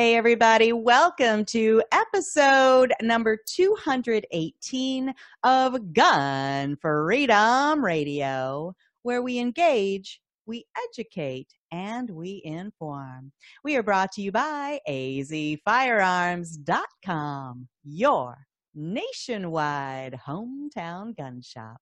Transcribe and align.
Hey, 0.00 0.16
everybody. 0.16 0.72
Welcome 0.72 1.44
to 1.44 1.82
episode 1.92 2.94
number 3.02 3.36
218 3.46 5.12
of 5.44 5.92
Gun 5.92 6.76
Freedom 6.76 7.84
Radio, 7.84 8.74
where 9.02 9.20
we 9.20 9.38
engage, 9.38 10.22
we 10.46 10.64
educate, 10.88 11.48
and 11.70 12.08
we 12.08 12.40
inform. 12.46 13.30
We 13.62 13.76
are 13.76 13.82
brought 13.82 14.12
to 14.12 14.22
you 14.22 14.32
by 14.32 14.80
azfirearms.com, 14.88 17.68
your 17.84 18.46
nationwide 18.74 20.18
hometown 20.26 21.14
gun 21.14 21.42
shop. 21.42 21.76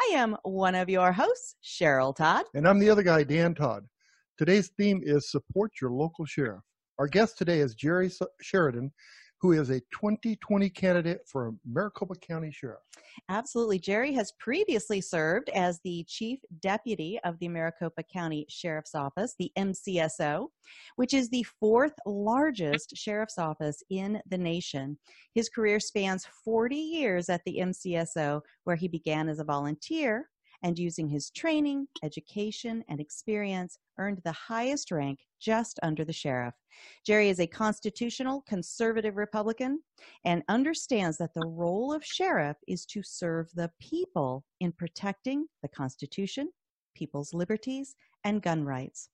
I 0.00 0.12
am 0.14 0.36
one 0.44 0.76
of 0.76 0.88
your 0.88 1.10
hosts, 1.10 1.56
Cheryl 1.64 2.14
Todd. 2.14 2.44
And 2.54 2.68
I'm 2.68 2.78
the 2.78 2.90
other 2.90 3.02
guy, 3.02 3.24
Dan 3.24 3.56
Todd. 3.56 3.86
Today's 4.38 4.70
theme 4.78 5.00
is 5.02 5.32
support 5.32 5.72
your 5.80 5.90
local 5.90 6.26
sheriff. 6.26 6.62
Our 6.98 7.08
guest 7.08 7.36
today 7.36 7.60
is 7.60 7.74
Jerry 7.74 8.10
Sheridan, 8.40 8.90
who 9.42 9.52
is 9.52 9.68
a 9.68 9.80
2020 9.92 10.70
candidate 10.70 11.20
for 11.30 11.54
Maricopa 11.66 12.14
County 12.14 12.50
Sheriff. 12.50 12.80
Absolutely. 13.28 13.78
Jerry 13.78 14.14
has 14.14 14.32
previously 14.40 15.02
served 15.02 15.50
as 15.50 15.78
the 15.84 16.06
Chief 16.08 16.38
Deputy 16.60 17.18
of 17.22 17.38
the 17.38 17.48
Maricopa 17.48 18.02
County 18.02 18.46
Sheriff's 18.48 18.94
Office, 18.94 19.34
the 19.38 19.52
MCSO, 19.58 20.46
which 20.96 21.12
is 21.12 21.28
the 21.28 21.44
fourth 21.60 21.92
largest 22.06 22.96
sheriff's 22.96 23.36
office 23.36 23.82
in 23.90 24.18
the 24.30 24.38
nation. 24.38 24.96
His 25.34 25.50
career 25.50 25.80
spans 25.80 26.26
40 26.46 26.76
years 26.76 27.28
at 27.28 27.42
the 27.44 27.58
MCSO, 27.58 28.40
where 28.64 28.76
he 28.76 28.88
began 28.88 29.28
as 29.28 29.38
a 29.38 29.44
volunteer 29.44 30.30
and 30.62 30.78
using 30.78 31.08
his 31.08 31.30
training, 31.30 31.86
education, 32.02 32.84
and 32.88 33.00
experience 33.00 33.78
earned 33.98 34.20
the 34.24 34.32
highest 34.32 34.90
rank 34.90 35.18
just 35.40 35.78
under 35.82 36.04
the 36.04 36.12
sheriff. 36.12 36.54
Jerry 37.04 37.28
is 37.28 37.40
a 37.40 37.46
constitutional 37.46 38.42
conservative 38.46 39.16
Republican 39.16 39.80
and 40.24 40.42
understands 40.48 41.18
that 41.18 41.34
the 41.34 41.46
role 41.46 41.92
of 41.92 42.04
sheriff 42.04 42.56
is 42.68 42.84
to 42.86 43.02
serve 43.02 43.50
the 43.54 43.70
people 43.80 44.44
in 44.60 44.72
protecting 44.72 45.46
the 45.62 45.68
Constitution, 45.68 46.50
people's 46.94 47.32
liberties, 47.32 47.94
and 48.24 48.42
gun 48.42 48.64
rights. 48.64 49.08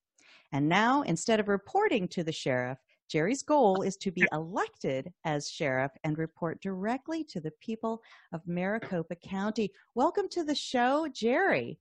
And 0.52 0.68
now, 0.68 1.02
instead 1.02 1.40
of 1.40 1.48
reporting 1.48 2.08
to 2.08 2.22
the 2.22 2.32
sheriff, 2.32 2.78
Jerry's 3.12 3.42
goal 3.42 3.82
is 3.82 3.98
to 3.98 4.10
be 4.10 4.24
elected 4.32 5.12
as 5.24 5.50
sheriff 5.50 5.92
and 6.02 6.16
report 6.16 6.62
directly 6.62 7.22
to 7.24 7.40
the 7.40 7.50
people 7.60 8.02
of 8.32 8.40
Maricopa 8.46 9.16
County. 9.16 9.70
Welcome 9.94 10.30
to 10.30 10.44
the 10.44 10.54
show, 10.54 11.06
Jerry. 11.12 11.78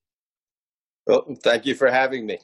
Well, 1.08 1.25
thank 1.41 1.66
you 1.66 1.74
for 1.74 1.90
having 1.90 2.25
me. 2.25 2.40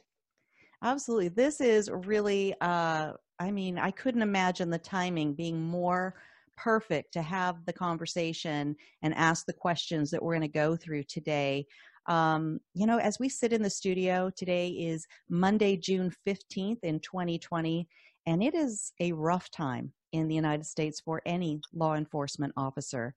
Absolutely. 0.82 1.28
This 1.28 1.60
is 1.60 1.90
really, 1.90 2.54
uh, 2.62 3.12
I 3.38 3.50
mean, 3.50 3.78
I 3.78 3.90
couldn't 3.90 4.22
imagine 4.22 4.70
the 4.70 4.78
timing 4.78 5.34
being 5.34 5.60
more 5.60 6.14
perfect 6.56 7.12
to 7.12 7.20
have 7.20 7.66
the 7.66 7.72
conversation 7.74 8.74
and 9.02 9.14
ask 9.16 9.44
the 9.44 9.52
questions 9.52 10.10
that 10.10 10.22
we're 10.22 10.32
going 10.32 10.40
to 10.40 10.48
go 10.48 10.76
through 10.76 11.02
today. 11.04 11.66
Um, 12.06 12.58
you 12.72 12.86
know, 12.86 12.98
as 12.98 13.18
we 13.20 13.28
sit 13.28 13.52
in 13.52 13.62
the 13.62 13.68
studio, 13.68 14.30
today 14.34 14.68
is 14.68 15.06
Monday, 15.28 15.76
June 15.76 16.10
15th 16.26 16.78
in 16.82 17.00
2020. 17.00 17.86
And 18.26 18.42
it 18.42 18.54
is 18.54 18.92
a 19.00 19.12
rough 19.12 19.50
time 19.50 19.92
in 20.12 20.28
the 20.28 20.34
United 20.34 20.64
States 20.64 21.00
for 21.00 21.22
any 21.24 21.60
law 21.72 21.94
enforcement 21.94 22.52
officer. 22.56 23.14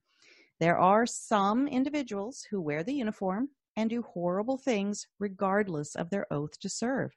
There 0.60 0.78
are 0.78 1.06
some 1.06 1.68
individuals 1.68 2.46
who 2.50 2.62
wear 2.62 2.84
the 2.84 2.94
uniform 2.94 3.50
and 3.76 3.90
do 3.90 4.02
horrible 4.02 4.58
things 4.58 5.08
regardless 5.20 5.96
of 5.96 6.10
their 6.10 6.32
oath 6.32 6.60
to 6.60 6.70
serve. 6.70 7.12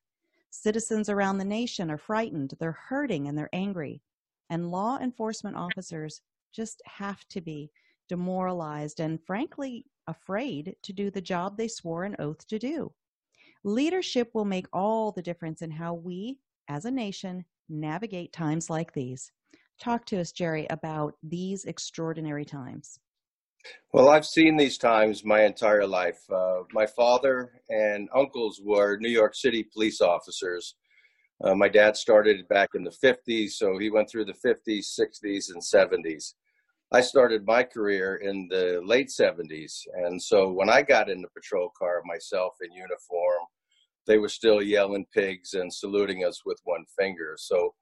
Citizens 0.50 1.08
around 1.08 1.38
the 1.38 1.44
nation 1.44 1.90
are 1.90 1.98
frightened, 1.98 2.54
they're 2.60 2.78
hurting, 2.88 3.28
and 3.28 3.36
they're 3.36 3.50
angry. 3.52 4.00
And 4.50 4.70
law 4.70 4.98
enforcement 4.98 5.56
officers 5.56 6.20
just 6.52 6.80
have 6.86 7.26
to 7.30 7.40
be 7.40 7.70
demoralized 8.08 9.00
and, 9.00 9.20
frankly, 9.26 9.84
afraid 10.06 10.76
to 10.82 10.92
do 10.92 11.10
the 11.10 11.20
job 11.20 11.56
they 11.56 11.68
swore 11.68 12.04
an 12.04 12.16
oath 12.18 12.46
to 12.46 12.58
do. 12.58 12.92
Leadership 13.64 14.30
will 14.32 14.44
make 14.44 14.66
all 14.72 15.10
the 15.10 15.22
difference 15.22 15.62
in 15.62 15.70
how 15.70 15.94
we, 15.94 16.38
as 16.68 16.84
a 16.84 16.90
nation, 16.90 17.44
navigate 17.68 18.32
times 18.32 18.70
like 18.70 18.92
these. 18.92 19.30
Talk 19.80 20.06
to 20.06 20.20
us, 20.20 20.32
Jerry, 20.32 20.66
about 20.70 21.14
these 21.22 21.64
extraordinary 21.64 22.44
times. 22.44 22.98
Well, 23.92 24.08
I've 24.08 24.26
seen 24.26 24.56
these 24.56 24.78
times 24.78 25.24
my 25.24 25.42
entire 25.44 25.86
life. 25.86 26.20
Uh, 26.30 26.60
my 26.72 26.86
father 26.86 27.62
and 27.68 28.08
uncles 28.14 28.60
were 28.62 28.98
New 28.98 29.08
York 29.08 29.34
City 29.34 29.66
police 29.72 30.00
officers. 30.00 30.74
Uh, 31.42 31.54
my 31.54 31.68
dad 31.68 31.96
started 31.96 32.46
back 32.48 32.70
in 32.74 32.84
the 32.84 32.96
50s, 33.04 33.52
so 33.52 33.78
he 33.78 33.90
went 33.90 34.08
through 34.08 34.26
the 34.26 34.34
50s, 34.34 34.98
60s, 34.98 35.50
and 35.52 35.62
70s. 35.62 36.34
I 36.92 37.00
started 37.00 37.44
my 37.44 37.62
career 37.64 38.16
in 38.16 38.46
the 38.48 38.80
late 38.84 39.08
70s, 39.08 39.80
and 39.94 40.22
so 40.22 40.52
when 40.52 40.70
I 40.70 40.82
got 40.82 41.10
in 41.10 41.22
the 41.22 41.28
patrol 41.28 41.72
car 41.76 42.02
myself 42.04 42.54
in 42.62 42.72
uniform, 42.72 43.46
they 44.06 44.18
were 44.18 44.28
still 44.28 44.62
yelling 44.62 45.06
pigs 45.12 45.54
and 45.54 45.72
saluting 45.72 46.24
us 46.24 46.42
with 46.44 46.58
one 46.64 46.84
finger. 46.98 47.36
So 47.38 47.74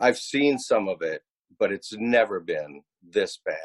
I've 0.00 0.18
seen 0.18 0.58
some 0.58 0.88
of 0.88 1.02
it, 1.02 1.22
but 1.58 1.72
it's 1.72 1.92
never 1.96 2.40
been 2.40 2.82
this 3.02 3.40
bad, 3.44 3.56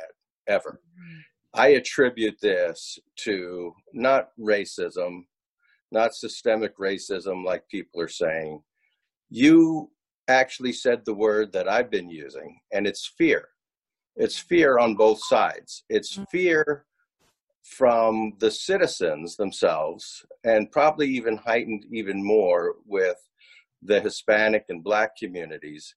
ever. 0.47 0.79
Mm-hmm. 0.81 1.19
I 1.53 1.67
attribute 1.69 2.37
this 2.41 2.99
to 3.23 3.73
not 3.93 4.29
racism, 4.39 5.21
not 5.91 6.13
systemic 6.13 6.77
racism 6.77 7.43
like 7.45 7.67
people 7.69 8.01
are 8.01 8.07
saying. 8.07 8.61
You 9.29 9.89
actually 10.27 10.73
said 10.73 11.03
the 11.03 11.15
word 11.15 11.51
that 11.53 11.67
I've 11.67 11.89
been 11.89 12.09
using, 12.09 12.59
and 12.71 12.85
it's 12.85 13.13
fear. 13.17 13.49
It's 14.15 14.37
fear 14.37 14.79
on 14.79 14.95
both 14.95 15.19
sides. 15.23 15.83
It's 15.89 16.15
mm-hmm. 16.15 16.23
fear 16.31 16.85
from 17.75 18.33
the 18.39 18.49
citizens 18.49 19.35
themselves, 19.35 20.25
and 20.45 20.71
probably 20.71 21.07
even 21.09 21.35
heightened 21.37 21.85
even 21.91 22.23
more 22.23 22.75
with 22.85 23.17
the 23.81 23.99
Hispanic 23.99 24.65
and 24.69 24.83
Black 24.83 25.17
communities. 25.17 25.93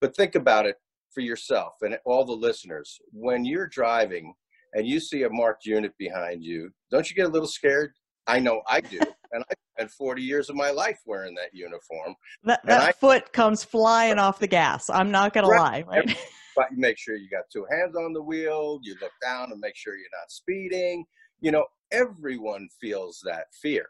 But 0.00 0.16
think 0.16 0.34
about 0.34 0.66
it 0.66 0.76
for 1.12 1.20
yourself 1.20 1.74
and 1.82 1.96
all 2.04 2.24
the 2.24 2.32
listeners. 2.32 2.98
When 3.12 3.44
you're 3.44 3.68
driving 3.68 4.34
and 4.74 4.86
you 4.86 4.98
see 4.98 5.22
a 5.22 5.30
marked 5.30 5.64
unit 5.64 5.92
behind 5.98 6.42
you, 6.42 6.70
don't 6.90 7.08
you 7.08 7.14
get 7.16 7.26
a 7.26 7.32
little 7.32 7.48
scared? 7.48 7.92
I 8.26 8.40
know 8.40 8.62
I 8.68 8.80
do. 8.80 8.98
and 9.32 9.44
I 9.48 9.54
spent 9.76 9.90
40 9.90 10.22
years 10.22 10.50
of 10.50 10.56
my 10.56 10.70
life 10.70 11.00
wearing 11.06 11.34
that 11.34 11.50
uniform. 11.52 12.14
That, 12.44 12.60
that 12.64 12.82
I, 12.82 12.92
foot 12.92 13.32
comes 13.32 13.64
flying 13.64 14.18
off 14.18 14.38
the 14.38 14.46
gas. 14.46 14.88
I'm 14.90 15.10
not 15.10 15.32
going 15.32 15.46
right, 15.46 15.82
to 15.82 15.88
lie. 15.88 15.96
Right? 15.96 16.16
but 16.56 16.70
you 16.70 16.78
make 16.78 16.98
sure 16.98 17.16
you 17.16 17.28
got 17.28 17.44
two 17.52 17.66
hands 17.70 17.96
on 17.96 18.12
the 18.12 18.22
wheel. 18.22 18.78
You 18.82 18.96
look 19.00 19.12
down 19.22 19.50
and 19.50 19.60
make 19.60 19.76
sure 19.76 19.96
you're 19.96 20.06
not 20.12 20.30
speeding. 20.30 21.04
You 21.40 21.52
know, 21.52 21.64
everyone 21.92 22.68
feels 22.80 23.20
that 23.24 23.46
fear. 23.60 23.86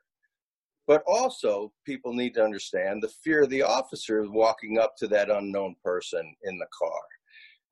But 0.86 1.02
also, 1.06 1.72
people 1.86 2.12
need 2.12 2.34
to 2.34 2.44
understand 2.44 3.02
the 3.02 3.12
fear 3.22 3.44
of 3.44 3.50
the 3.50 3.62
officer 3.62 4.28
walking 4.28 4.78
up 4.78 4.96
to 4.98 5.08
that 5.08 5.30
unknown 5.30 5.76
person 5.82 6.34
in 6.42 6.58
the 6.58 6.66
car. 6.78 7.00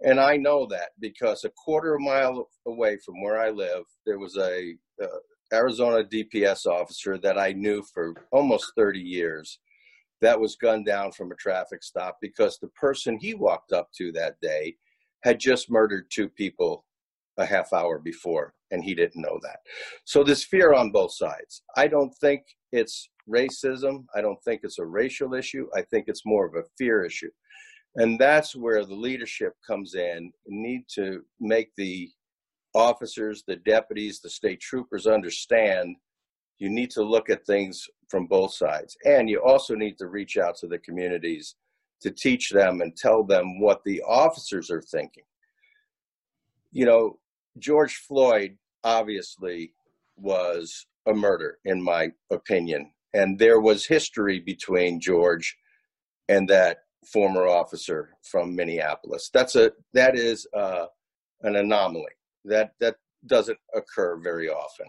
And 0.05 0.19
I 0.19 0.37
know 0.37 0.67
that 0.67 0.91
because 0.99 1.45
a 1.45 1.51
quarter 1.51 1.95
of 1.95 2.01
a 2.01 2.05
mile 2.05 2.49
away 2.67 2.97
from 3.05 3.23
where 3.23 3.39
I 3.39 3.51
live, 3.51 3.85
there 4.07 4.19
was 4.19 4.37
a 4.37 4.75
uh, 5.03 5.07
Arizona 5.53 6.05
DPS 6.05 6.67
officer 6.67 7.19
that 7.19 7.39
I 7.39 7.53
knew 7.53 7.83
for 7.83 8.15
almost 8.31 8.73
30 8.77 9.01
years 9.01 9.59
that 10.23 10.39
was 10.41 10.57
gunned 10.57 10.87
down 10.87 11.13
from 11.13 11.33
a 11.33 11.37
traffic 11.37 11.83
stop 11.83 12.17
because 12.23 12.59
the 12.59 12.69
person 12.69 13.19
he 13.21 13.35
walked 13.35 13.73
up 13.73 13.89
to 13.99 14.13
that 14.13 14.37
day 14.41 14.77
had 15.25 15.39
just 15.39 15.71
murdered 15.71 16.07
two 16.11 16.29
people 16.29 16.85
a 17.39 17.45
half 17.45 17.73
hour 17.73 17.99
before 17.99 18.55
and 18.71 18.83
he 18.85 18.95
didn't 18.95 19.21
know 19.21 19.39
that. 19.43 19.59
So 20.05 20.23
there's 20.23 20.45
fear 20.45 20.73
on 20.73 20.91
both 20.91 21.13
sides. 21.13 21.63
I 21.77 21.89
don't 21.89 22.15
think 22.17 22.43
it's 22.73 23.09
racism. 23.29 24.05
I 24.15 24.21
don't 24.21 24.43
think 24.45 24.61
it's 24.65 24.79
a 24.79 24.85
racial 24.85 25.35
issue. 25.35 25.69
I 25.75 25.83
think 25.83 26.05
it's 26.07 26.27
more 26.27 26.47
of 26.47 26.55
a 26.55 26.67
fear 26.79 27.05
issue. 27.05 27.31
And 27.97 28.19
that's 28.19 28.57
where 28.57 28.85
the 28.85 28.95
leadership 28.95 29.55
comes 29.67 29.95
in. 29.95 30.33
Need 30.47 30.85
to 30.95 31.23
make 31.41 31.71
the 31.77 32.11
officers, 32.75 33.45
the 33.47 33.57
deputies, 33.57 34.21
the 34.21 34.31
state 34.31 34.61
troopers 34.61 35.07
understand 35.07 35.97
you 36.59 36.71
need 36.71 36.91
to 36.91 37.03
look 37.03 37.29
at 37.29 37.45
things 37.45 37.89
from 38.09 38.27
both 38.27 38.55
sides. 38.55 38.97
And 39.05 39.29
you 39.29 39.43
also 39.43 39.75
need 39.75 39.99
to 39.99 40.07
reach 40.07 40.37
out 40.37 40.57
to 40.59 40.69
the 40.69 40.79
communities 40.79 41.57
to 42.03 42.11
teach 42.11 42.51
them 42.51 42.81
and 42.81 42.97
tell 42.97 43.25
them 43.25 43.61
what 43.61 43.83
the 43.85 44.03
officers 44.03 44.71
are 44.71 44.83
thinking. 44.83 45.25
You 46.71 46.87
know, 46.87 47.19
George 47.59 47.97
Floyd 47.97 48.57
obviously 48.85 49.73
was 50.17 50.87
a 51.07 51.13
murder, 51.13 51.59
in 51.65 51.83
my 51.83 52.13
opinion. 52.31 52.93
And 53.15 53.39
there 53.39 53.61
was 53.61 53.85
history 53.87 54.41
between 54.41 55.01
George 55.01 55.57
and 56.29 56.49
that 56.49 56.85
former 57.13 57.47
officer 57.47 58.11
from 58.23 58.55
Minneapolis. 58.55 59.31
That's 59.33 59.57
a 59.57 59.73
that 59.93 60.17
is 60.17 60.47
uh, 60.55 60.87
an 61.43 61.57
anomaly. 61.57 62.13
That 62.45 62.73
that 62.81 62.97
doesn't 63.27 63.59
occur 63.75 64.17
very 64.17 64.49
often. 64.49 64.87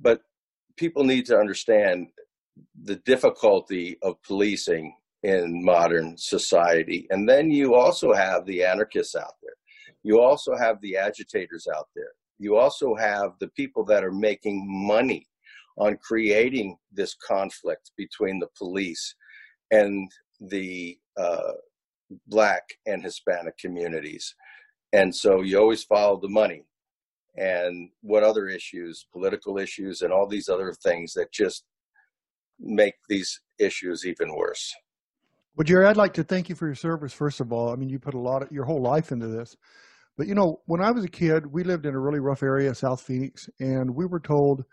But 0.00 0.22
people 0.76 1.04
need 1.04 1.26
to 1.26 1.38
understand 1.38 2.08
the 2.84 2.96
difficulty 2.96 3.98
of 4.02 4.22
policing 4.22 4.94
in 5.22 5.64
modern 5.64 6.16
society. 6.16 7.06
And 7.10 7.28
then 7.28 7.50
you 7.50 7.74
also 7.74 8.12
have 8.12 8.44
the 8.46 8.62
anarchists 8.64 9.16
out 9.16 9.34
there. 9.42 9.54
You 10.02 10.20
also 10.20 10.56
have 10.56 10.80
the 10.80 10.96
agitators 10.96 11.66
out 11.74 11.88
there. 11.94 12.12
You 12.38 12.56
also 12.56 12.94
have 12.94 13.32
the 13.40 13.48
people 13.48 13.84
that 13.86 14.04
are 14.04 14.12
making 14.12 14.64
money 14.68 15.26
on 15.78 15.98
creating 16.02 16.76
this 16.92 17.16
conflict 17.26 17.90
between 17.96 18.38
the 18.38 18.48
police 18.56 19.14
and 19.70 20.10
the 20.40 20.96
uh, 21.18 21.52
black 22.28 22.62
and 22.86 23.02
Hispanic 23.02 23.58
communities. 23.58 24.34
And 24.92 25.14
so 25.14 25.42
you 25.42 25.58
always 25.58 25.84
follow 25.84 26.20
the 26.20 26.28
money 26.28 26.64
and 27.36 27.90
what 28.00 28.22
other 28.22 28.48
issues, 28.48 29.06
political 29.12 29.58
issues, 29.58 30.02
and 30.02 30.12
all 30.12 30.26
these 30.26 30.48
other 30.48 30.72
things 30.72 31.12
that 31.14 31.32
just 31.32 31.64
make 32.58 32.94
these 33.08 33.40
issues 33.58 34.06
even 34.06 34.34
worse. 34.34 34.74
Well, 35.56 35.64
Jerry, 35.64 35.86
I'd 35.86 35.96
like 35.96 36.14
to 36.14 36.24
thank 36.24 36.48
you 36.48 36.54
for 36.54 36.66
your 36.66 36.74
service, 36.74 37.12
first 37.12 37.40
of 37.40 37.52
all. 37.52 37.70
I 37.70 37.76
mean, 37.76 37.88
you 37.88 37.98
put 37.98 38.14
a 38.14 38.18
lot 38.18 38.42
of 38.42 38.50
your 38.52 38.64
whole 38.64 38.82
life 38.82 39.12
into 39.12 39.26
this. 39.26 39.56
But, 40.16 40.26
you 40.26 40.34
know, 40.34 40.60
when 40.66 40.82
I 40.82 40.90
was 40.90 41.04
a 41.04 41.08
kid, 41.08 41.46
we 41.46 41.62
lived 41.62 41.84
in 41.84 41.94
a 41.94 42.00
really 42.00 42.20
rough 42.20 42.42
area, 42.42 42.74
South 42.74 43.02
Phoenix, 43.02 43.48
and 43.60 43.94
we 43.94 44.06
were 44.06 44.20
told 44.20 44.64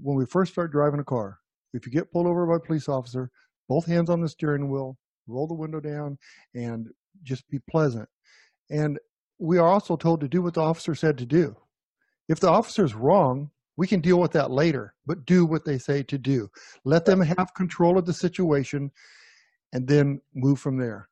when 0.00 0.16
we 0.16 0.26
first 0.26 0.52
started 0.52 0.72
driving 0.72 1.00
a 1.00 1.04
car, 1.04 1.38
if 1.72 1.84
you 1.84 1.90
get 1.90 2.12
pulled 2.12 2.26
over 2.26 2.46
by 2.46 2.56
a 2.56 2.66
police 2.66 2.88
officer, 2.88 3.30
both 3.68 3.86
hands 3.86 4.10
on 4.10 4.20
the 4.20 4.28
steering 4.28 4.70
wheel, 4.70 4.96
roll 5.26 5.48
the 5.48 5.54
window 5.54 5.80
down, 5.80 6.16
and 6.54 6.88
just 7.22 7.48
be 7.48 7.58
pleasant. 7.70 8.08
And 8.70 8.98
we 9.38 9.58
are 9.58 9.68
also 9.68 9.96
told 9.96 10.20
to 10.20 10.28
do 10.28 10.42
what 10.42 10.54
the 10.54 10.62
officer 10.62 10.94
said 10.94 11.18
to 11.18 11.26
do. 11.26 11.56
If 12.28 12.40
the 12.40 12.50
officer 12.50 12.84
is 12.84 12.94
wrong, 12.94 13.50
we 13.76 13.86
can 13.86 14.00
deal 14.00 14.20
with 14.20 14.32
that 14.32 14.50
later, 14.50 14.94
but 15.06 15.26
do 15.26 15.44
what 15.44 15.64
they 15.64 15.78
say 15.78 16.02
to 16.04 16.18
do. 16.18 16.48
Let 16.84 17.04
them 17.04 17.20
have 17.20 17.54
control 17.54 17.98
of 17.98 18.06
the 18.06 18.12
situation 18.12 18.90
and 19.72 19.86
then 19.88 20.20
move 20.34 20.60
from 20.60 20.78
there. 20.78 21.08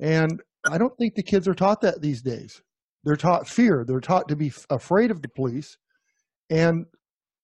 And 0.00 0.42
I 0.68 0.78
don't 0.78 0.96
think 0.98 1.14
the 1.14 1.22
kids 1.22 1.46
are 1.46 1.54
taught 1.54 1.80
that 1.82 2.02
these 2.02 2.22
days. 2.22 2.62
They're 3.04 3.16
taught 3.16 3.48
fear, 3.48 3.84
they're 3.86 4.00
taught 4.00 4.28
to 4.28 4.36
be 4.36 4.52
afraid 4.68 5.10
of 5.10 5.22
the 5.22 5.28
police. 5.28 5.78
And 6.50 6.86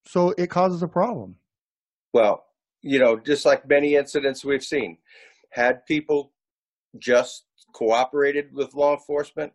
so 0.04 0.34
it 0.36 0.50
causes 0.50 0.82
a 0.82 0.88
problem. 0.88 1.36
Well, 2.12 2.44
you 2.82 2.98
know, 2.98 3.18
just 3.18 3.46
like 3.46 3.68
many 3.68 3.94
incidents 3.94 4.44
we've 4.44 4.64
seen, 4.64 4.98
had 5.50 5.86
people 5.86 6.32
just 6.98 7.44
cooperated 7.72 8.52
with 8.52 8.74
law 8.74 8.94
enforcement, 8.94 9.52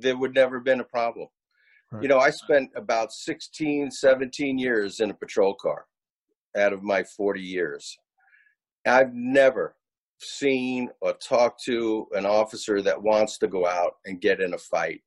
there 0.00 0.16
would 0.16 0.34
never 0.34 0.56
have 0.56 0.64
been 0.64 0.80
a 0.80 0.84
problem. 0.84 1.28
Right. 1.90 2.02
You 2.02 2.08
know, 2.08 2.18
I 2.18 2.30
spent 2.30 2.70
about 2.76 3.12
16, 3.12 3.90
17 3.90 4.58
years 4.58 5.00
in 5.00 5.10
a 5.10 5.14
patrol 5.14 5.54
car 5.54 5.86
out 6.56 6.72
of 6.72 6.82
my 6.82 7.02
40 7.02 7.40
years. 7.40 7.96
I've 8.86 9.14
never 9.14 9.74
seen 10.20 10.90
or 11.00 11.14
talked 11.14 11.62
to 11.64 12.06
an 12.12 12.26
officer 12.26 12.82
that 12.82 13.02
wants 13.02 13.38
to 13.38 13.48
go 13.48 13.66
out 13.66 13.94
and 14.04 14.20
get 14.20 14.40
in 14.40 14.54
a 14.54 14.58
fight 14.58 15.00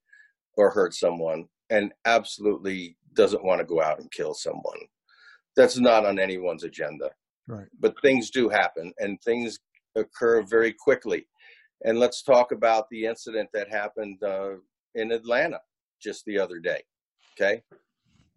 or 0.58 0.70
hurt 0.70 0.94
someone 0.94 1.46
and 1.70 1.94
absolutely 2.06 2.98
doesn't 3.14 3.44
want 3.44 3.60
to 3.60 3.66
go 3.66 3.82
out 3.82 4.00
and 4.00 4.12
kill 4.12 4.34
someone. 4.34 4.78
That's 5.56 5.78
not 5.78 6.06
on 6.06 6.20
anyone's 6.20 6.64
agenda. 6.64 7.10
Right. 7.48 7.68
But 7.80 7.96
things 8.02 8.30
do 8.30 8.50
happen 8.50 8.94
and 9.00 9.22
things 9.22 9.60
occur 9.96 10.42
very 10.44 10.74
quickly. 10.74 11.28
And 11.84 12.00
let's 12.00 12.24
talk 12.24 12.52
about 12.52 12.86
the 12.90 13.06
incident 13.06 13.50
that 13.54 13.70
happened 13.70 14.22
uh, 14.24 14.56
in 14.96 15.12
Atlanta 15.12 15.60
just 16.02 16.26
the 16.26 16.40
other 16.40 16.60
day. 16.60 16.82
Okay. 17.34 17.64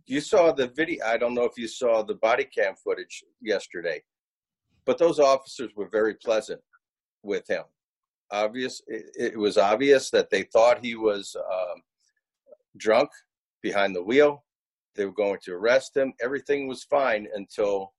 You 0.07 0.21
saw 0.21 0.53
the 0.53 0.69
video. 0.69 1.05
I 1.05 1.17
don't 1.17 1.35
know 1.35 1.45
if 1.45 1.57
you 1.57 1.67
saw 1.67 2.03
the 2.03 2.15
body 2.15 2.45
cam 2.45 2.75
footage 2.77 3.25
yesterday, 3.41 4.03
but 4.85 4.99
those 4.99 5.19
officers 5.19 5.71
were 5.75 5.89
very 5.89 6.15
pleasant 6.15 6.61
with 7.23 7.49
him. 7.49 7.65
Obvious, 8.31 8.83
it, 8.87 9.05
it 9.19 9.39
was 9.39 9.57
obvious 9.57 10.11
that 10.11 10.31
they 10.31 10.43
thought 10.43 10.85
he 10.85 10.95
was 10.95 11.37
um, 11.37 11.83
drunk 12.77 13.09
behind 13.63 13.97
the 13.97 14.03
wheel. 14.03 14.45
They 14.95 15.07
were 15.07 15.13
going 15.13 15.39
to 15.45 15.55
arrest 15.55 15.97
him. 15.97 16.13
Everything 16.23 16.69
was 16.69 16.85
fine 16.85 17.27
until 17.35 17.93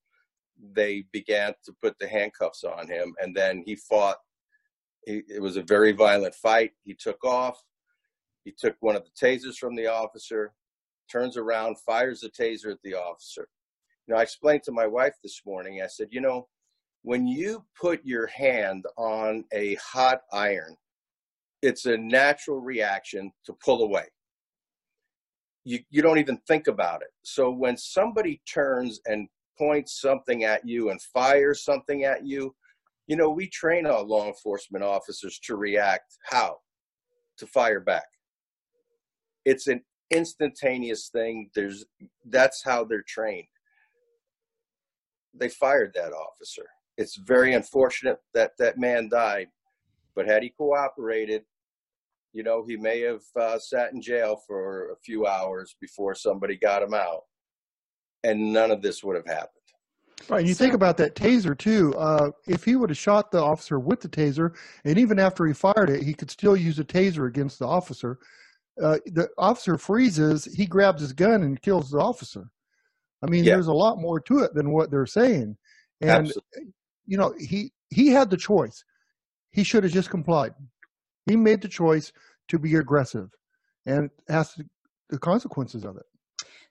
they 0.73 1.05
began 1.11 1.53
to 1.65 1.73
put 1.81 1.97
the 1.99 2.07
handcuffs 2.07 2.63
on 2.63 2.87
him, 2.87 3.13
and 3.21 3.35
then 3.35 3.63
he 3.65 3.75
fought. 3.75 4.17
He, 5.05 5.23
it 5.27 5.41
was 5.41 5.57
a 5.57 5.63
very 5.63 5.91
violent 5.91 6.35
fight. 6.35 6.71
He 6.83 6.93
took 6.93 7.23
off. 7.23 7.61
He 8.45 8.53
took 8.57 8.75
one 8.79 8.95
of 8.95 9.03
the 9.03 9.09
tasers 9.27 9.57
from 9.57 9.75
the 9.75 9.87
officer, 9.87 10.53
turns 11.11 11.35
around, 11.35 11.77
fires 11.79 12.21
the 12.21 12.29
taser 12.29 12.71
at 12.71 12.77
the 12.83 12.93
officer. 12.93 13.49
Now, 14.07 14.17
I 14.17 14.21
explained 14.21 14.61
to 14.63 14.71
my 14.71 14.85
wife 14.85 15.15
this 15.23 15.41
morning, 15.45 15.81
I 15.83 15.87
said, 15.87 16.09
you 16.11 16.21
know, 16.21 16.47
when 17.01 17.27
you 17.27 17.65
put 17.79 18.05
your 18.05 18.27
hand 18.27 18.85
on 18.97 19.45
a 19.51 19.75
hot 19.75 20.21
iron, 20.31 20.77
it's 21.63 21.85
a 21.87 21.97
natural 21.97 22.61
reaction 22.61 23.31
to 23.45 23.53
pull 23.53 23.81
away. 23.81 24.05
You, 25.63 25.79
you 25.89 26.03
don't 26.03 26.19
even 26.19 26.37
think 26.47 26.67
about 26.67 27.01
it. 27.01 27.09
So 27.23 27.49
when 27.49 27.75
somebody 27.77 28.41
turns 28.51 29.01
and 29.07 29.27
points 29.57 29.99
something 29.99 30.43
at 30.43 30.67
you 30.67 30.91
and 30.91 31.01
fires 31.01 31.63
something 31.63 32.03
at 32.03 32.23
you, 32.23 32.55
you 33.07 33.15
know, 33.15 33.29
we 33.31 33.47
train 33.49 33.87
our 33.87 34.03
law 34.03 34.27
enforcement 34.27 34.83
officers 34.83 35.39
to 35.45 35.55
react 35.55 36.17
how? 36.29 36.57
To 37.39 37.47
fire 37.47 37.79
back 37.79 38.05
it's 39.45 39.67
an 39.67 39.81
instantaneous 40.11 41.09
thing. 41.09 41.49
There's 41.55 41.85
that's 42.25 42.63
how 42.63 42.83
they're 42.83 43.05
trained. 43.07 43.47
They 45.33 45.49
fired 45.49 45.91
that 45.95 46.11
officer. 46.11 46.65
It's 46.97 47.15
very 47.15 47.53
unfortunate 47.53 48.19
that 48.33 48.51
that 48.57 48.77
man 48.77 49.09
died, 49.09 49.47
but 50.15 50.25
had 50.25 50.43
he 50.43 50.49
cooperated, 50.49 51.43
you 52.33 52.43
know, 52.43 52.63
he 52.65 52.77
may 52.77 53.01
have 53.01 53.21
uh, 53.39 53.59
sat 53.59 53.93
in 53.93 54.01
jail 54.01 54.41
for 54.47 54.91
a 54.91 54.95
few 55.03 55.27
hours 55.27 55.75
before 55.81 56.15
somebody 56.15 56.55
got 56.55 56.81
him 56.81 56.93
out, 56.93 57.23
and 58.23 58.53
none 58.53 58.71
of 58.71 58.81
this 58.81 59.03
would 59.03 59.15
have 59.15 59.27
happened. 59.27 59.49
Right, 60.29 60.39
and 60.39 60.47
you 60.47 60.53
so, 60.53 60.63
think 60.63 60.73
about 60.73 60.95
that 60.97 61.15
taser 61.15 61.57
too. 61.57 61.93
Uh, 61.95 62.31
if 62.47 62.63
he 62.63 62.77
would 62.77 62.89
have 62.89 62.97
shot 62.97 63.29
the 63.29 63.43
officer 63.43 63.77
with 63.77 63.99
the 63.99 64.07
taser, 64.07 64.55
and 64.85 64.97
even 64.97 65.19
after 65.19 65.45
he 65.45 65.53
fired 65.53 65.89
it, 65.89 66.01
he 66.01 66.13
could 66.13 66.31
still 66.31 66.55
use 66.55 66.79
a 66.79 66.85
taser 66.85 67.27
against 67.27 67.59
the 67.59 67.67
officer 67.67 68.19
uh, 68.81 68.99
the 69.05 69.29
officer 69.37 69.77
freezes, 69.77 70.45
he 70.45 70.65
grabs 70.65 71.01
his 71.01 71.13
gun 71.13 71.43
and 71.43 71.61
kills 71.61 71.91
the 71.91 71.99
officer. 71.99 72.49
I 73.23 73.29
mean, 73.29 73.43
yeah. 73.43 73.53
there's 73.53 73.67
a 73.67 73.73
lot 73.73 73.99
more 73.99 74.19
to 74.21 74.39
it 74.39 74.53
than 74.53 74.71
what 74.71 74.91
they're 74.91 75.05
saying. 75.05 75.57
And 76.01 76.27
Absolutely. 76.27 76.73
you 77.05 77.17
know, 77.17 77.33
he 77.39 77.71
he 77.89 78.07
had 78.09 78.29
the 78.29 78.37
choice. 78.37 78.83
He 79.51 79.63
should 79.63 79.83
have 79.83 79.93
just 79.93 80.09
complied. 80.09 80.53
He 81.25 81.35
made 81.35 81.61
the 81.61 81.67
choice 81.67 82.11
to 82.49 82.59
be 82.59 82.75
aggressive, 82.75 83.29
and 83.85 84.09
has 84.27 84.53
to, 84.55 84.65
the 85.09 85.17
consequences 85.17 85.85
of 85.85 85.97
it. 85.97 86.05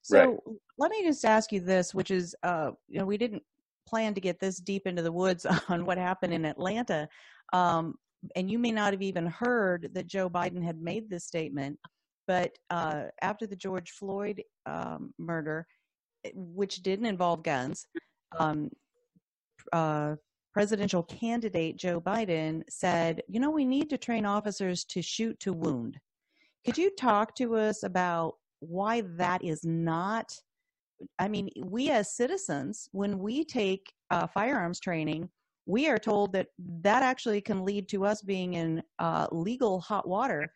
So 0.03 0.19
right. 0.19 0.39
let 0.79 0.91
me 0.91 1.03
just 1.03 1.25
ask 1.25 1.51
you 1.51 1.61
this, 1.61 1.95
which 1.95 2.11
is, 2.11 2.37
uh, 2.43 2.73
you 2.89 2.99
know, 2.99 3.07
we 3.07 3.17
didn't 3.17 3.43
plan 3.87 4.13
to 4.15 4.21
get 4.21 4.39
this 4.39 4.59
deep 4.59 4.87
into 4.87 5.03
the 5.03 5.13
woods 5.13 5.47
on 5.69 5.87
what 5.87 5.99
happened 5.99 6.35
in 6.35 6.45
Atlanta. 6.45 7.09
Um, 7.53 7.95
and 8.37 8.51
you 8.51 8.59
may 8.59 8.73
not 8.73 8.93
have 8.93 9.03
even 9.03 9.27
heard 9.27 9.91
that 9.95 10.07
Joe 10.07 10.29
Biden 10.29 10.63
had 10.63 10.81
made 10.81 11.09
this 11.09 11.25
statement. 11.25 11.79
But 12.27 12.57
uh, 12.71 13.05
after 13.23 13.47
the 13.47 13.57
George 13.57 13.91
Floyd 13.91 14.43
um, 14.67 15.13
murder, 15.19 15.67
eh, 16.25 16.31
which 16.35 16.83
didn't 16.83 17.07
involve 17.07 17.43
guns, 17.43 17.87
um, 18.39 18.71
uh, 19.73 20.17
presidential 20.53 21.03
candidate 21.03 21.77
Joe 21.77 22.01
Biden 22.01 22.63
said, 22.69 23.23
you 23.29 23.41
know, 23.41 23.51
we 23.51 23.65
need 23.65 23.91
to 23.91 23.99
train 23.99 24.25
officers 24.25 24.85
to 24.85 25.03
shoot 25.03 25.39
to 25.41 25.53
wound. 25.53 25.99
Could 26.65 26.79
you 26.79 26.91
talk 26.99 27.35
to 27.37 27.57
us 27.57 27.83
about 27.83 28.35
why 28.61 29.03
that 29.17 29.45
is 29.45 29.65
not? 29.65 30.33
I 31.19 31.29
mean, 31.29 31.51
we 31.63 31.91
as 31.91 32.17
citizens, 32.17 32.89
when 32.93 33.19
we 33.19 33.45
take 33.45 33.93
uh, 34.11 34.27
firearms 34.29 34.81
training, 34.81 35.29
we 35.67 35.89
are 35.89 35.99
told 35.99 36.33
that 36.33 36.49
that 36.83 37.03
actually 37.03 37.41
can 37.41 37.65
lead 37.65 37.89
to 37.89 38.05
us 38.05 38.23
being 38.23 38.55
in 38.55 38.83
uh, 38.99 39.27
legal 39.33 39.81
hot 39.81 40.09
water 40.09 40.53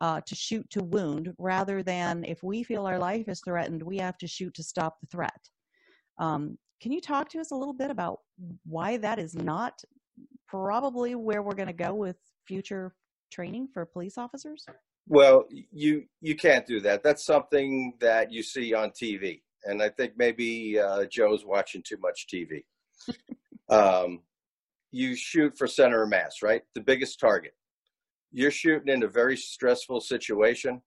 uh, 0.00 0.20
to 0.26 0.34
shoot 0.34 0.68
to 0.70 0.82
wound 0.82 1.32
rather 1.38 1.82
than 1.82 2.24
if 2.24 2.42
we 2.42 2.62
feel 2.62 2.86
our 2.86 2.98
life 2.98 3.28
is 3.28 3.40
threatened, 3.44 3.82
we 3.82 3.98
have 3.98 4.18
to 4.18 4.26
shoot 4.26 4.54
to 4.54 4.62
stop 4.62 4.96
the 5.00 5.06
threat. 5.08 5.48
Um, 6.18 6.58
can 6.80 6.92
you 6.92 7.00
talk 7.00 7.28
to 7.30 7.40
us 7.40 7.50
a 7.50 7.56
little 7.56 7.74
bit 7.74 7.90
about 7.90 8.20
why 8.64 8.96
that 8.98 9.18
is 9.18 9.34
not 9.34 9.80
probably 10.46 11.14
where 11.14 11.42
we're 11.42 11.54
going 11.54 11.68
to 11.68 11.72
go 11.72 11.94
with 11.94 12.16
future 12.46 12.94
training 13.32 13.68
for 13.72 13.84
police 13.84 14.16
officers? 14.16 14.64
Well, 15.08 15.46
you 15.50 16.04
you 16.20 16.36
can't 16.36 16.66
do 16.66 16.80
that. 16.80 17.02
That's 17.02 17.24
something 17.24 17.94
that 18.00 18.30
you 18.30 18.42
see 18.42 18.74
on 18.74 18.90
TV, 18.90 19.40
and 19.64 19.82
I 19.82 19.88
think 19.88 20.12
maybe 20.16 20.78
uh, 20.78 21.06
Joe's 21.06 21.46
watching 21.46 21.82
too 21.82 21.96
much 22.00 22.26
TV. 22.32 22.64
um, 23.70 24.20
you 24.90 25.16
shoot 25.16 25.56
for 25.56 25.66
center 25.66 26.02
of 26.02 26.10
mass, 26.10 26.42
right? 26.42 26.62
The 26.74 26.82
biggest 26.82 27.18
target. 27.18 27.52
You're 28.32 28.50
shooting 28.50 28.92
in 28.92 29.02
a 29.02 29.08
very 29.08 29.36
stressful 29.36 30.00
situation, 30.00 30.82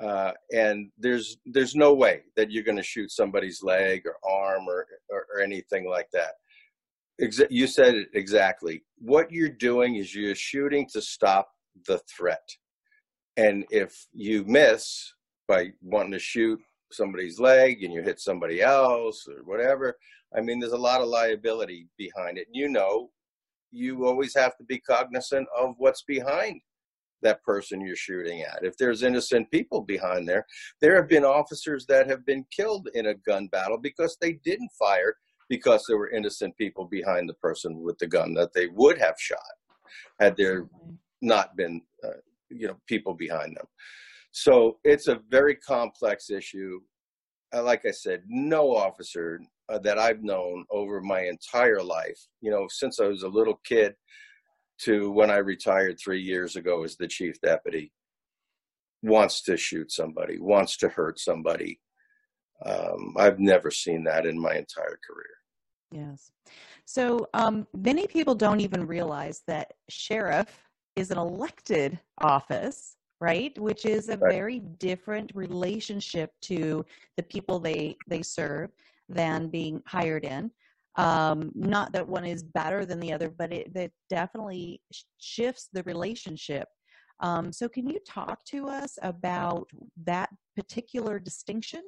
uh, 0.00 0.32
and 0.52 0.90
there's 0.98 1.38
there's 1.46 1.74
no 1.74 1.94
way 1.94 2.22
that 2.36 2.50
you're 2.50 2.64
going 2.64 2.76
to 2.76 2.82
shoot 2.82 3.10
somebody's 3.10 3.62
leg 3.62 4.02
or 4.06 4.16
arm 4.28 4.66
or, 4.68 4.86
or, 5.08 5.26
or 5.34 5.40
anything 5.40 5.88
like 5.88 6.08
that. 6.12 6.34
You 7.50 7.66
said 7.66 7.94
it 7.94 8.08
exactly. 8.14 8.82
What 8.98 9.30
you're 9.30 9.48
doing 9.48 9.96
is 9.96 10.14
you're 10.14 10.34
shooting 10.34 10.88
to 10.92 11.00
stop 11.00 11.48
the 11.86 11.98
threat, 11.98 12.48
and 13.36 13.64
if 13.70 14.06
you 14.12 14.44
miss 14.44 15.12
by 15.48 15.72
wanting 15.82 16.12
to 16.12 16.18
shoot 16.18 16.60
somebody's 16.90 17.40
leg 17.40 17.82
and 17.82 17.92
you 17.92 18.02
hit 18.02 18.20
somebody 18.20 18.60
else 18.60 19.26
or 19.28 19.42
whatever, 19.44 19.96
I 20.36 20.40
mean, 20.40 20.60
there's 20.60 20.72
a 20.72 20.78
lot 20.78 21.00
of 21.00 21.08
liability 21.08 21.88
behind 21.96 22.38
it. 22.38 22.48
You 22.52 22.68
know, 22.68 23.10
you 23.72 24.06
always 24.06 24.34
have 24.36 24.56
to 24.58 24.64
be 24.64 24.78
cognizant 24.78 25.48
of 25.58 25.74
what's 25.78 26.02
behind 26.02 26.60
that 27.22 27.42
person 27.42 27.80
you're 27.80 27.96
shooting 27.96 28.42
at. 28.42 28.64
If 28.64 28.76
there's 28.76 29.02
innocent 29.02 29.50
people 29.50 29.80
behind 29.80 30.28
there, 30.28 30.46
there 30.80 30.96
have 30.96 31.08
been 31.08 31.24
officers 31.24 31.86
that 31.86 32.08
have 32.08 32.26
been 32.26 32.44
killed 32.54 32.88
in 32.94 33.06
a 33.06 33.14
gun 33.14 33.46
battle 33.46 33.78
because 33.78 34.16
they 34.20 34.34
didn't 34.44 34.70
fire 34.78 35.16
because 35.48 35.84
there 35.86 35.98
were 35.98 36.10
innocent 36.10 36.56
people 36.56 36.84
behind 36.84 37.28
the 37.28 37.34
person 37.34 37.82
with 37.82 37.98
the 37.98 38.06
gun 38.06 38.34
that 38.34 38.52
they 38.54 38.68
would 38.68 38.98
have 38.98 39.14
shot 39.18 39.38
had 40.20 40.36
there 40.36 40.66
not 41.20 41.56
been, 41.56 41.80
uh, 42.04 42.20
you 42.50 42.66
know, 42.66 42.76
people 42.86 43.14
behind 43.14 43.56
them. 43.56 43.66
So 44.32 44.78
it's 44.82 45.08
a 45.08 45.20
very 45.30 45.54
complex 45.56 46.30
issue. 46.30 46.80
Uh, 47.54 47.62
like 47.62 47.84
I 47.86 47.90
said, 47.90 48.22
no 48.26 48.74
officer 48.74 49.40
uh, 49.72 49.78
that 49.78 49.98
I've 49.98 50.22
known 50.22 50.64
over 50.70 51.00
my 51.00 51.22
entire 51.22 51.82
life, 51.82 52.20
you 52.40 52.50
know, 52.50 52.66
since 52.68 53.00
I 53.00 53.06
was 53.06 53.22
a 53.22 53.28
little 53.28 53.58
kid 53.64 53.94
to 54.82 55.10
when 55.10 55.30
I 55.30 55.36
retired 55.36 55.98
three 55.98 56.20
years 56.20 56.56
ago 56.56 56.84
as 56.84 56.96
the 56.96 57.08
chief 57.08 57.40
deputy, 57.40 57.92
wants 59.02 59.42
to 59.42 59.56
shoot 59.56 59.90
somebody, 59.90 60.38
wants 60.38 60.76
to 60.78 60.88
hurt 60.88 61.18
somebody. 61.18 61.80
Um, 62.64 63.14
I've 63.18 63.40
never 63.40 63.70
seen 63.70 64.04
that 64.04 64.26
in 64.26 64.38
my 64.38 64.54
entire 64.54 64.98
career. 65.06 65.34
Yes. 65.90 66.30
So 66.84 67.28
um, 67.34 67.66
many 67.76 68.06
people 68.06 68.34
don't 68.34 68.60
even 68.60 68.86
realize 68.86 69.42
that 69.46 69.72
sheriff 69.88 70.68
is 70.96 71.10
an 71.10 71.18
elected 71.18 71.98
office, 72.18 72.96
right? 73.20 73.56
Which 73.58 73.84
is 73.86 74.08
a 74.08 74.16
Right. 74.16 74.32
very 74.32 74.58
different 74.60 75.32
relationship 75.34 76.30
to 76.42 76.84
the 77.16 77.22
people 77.22 77.58
they 77.58 77.96
they 78.06 78.22
serve 78.22 78.70
than 79.12 79.48
being 79.48 79.82
hired 79.86 80.24
in. 80.24 80.50
Um, 80.96 81.50
not 81.54 81.92
that 81.92 82.06
one 82.06 82.24
is 82.24 82.42
better 82.42 82.84
than 82.84 83.00
the 83.00 83.12
other, 83.12 83.30
but 83.30 83.52
it 83.52 83.72
that 83.74 83.90
definitely 84.10 84.82
shifts 85.18 85.68
the 85.72 85.82
relationship. 85.84 86.68
Um, 87.20 87.52
so, 87.52 87.68
can 87.68 87.88
you 87.88 87.98
talk 88.06 88.44
to 88.46 88.68
us 88.68 88.98
about 89.02 89.70
that 90.04 90.28
particular 90.54 91.18
distinction? 91.18 91.82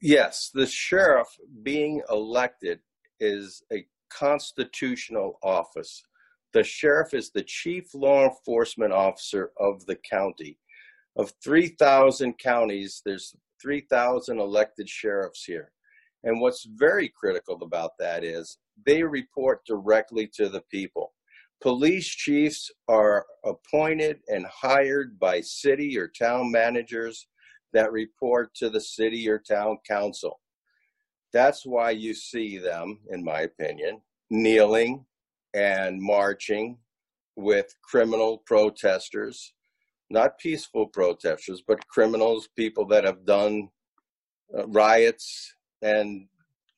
Yes, 0.00 0.50
the 0.54 0.66
sheriff 0.66 1.28
being 1.62 2.02
elected 2.10 2.80
is 3.20 3.62
a 3.72 3.86
constitutional 4.10 5.38
office. 5.42 6.02
The 6.52 6.62
sheriff 6.62 7.12
is 7.12 7.30
the 7.30 7.42
chief 7.42 7.94
law 7.94 8.24
enforcement 8.24 8.92
officer 8.92 9.50
of 9.58 9.84
the 9.86 9.96
county. 9.96 10.58
Of 11.16 11.32
3,000 11.42 12.38
counties, 12.38 13.02
there's 13.04 13.34
3,000 13.60 14.38
elected 14.38 14.88
sheriffs 14.88 15.44
here. 15.44 15.72
And 16.24 16.40
what's 16.40 16.66
very 16.76 17.08
critical 17.08 17.62
about 17.62 17.92
that 17.98 18.24
is 18.24 18.58
they 18.84 19.02
report 19.02 19.64
directly 19.66 20.28
to 20.34 20.48
the 20.48 20.62
people. 20.70 21.12
Police 21.62 22.08
chiefs 22.08 22.70
are 22.88 23.24
appointed 23.44 24.20
and 24.28 24.46
hired 24.46 25.18
by 25.18 25.40
city 25.40 25.96
or 25.96 26.08
town 26.08 26.50
managers 26.50 27.28
that 27.72 27.92
report 27.92 28.54
to 28.54 28.68
the 28.68 28.80
city 28.80 29.28
or 29.28 29.38
town 29.38 29.78
council. 29.86 30.40
That's 31.32 31.64
why 31.64 31.90
you 31.90 32.14
see 32.14 32.58
them, 32.58 33.00
in 33.10 33.24
my 33.24 33.42
opinion, 33.42 34.00
kneeling 34.30 35.04
and 35.54 36.00
marching 36.00 36.78
with 37.36 37.74
criminal 37.82 38.38
protesters, 38.46 39.52
not 40.10 40.38
peaceful 40.38 40.86
protesters, 40.86 41.62
but 41.66 41.86
criminals, 41.88 42.48
people 42.56 42.86
that 42.86 43.04
have 43.04 43.24
done 43.24 43.68
uh, 44.56 44.66
riots 44.68 45.54
and 45.82 46.28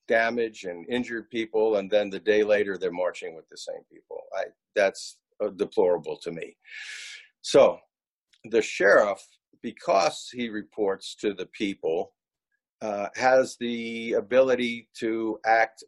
damage 0.06 0.64
and 0.64 0.88
injured 0.88 1.28
people, 1.30 1.76
and 1.76 1.90
then 1.90 2.08
the 2.08 2.18
day 2.18 2.42
later 2.42 2.78
they're 2.78 2.90
marching 2.90 3.36
with 3.36 3.48
the 3.50 3.58
same 3.58 3.82
people. 3.92 4.22
I, 4.36 4.44
that's 4.74 5.18
uh, 5.44 5.50
deplorable 5.50 6.16
to 6.22 6.32
me. 6.32 6.56
So 7.42 7.78
the 8.44 8.62
sheriff, 8.62 9.22
because 9.62 10.28
he 10.32 10.48
reports 10.48 11.14
to 11.16 11.34
the 11.34 11.46
people, 11.46 12.14
uh, 12.80 13.08
has 13.16 13.56
the 13.58 14.14
ability 14.14 14.88
to 15.00 15.38
act 15.44 15.84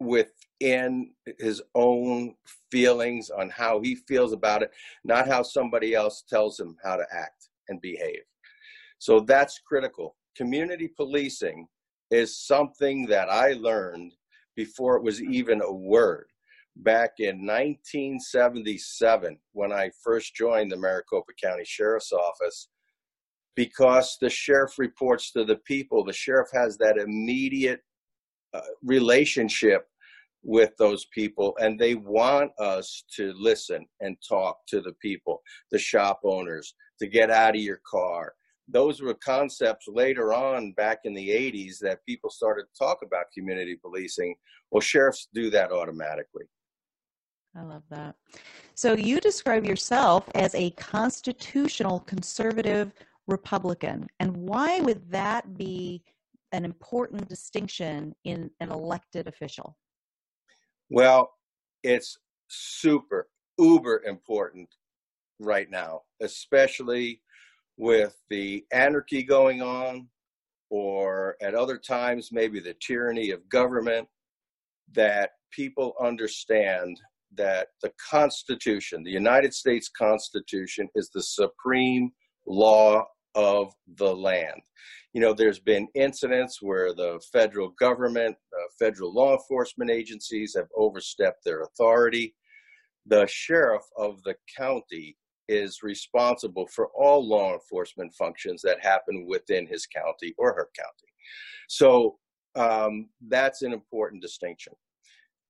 within 0.00 1.10
his 1.38 1.62
own 1.74 2.34
feelings 2.70 3.30
on 3.30 3.50
how 3.50 3.80
he 3.80 3.94
feels 3.94 4.32
about 4.32 4.62
it, 4.62 4.70
not 5.04 5.28
how 5.28 5.42
somebody 5.42 5.94
else 5.94 6.24
tells 6.28 6.58
him 6.58 6.76
how 6.82 6.96
to 6.96 7.04
act 7.12 7.48
and 7.68 7.80
behave. 7.80 8.22
So 8.98 9.20
that's 9.20 9.60
critical. 9.60 10.16
Community 10.36 10.88
policing 10.88 11.66
is 12.10 12.44
something 12.46 13.06
that 13.06 13.30
I 13.30 13.52
learned 13.52 14.14
before 14.56 14.96
it 14.96 15.02
was 15.02 15.22
even 15.22 15.62
a 15.62 15.72
word 15.72 16.26
back 16.76 17.12
in 17.18 17.46
1977 17.46 19.38
when 19.52 19.72
I 19.72 19.90
first 20.02 20.34
joined 20.34 20.72
the 20.72 20.76
Maricopa 20.76 21.32
County 21.42 21.64
Sheriff's 21.64 22.12
Office. 22.12 22.68
Because 23.56 24.16
the 24.20 24.30
sheriff 24.30 24.78
reports 24.78 25.32
to 25.32 25.44
the 25.44 25.56
people, 25.56 26.04
the 26.04 26.12
sheriff 26.12 26.48
has 26.52 26.78
that 26.78 26.96
immediate 26.96 27.82
uh, 28.54 28.60
relationship 28.82 29.86
with 30.42 30.70
those 30.78 31.06
people, 31.06 31.56
and 31.60 31.78
they 31.78 31.94
want 31.94 32.50
us 32.58 33.04
to 33.16 33.32
listen 33.36 33.86
and 34.00 34.16
talk 34.26 34.58
to 34.68 34.80
the 34.80 34.94
people, 35.02 35.42
the 35.70 35.78
shop 35.78 36.20
owners, 36.24 36.74
to 36.98 37.06
get 37.06 37.30
out 37.30 37.54
of 37.54 37.60
your 37.60 37.80
car. 37.88 38.34
Those 38.68 39.02
were 39.02 39.14
concepts 39.14 39.86
later 39.88 40.32
on 40.32 40.72
back 40.72 41.00
in 41.04 41.12
the 41.12 41.28
80s 41.28 41.78
that 41.80 42.04
people 42.06 42.30
started 42.30 42.64
to 42.64 42.78
talk 42.78 42.98
about 43.04 43.26
community 43.36 43.76
policing. 43.76 44.34
Well, 44.70 44.80
sheriffs 44.80 45.28
do 45.34 45.50
that 45.50 45.72
automatically. 45.72 46.44
I 47.56 47.62
love 47.62 47.82
that. 47.90 48.14
So 48.74 48.94
you 48.94 49.20
describe 49.20 49.64
yourself 49.64 50.28
as 50.36 50.54
a 50.54 50.70
constitutional 50.70 52.00
conservative 52.00 52.92
Republican. 53.26 54.06
And 54.20 54.36
why 54.36 54.80
would 54.80 55.10
that 55.10 55.56
be 55.56 56.02
an 56.52 56.64
important 56.64 57.28
distinction 57.28 58.14
in 58.24 58.50
an 58.60 58.70
elected 58.70 59.26
official? 59.26 59.76
Well, 60.90 61.32
it's 61.82 62.18
super, 62.48 63.28
uber 63.58 64.02
important 64.06 64.68
right 65.38 65.70
now, 65.70 66.02
especially 66.20 67.22
with 67.76 68.16
the 68.28 68.64
anarchy 68.72 69.22
going 69.22 69.62
on, 69.62 70.08
or 70.68 71.36
at 71.40 71.54
other 71.54 71.78
times, 71.78 72.30
maybe 72.32 72.60
the 72.60 72.76
tyranny 72.80 73.30
of 73.30 73.48
government, 73.48 74.06
that 74.92 75.30
people 75.52 75.94
understand 76.00 77.00
that 77.36 77.68
the 77.82 77.92
Constitution, 78.10 79.02
the 79.02 79.10
United 79.10 79.54
States 79.54 79.88
Constitution, 79.88 80.88
is 80.94 81.10
the 81.14 81.22
supreme 81.22 82.10
law 82.46 83.04
of 83.34 83.72
the 83.96 84.14
land. 84.14 84.60
You 85.12 85.20
know, 85.20 85.32
there's 85.32 85.58
been 85.58 85.88
incidents 85.94 86.62
where 86.62 86.94
the 86.94 87.20
federal 87.32 87.70
government, 87.70 88.36
federal 88.78 89.12
law 89.12 89.32
enforcement 89.32 89.90
agencies 89.90 90.54
have 90.56 90.68
overstepped 90.76 91.44
their 91.44 91.62
authority. 91.62 92.34
The 93.06 93.26
sheriff 93.26 93.82
of 93.96 94.22
the 94.22 94.36
county 94.56 95.16
is 95.48 95.82
responsible 95.82 96.68
for 96.68 96.88
all 96.94 97.26
law 97.26 97.54
enforcement 97.54 98.14
functions 98.14 98.62
that 98.62 98.80
happen 98.80 99.26
within 99.28 99.66
his 99.66 99.84
county 99.86 100.32
or 100.38 100.52
her 100.54 100.68
county. 100.78 101.12
So 101.68 102.18
um, 102.54 103.08
that's 103.28 103.62
an 103.62 103.72
important 103.72 104.22
distinction. 104.22 104.74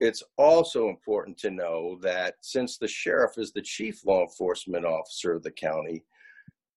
It's 0.01 0.23
also 0.39 0.89
important 0.89 1.37
to 1.39 1.51
know 1.51 1.99
that 2.01 2.37
since 2.41 2.79
the 2.79 2.89
sheriff 2.89 3.33
is 3.37 3.53
the 3.53 3.61
chief 3.61 4.07
law 4.07 4.23
enforcement 4.23 4.87
officer 4.87 5.35
of 5.35 5.43
the 5.43 5.51
county, 5.51 6.03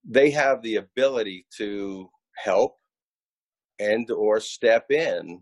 they 0.04 0.30
have 0.32 0.62
the 0.62 0.78
ability 0.78 1.46
to 1.58 2.10
help 2.36 2.78
and 3.80 4.10
or 4.12 4.40
step 4.40 4.92
in 4.92 5.42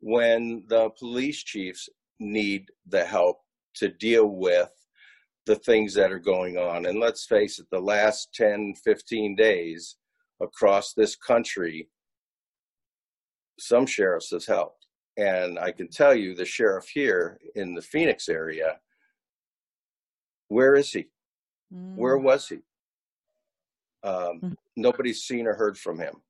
when 0.00 0.64
the 0.68 0.90
police 0.98 1.42
chiefs 1.42 1.88
need 2.18 2.66
the 2.86 3.04
help 3.04 3.38
to 3.74 3.88
deal 3.88 4.26
with 4.26 4.70
the 5.46 5.56
things 5.56 5.94
that 5.94 6.12
are 6.12 6.18
going 6.18 6.56
on. 6.56 6.86
And 6.86 6.98
let's 6.98 7.26
face 7.26 7.58
it, 7.58 7.66
the 7.70 7.80
last 7.80 8.34
10, 8.34 8.74
15 8.84 9.36
days 9.36 9.96
across 10.40 10.92
this 10.92 11.16
country, 11.16 11.88
some 13.58 13.86
sheriffs 13.86 14.30
has 14.30 14.46
helped. 14.46 14.86
And 15.16 15.58
I 15.58 15.72
can 15.72 15.88
tell 15.88 16.14
you, 16.14 16.34
the 16.34 16.44
sheriff 16.44 16.88
here 16.88 17.38
in 17.54 17.74
the 17.74 17.82
Phoenix 17.82 18.28
area, 18.28 18.78
where 20.48 20.76
is 20.76 20.92
he? 20.92 21.08
Mm. 21.74 21.96
Where 21.96 22.16
was 22.16 22.48
he? 22.48 22.60
Um, 24.02 24.40
Mhm. 24.40 24.56
nobody's 24.76 25.22
seen 25.22 25.46
or 25.46 25.54
heard 25.54 25.78
from 25.78 25.98
him. 25.98 26.22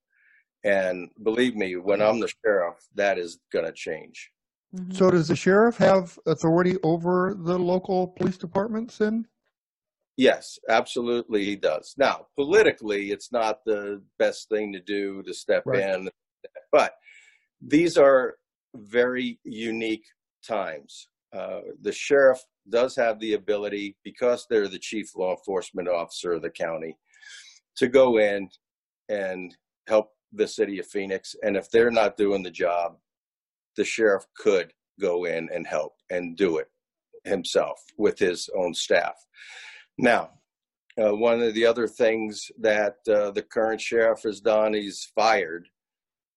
And 0.64 1.10
believe 1.22 1.56
me, 1.56 1.76
when 1.76 2.02
I'm 2.02 2.20
the 2.20 2.32
sheriff, 2.44 2.86
that 2.94 3.18
is 3.18 3.38
going 3.52 3.64
to 3.64 3.72
change. 3.72 4.30
Mhm. 4.74 4.94
So 4.94 5.10
does 5.10 5.28
the 5.28 5.36
sheriff 5.36 5.76
have 5.78 6.18
authority 6.26 6.76
over 6.82 7.34
the 7.34 7.58
local 7.58 8.08
police 8.08 8.36
departments 8.36 8.98
then? 8.98 9.26
Yes, 10.16 10.58
absolutely, 10.68 11.44
he 11.44 11.56
does. 11.56 11.94
Now, 11.96 12.26
politically, 12.36 13.10
it's 13.10 13.32
not 13.32 13.64
the 13.64 14.04
best 14.18 14.48
thing 14.50 14.72
to 14.74 14.80
do 14.80 15.22
to 15.22 15.32
step 15.32 15.62
Right. 15.64 15.82
in, 15.82 16.10
but 16.70 16.94
these 17.60 17.96
are 17.96 18.36
very 18.74 19.40
unique 19.44 20.04
times. 20.46 21.08
Uh, 21.32 21.62
the 21.80 21.92
sheriff 21.92 22.44
does 22.68 22.94
have 22.96 23.18
the 23.18 23.32
ability, 23.32 23.96
because 24.02 24.46
they're 24.50 24.68
the 24.68 24.78
chief 24.78 25.16
law 25.16 25.30
enforcement 25.36 25.88
officer 25.88 26.32
of 26.32 26.42
the 26.42 26.50
county, 26.50 26.98
to 27.76 27.88
go 27.88 28.18
in 28.18 28.48
and 29.08 29.56
help 29.88 30.10
the 30.32 30.46
city 30.46 30.78
of 30.78 30.86
Phoenix. 30.86 31.34
And 31.42 31.56
if 31.56 31.70
they're 31.70 31.90
not 31.90 32.16
doing 32.16 32.42
the 32.42 32.50
job, 32.50 32.96
the 33.76 33.84
sheriff 33.84 34.24
could 34.36 34.72
go 35.00 35.24
in 35.24 35.48
and 35.52 35.66
help 35.66 35.94
and 36.10 36.36
do 36.36 36.58
it 36.58 36.68
himself 37.24 37.80
with 37.96 38.18
his 38.18 38.48
own 38.56 38.74
staff. 38.74 39.14
Now, 39.98 40.30
uh, 41.00 41.14
one 41.14 41.40
of 41.40 41.54
the 41.54 41.66
other 41.66 41.86
things 41.86 42.50
that 42.60 42.96
uh, 43.08 43.30
the 43.30 43.42
current 43.42 43.80
sheriff 43.80 44.22
has 44.24 44.40
done, 44.40 44.74
he's 44.74 45.10
fired 45.14 45.68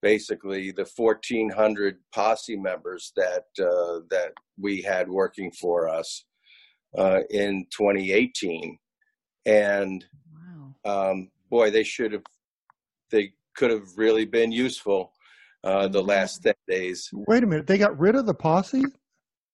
basically 0.02 0.72
the 0.72 0.88
1,400 0.96 1.98
posse 2.14 2.58
members 2.58 3.14
that 3.16 3.46
uh, 3.60 4.02
that 4.10 4.34
we 4.60 4.82
had 4.82 5.10
working 5.10 5.52
for 5.52 5.88
us 5.88 6.26
uh, 6.98 7.22
in 7.30 7.66
2018, 7.76 8.78
and. 9.46 10.06
Um, 10.86 11.30
boy, 11.50 11.72
they 11.72 11.84
should 11.84 12.14
have, 12.14 12.24
they 13.12 13.34
could 13.56 13.72
have 13.72 13.88
really 13.96 14.26
been 14.26 14.52
useful 14.52 15.14
uh, 15.64 15.88
the 15.88 16.02
last 16.02 16.44
10 16.44 16.54
days. 16.68 17.10
Wait 17.14 17.44
a 17.44 17.48
minute, 17.48 17.68
they 17.68 17.78
got 17.78 17.98
rid 18.00 18.16
of 18.16 18.26
the 18.26 18.34
posse? 18.34 18.84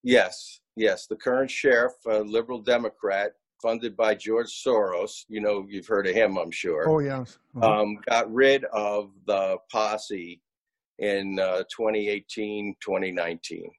Yes, 0.04 0.62
yes. 0.76 1.08
The 1.08 1.16
current 1.16 1.52
sheriff, 1.52 1.94
a 2.08 2.20
liberal 2.20 2.60
Democrat, 2.60 3.34
funded 3.62 3.96
by 3.98 4.16
George 4.16 4.64
Soros, 4.66 5.26
you 5.28 5.42
know, 5.42 5.66
you've 5.70 5.88
heard 5.88 6.08
of 6.08 6.16
him, 6.16 6.38
I'm 6.38 6.52
sure, 6.52 6.90
Oh, 6.90 7.00
yes. 7.00 7.38
Uh-huh. 7.56 7.82
um, 7.82 7.98
got 8.08 8.32
rid 8.34 8.64
of 8.66 9.12
the 9.28 9.58
posse 9.72 10.42
in 11.00 11.40
uh, 11.40 11.64
2018, 11.70 12.76
2019, 12.82 13.70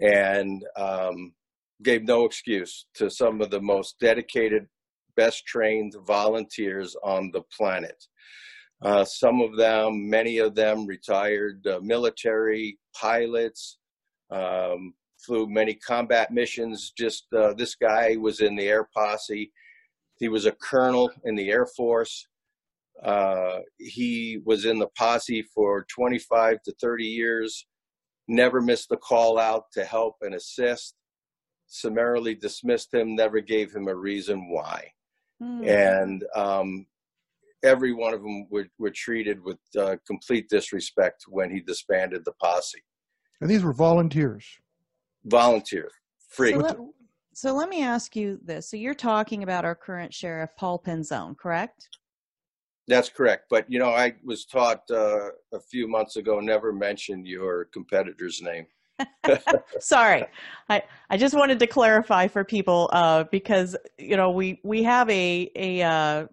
and 0.00 0.64
um, 0.76 1.32
gave 1.82 2.02
no 2.02 2.24
excuse 2.24 2.86
to 2.94 3.10
some 3.10 3.40
of 3.40 3.50
the 3.50 3.60
most 3.60 3.98
dedicated, 4.00 4.66
best 5.16 5.46
trained 5.46 5.94
volunteers 6.06 6.96
on 7.02 7.30
the 7.32 7.42
planet. 7.56 8.04
Uh, 8.82 9.04
some 9.04 9.40
of 9.40 9.56
them, 9.56 10.08
many 10.08 10.38
of 10.38 10.54
them, 10.54 10.86
retired 10.86 11.64
uh, 11.66 11.78
military 11.82 12.78
pilots, 12.94 13.78
um, 14.30 14.92
flew 15.24 15.48
many 15.48 15.74
combat 15.74 16.32
missions. 16.32 16.92
Just 16.96 17.26
uh, 17.32 17.54
this 17.54 17.76
guy 17.76 18.16
was 18.16 18.40
in 18.40 18.56
the 18.56 18.66
air 18.66 18.88
posse. 18.94 19.52
He 20.18 20.28
was 20.28 20.46
a 20.46 20.52
colonel 20.52 21.10
in 21.24 21.36
the 21.36 21.50
Air 21.50 21.66
Force. 21.66 22.26
Uh, 23.02 23.58
he 23.78 24.40
was 24.44 24.64
in 24.64 24.78
the 24.78 24.88
posse 24.96 25.42
for 25.54 25.84
25 25.92 26.62
to 26.62 26.74
30 26.80 27.04
years, 27.04 27.66
never 28.28 28.60
missed 28.60 28.92
a 28.92 28.96
call 28.96 29.38
out 29.38 29.64
to 29.72 29.84
help 29.84 30.16
and 30.20 30.34
assist, 30.34 30.94
summarily 31.66 32.34
dismissed 32.34 32.94
him, 32.94 33.16
never 33.16 33.40
gave 33.40 33.74
him 33.74 33.88
a 33.88 33.94
reason 33.94 34.48
why. 34.50 34.92
Mm. 35.42 35.66
And 35.66 36.24
um, 36.34 36.86
every 37.64 37.92
one 37.92 38.14
of 38.14 38.22
them 38.22 38.46
were, 38.50 38.66
were 38.78 38.90
treated 38.90 39.42
with 39.42 39.58
uh, 39.78 39.96
complete 40.06 40.48
disrespect 40.48 41.24
when 41.28 41.50
he 41.50 41.60
disbanded 41.60 42.24
the 42.24 42.32
posse. 42.40 42.82
And 43.40 43.50
these 43.50 43.64
were 43.64 43.72
volunteers. 43.72 44.46
Volunteer, 45.24 45.90
free. 46.28 46.52
So 46.52 46.58
let, 46.58 46.76
so 47.32 47.54
let 47.54 47.68
me 47.68 47.82
ask 47.82 48.14
you 48.14 48.38
this. 48.44 48.68
So 48.68 48.76
you're 48.76 48.94
talking 48.94 49.42
about 49.42 49.64
our 49.64 49.74
current 49.74 50.12
sheriff, 50.12 50.50
Paul 50.56 50.82
Penzone, 50.84 51.36
correct? 51.36 51.88
That's 52.88 53.08
correct. 53.08 53.46
But 53.48 53.70
you 53.70 53.78
know, 53.78 53.90
I 53.90 54.14
was 54.24 54.44
taught 54.44 54.82
uh, 54.90 55.28
a 55.52 55.60
few 55.70 55.88
months 55.88 56.16
ago 56.16 56.40
never 56.40 56.72
mention 56.72 57.24
your 57.24 57.66
competitor's 57.66 58.40
name. 58.42 58.66
Sorry, 59.80 60.24
I, 60.68 60.82
I 61.10 61.16
just 61.16 61.34
wanted 61.34 61.58
to 61.60 61.66
clarify 61.66 62.28
for 62.28 62.44
people 62.44 62.90
uh, 62.92 63.24
because 63.30 63.76
you 63.98 64.16
know 64.16 64.30
we 64.30 64.60
we 64.64 64.82
have 64.82 65.08
a 65.10 65.50
a 65.56 65.82
uh, 65.82 66.26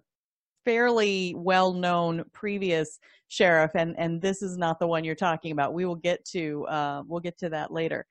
fairly 0.64 1.34
well 1.36 1.72
known 1.72 2.24
previous 2.32 2.98
sheriff, 3.28 3.72
and 3.74 3.94
and 3.98 4.20
this 4.20 4.42
is 4.42 4.56
not 4.56 4.78
the 4.78 4.86
one 4.86 5.04
you're 5.04 5.14
talking 5.14 5.52
about. 5.52 5.74
We 5.74 5.84
will 5.84 5.96
get 5.96 6.24
to 6.26 6.66
uh, 6.66 7.02
we'll 7.06 7.20
get 7.20 7.38
to 7.38 7.48
that 7.50 7.72
later. 7.72 8.06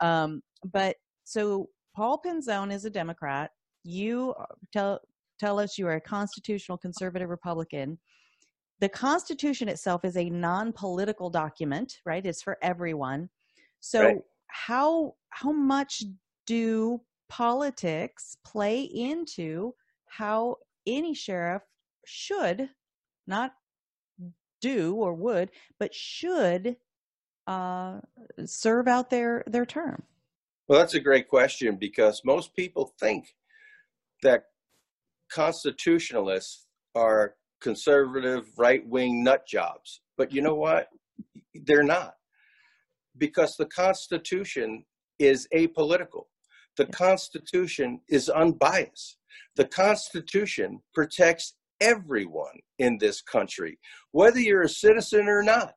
Um, 0.00 0.42
but 0.72 0.96
so 1.24 1.68
Paul 1.94 2.20
Penzone 2.24 2.72
is 2.72 2.84
a 2.84 2.90
Democrat. 2.90 3.50
You 3.84 4.34
tell 4.72 5.00
tell 5.38 5.58
us 5.58 5.78
you 5.78 5.86
are 5.86 5.94
a 5.94 6.00
constitutional 6.00 6.78
conservative 6.78 7.28
Republican. 7.28 7.98
The 8.80 8.88
Constitution 8.88 9.68
itself 9.68 10.04
is 10.04 10.16
a 10.16 10.28
non-political 10.28 11.30
document, 11.30 11.98
right? 12.04 12.24
It's 12.24 12.42
for 12.42 12.58
everyone. 12.62 13.28
So 13.82 14.00
Right. 14.00 14.22
how 14.46 15.16
how 15.30 15.52
much 15.52 16.04
do 16.46 17.02
politics 17.28 18.36
play 18.44 18.82
into 18.82 19.74
how 20.06 20.58
any 20.86 21.14
sheriff 21.14 21.62
should 22.04 22.70
not 23.26 23.54
do 24.60 24.94
or 24.94 25.14
would, 25.14 25.50
but 25.78 25.94
should 25.94 26.76
uh, 27.46 28.00
serve 28.44 28.86
out 28.88 29.10
their 29.10 29.42
their 29.46 29.66
term? 29.66 30.04
Well, 30.68 30.78
that's 30.78 30.94
a 30.94 31.00
great 31.00 31.28
question 31.28 31.76
because 31.76 32.22
most 32.24 32.54
people 32.54 32.94
think 32.98 33.34
that 34.22 34.46
constitutionalists 35.28 36.68
are 36.94 37.34
conservative, 37.60 38.58
right 38.58 38.86
wing 38.86 39.24
nut 39.24 39.46
jobs. 39.46 40.00
But 40.16 40.32
you 40.32 40.40
know 40.40 40.54
what? 40.54 40.88
They're 41.54 41.82
not. 41.82 42.16
Because 43.18 43.56
the 43.56 43.66
Constitution 43.66 44.84
is 45.18 45.46
apolitical, 45.54 46.24
the 46.76 46.86
Constitution 46.86 48.00
is 48.08 48.28
unbiased. 48.28 49.18
The 49.56 49.66
Constitution 49.66 50.80
protects 50.94 51.54
everyone 51.80 52.58
in 52.78 52.96
this 52.98 53.20
country, 53.20 53.78
whether 54.12 54.38
you're 54.38 54.62
a 54.62 54.68
citizen 54.68 55.28
or 55.28 55.42
not. 55.42 55.74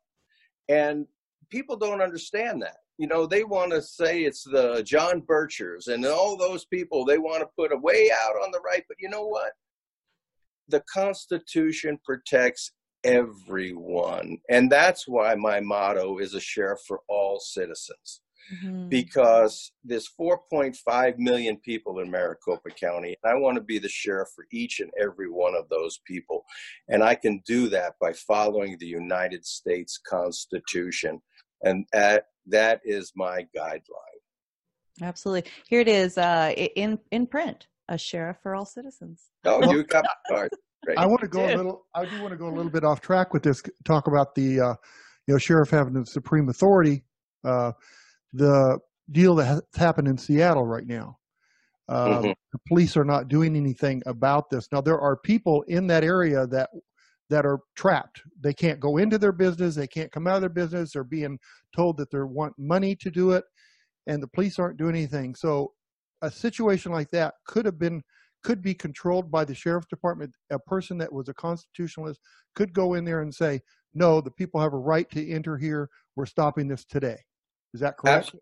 And 0.69 1.05
people 1.49 1.75
don't 1.75 2.01
understand 2.01 2.61
that. 2.61 2.77
You 2.97 3.07
know, 3.07 3.25
they 3.25 3.43
want 3.43 3.71
to 3.71 3.81
say 3.81 4.23
it's 4.23 4.43
the 4.43 4.81
John 4.83 5.21
Birchers 5.21 5.87
and 5.87 6.05
all 6.05 6.37
those 6.37 6.65
people 6.65 7.03
they 7.03 7.17
want 7.17 7.41
to 7.41 7.49
put 7.57 7.73
a 7.73 7.77
way 7.77 8.09
out 8.23 8.35
on 8.35 8.51
the 8.51 8.61
right. 8.61 8.83
But 8.87 8.97
you 8.99 9.09
know 9.09 9.25
what? 9.25 9.51
The 10.69 10.81
Constitution 10.91 11.99
protects 12.05 12.71
everyone. 13.05 14.37
And 14.49 14.71
that's 14.71 15.07
why 15.07 15.35
my 15.35 15.59
motto 15.59 16.17
is 16.19 16.33
a 16.33 16.39
sheriff 16.39 16.81
for 16.87 17.01
all 17.07 17.39
citizens 17.39 18.21
Mhm. 18.53 18.89
because 18.89 19.71
there's 19.83 20.07
4.5 20.07 21.17
million 21.17 21.57
people 21.57 21.99
in 21.99 22.11
Maricopa 22.11 22.69
County. 22.69 23.15
And 23.23 23.31
I 23.31 23.35
want 23.35 23.55
to 23.55 23.61
be 23.63 23.79
the 23.79 23.89
sheriff 23.89 24.29
for 24.35 24.45
each 24.51 24.79
and 24.81 24.91
every 24.99 25.29
one 25.29 25.55
of 25.55 25.67
those 25.69 25.99
people. 26.05 26.45
And 26.87 27.03
I 27.03 27.15
can 27.15 27.41
do 27.47 27.69
that 27.69 27.93
by 27.99 28.13
following 28.13 28.77
the 28.77 28.85
United 28.85 29.45
States 29.45 29.97
Constitution. 29.97 31.21
And 31.63 31.87
that, 31.91 32.27
that 32.47 32.81
is 32.83 33.13
my 33.15 33.47
guideline. 33.57 34.19
Absolutely. 35.01 35.51
Here 35.67 35.81
it 35.81 35.87
is 35.87 36.17
uh, 36.17 36.53
in 36.55 36.99
in 37.11 37.27
print. 37.27 37.67
A 37.89 37.97
sheriff 37.97 38.37
for 38.41 38.55
all 38.55 38.65
citizens. 38.65 39.29
Oh, 39.43 39.71
you 39.71 39.83
got 39.95 40.05
my 40.05 40.35
card. 40.35 40.51
Great. 40.85 40.99
I 40.99 41.07
want 41.07 41.21
to 41.21 41.27
go 41.27 41.43
a 41.43 41.55
little. 41.55 41.85
I 41.95 42.05
do 42.05 42.19
want 42.21 42.31
to 42.31 42.37
go 42.37 42.47
a 42.47 42.53
little 42.55 42.71
bit 42.71 42.83
off 42.83 43.01
track 43.01 43.33
with 43.33 43.41
this. 43.43 43.63
Talk 43.83 44.07
about 44.07 44.35
the 44.35 44.59
uh, 44.59 44.75
you 45.25 45.33
know, 45.33 45.37
sheriff 45.39 45.71
having 45.71 45.93
the 45.93 46.05
supreme 46.05 46.47
authority, 46.49 47.03
uh, 47.43 47.71
the 48.33 48.77
deal 49.11 49.35
that 49.35 49.45
has 49.45 49.61
happened 49.75 50.07
in 50.07 50.17
Seattle 50.17 50.65
right 50.65 50.85
now. 50.85 51.17
Uh, 51.87 52.21
Mhm. 52.21 52.35
The 52.51 52.59
police 52.67 52.95
are 52.97 53.03
not 53.03 53.27
doing 53.27 53.55
anything 53.55 54.01
about 54.05 54.49
this. 54.49 54.67
Now 54.71 54.81
there 54.81 54.99
are 54.99 55.17
people 55.17 55.63
in 55.63 55.87
that 55.87 56.03
area 56.03 56.47
that 56.47 56.69
that 57.29 57.45
are 57.45 57.59
trapped. 57.75 58.21
They 58.39 58.53
can't 58.53 58.79
go 58.79 58.97
into 58.97 59.17
their 59.17 59.31
business. 59.31 59.73
They 59.73 59.87
can't 59.87 60.11
come 60.11 60.27
out 60.27 60.35
of 60.35 60.41
their 60.41 60.49
business. 60.49 60.93
They're 60.93 61.03
being 61.03 61.39
told 61.75 61.97
that 61.97 62.11
they 62.11 62.19
want 62.19 62.53
money 62.59 62.95
to 62.97 63.09
do 63.09 63.31
it, 63.31 63.43
and 64.05 64.21
the 64.21 64.27
police 64.27 64.59
aren't 64.59 64.77
doing 64.77 64.95
anything. 64.95 65.33
So 65.33 65.73
a 66.21 66.29
situation 66.29 66.91
like 66.91 67.09
that 67.09 67.33
could 67.45 67.65
have 67.65 67.79
been 67.79 68.03
could 68.45 68.61
be 68.61 68.75
controlled 68.75 69.31
by 69.31 69.43
the 69.43 69.55
sheriff's 69.55 69.87
department. 69.87 70.31
A 70.51 70.59
person 70.59 70.99
that 70.99 71.11
was 71.11 71.27
a 71.29 71.33
constitutionalist 71.33 72.21
could 72.53 72.73
go 72.73 72.93
in 72.93 73.03
there 73.03 73.21
and 73.21 73.33
say, 73.33 73.59
"No, 73.95 74.21
the 74.21 74.29
people 74.29 74.61
have 74.61 74.73
a 74.73 74.77
right 74.77 75.09
to 75.09 75.31
enter 75.31 75.57
here. 75.57 75.89
We're 76.15 76.27
stopping 76.27 76.67
this 76.67 76.85
today." 76.85 77.17
Is 77.73 77.81
that 77.81 77.97
correct? 77.97 78.35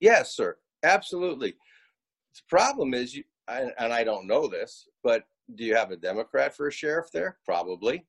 Yes, 0.00 0.34
sir. 0.34 0.58
Absolutely. 0.82 1.52
The 1.52 2.42
problem 2.48 2.92
is, 2.92 3.14
you, 3.14 3.22
and, 3.46 3.72
and 3.78 3.92
I 3.92 4.02
don't 4.02 4.26
know 4.26 4.48
this, 4.48 4.88
but 5.04 5.22
do 5.54 5.64
you 5.64 5.76
have 5.76 5.92
a 5.92 5.96
Democrat 5.96 6.54
for 6.54 6.66
a 6.66 6.72
sheriff 6.72 7.06
there? 7.12 7.38
Probably. 7.44 8.04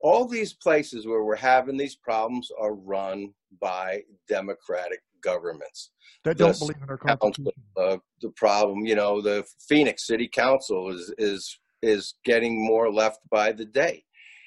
All 0.00 0.26
these 0.26 0.54
places 0.54 1.06
where 1.06 1.24
we're 1.24 1.36
having 1.36 1.76
these 1.76 1.94
problems 1.94 2.50
are 2.58 2.74
run 2.74 3.34
by 3.60 4.02
Democratic 4.28 5.02
governments. 5.24 5.90
That 6.24 6.36
don't 6.38 6.48
Yes. 6.48 6.58
believe 6.60 6.76
in 6.82 6.88
our 6.88 6.98
Council, 6.98 7.16
constitution. 7.18 7.62
uh, 7.76 7.96
the 8.20 8.30
problem, 8.36 8.86
you 8.86 8.94
know, 8.94 9.20
the 9.20 9.44
Phoenix 9.68 10.06
City 10.06 10.28
Council 10.28 10.90
is 10.94 11.12
is 11.18 11.42
is 11.82 12.14
getting 12.24 12.54
more 12.64 12.90
left 12.92 13.20
by 13.30 13.52
the 13.52 13.64
day 13.84 14.04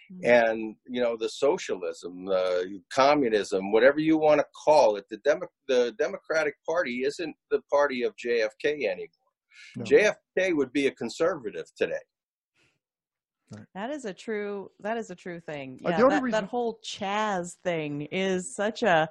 Mm-hmm. 0.10 0.26
and 0.48 0.76
you 0.96 1.02
know 1.04 1.18
the 1.18 1.28
socialism 1.28 2.14
the 2.24 2.80
communism 3.02 3.74
whatever 3.74 4.00
you 4.00 4.16
want 4.18 4.40
to 4.40 4.46
call 4.66 4.96
it 4.96 5.04
the 5.10 5.18
Demo- 5.18 5.52
the 5.68 5.82
democratic 6.00 6.56
party 6.66 6.96
isn't 7.10 7.36
the 7.52 7.60
party 7.70 8.00
of 8.04 8.12
jfk 8.16 8.66
anymore 8.94 9.32
No. 9.76 9.84
jfk 9.84 10.56
would 10.56 10.72
be 10.72 10.88
a 10.88 10.92
conservative 11.04 11.68
today 11.82 12.06
That 13.76 13.90
is 13.98 14.04
a 14.06 14.14
true. 14.14 14.72
That 14.86 14.98
is 15.02 15.10
a 15.10 15.16
true 15.16 15.40
thing. 15.50 15.70
Uh, 15.86 15.90
Yeah, 15.90 15.98
the 16.02 16.10
that, 16.10 16.24
reason- 16.24 16.42
that 16.42 16.50
whole 16.56 16.74
Chaz 16.94 17.56
thing 17.64 17.92
is 18.30 18.40
such 18.64 18.84
a, 18.84 19.10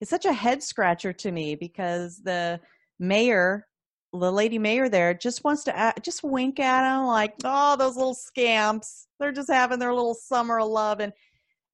it's 0.00 0.10
such 0.10 0.24
a 0.24 0.32
head 0.32 0.62
scratcher 0.62 1.12
to 1.12 1.32
me 1.32 1.54
because 1.54 2.20
the 2.22 2.60
mayor, 2.98 3.66
the 4.12 4.32
lady 4.32 4.58
mayor 4.58 4.88
there, 4.88 5.14
just 5.14 5.44
wants 5.44 5.64
to 5.64 5.76
act, 5.76 6.04
just 6.04 6.22
wink 6.22 6.60
at 6.60 6.96
him 6.96 7.06
like, 7.06 7.34
oh, 7.44 7.76
those 7.76 7.96
little 7.96 8.14
scamps. 8.14 9.08
They're 9.18 9.32
just 9.32 9.50
having 9.50 9.78
their 9.78 9.94
little 9.94 10.14
summer 10.14 10.60
of 10.60 10.68
love, 10.68 11.00
and 11.00 11.12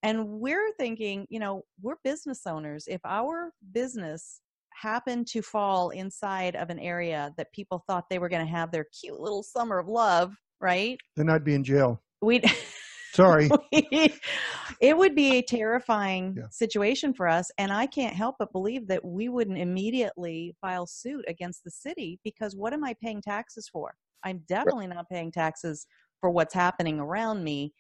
and 0.05 0.29
we're 0.29 0.73
thinking, 0.79 1.27
you 1.31 1.39
know, 1.39 1.65
we're 1.81 1.97
business 2.03 2.43
owners. 2.47 2.87
If 2.89 3.01
our 3.05 3.53
business 3.73 4.41
happened 4.75 5.29
to 5.29 5.43
fall 5.43 5.91
inside 5.91 6.57
of 6.57 6.71
an 6.71 6.79
area 6.79 7.33
that 7.37 7.53
people 7.53 7.85
thought 7.87 8.09
they 8.11 8.19
were 8.19 8.29
going 8.29 8.45
to 8.45 8.51
have 8.51 8.73
their 8.73 8.87
cute 9.01 9.21
little 9.21 9.43
summer 9.43 9.79
of 9.79 9.87
love, 9.87 10.35
right? 10.61 10.99
Then 11.17 11.31
I'd 11.31 11.45
be 11.45 11.55
in 11.55 11.63
jail. 11.63 12.03
We'd 12.21 12.45
Sorry. 13.13 13.51
it 14.81 14.97
would 14.97 15.15
be 15.15 15.37
a 15.39 15.43
terrifying 15.43 16.35
Yeah. 16.37 16.47
situation 16.51 17.13
for 17.13 17.29
us 17.29 17.51
and 17.59 17.73
i 17.73 17.87
can't 17.87 18.15
help 18.15 18.37
but 18.39 18.53
believe 18.53 18.87
that 18.87 19.05
we 19.05 19.29
wouldn't 19.29 19.59
immediately 19.59 20.55
file 20.61 20.87
suit 20.87 21.25
against 21.29 21.63
the 21.65 21.71
city 21.71 22.19
because 22.25 22.57
what 22.57 22.73
am 22.73 22.85
i 22.85 22.95
paying 23.03 23.21
taxes 23.21 23.69
for 23.69 23.95
i'm 24.25 24.41
definitely 24.49 24.87
not 24.87 25.09
paying 25.09 25.31
taxes 25.31 25.87
for 26.21 26.31
what's 26.31 26.55
happening 26.55 26.99
around 26.99 27.45
me 27.45 27.73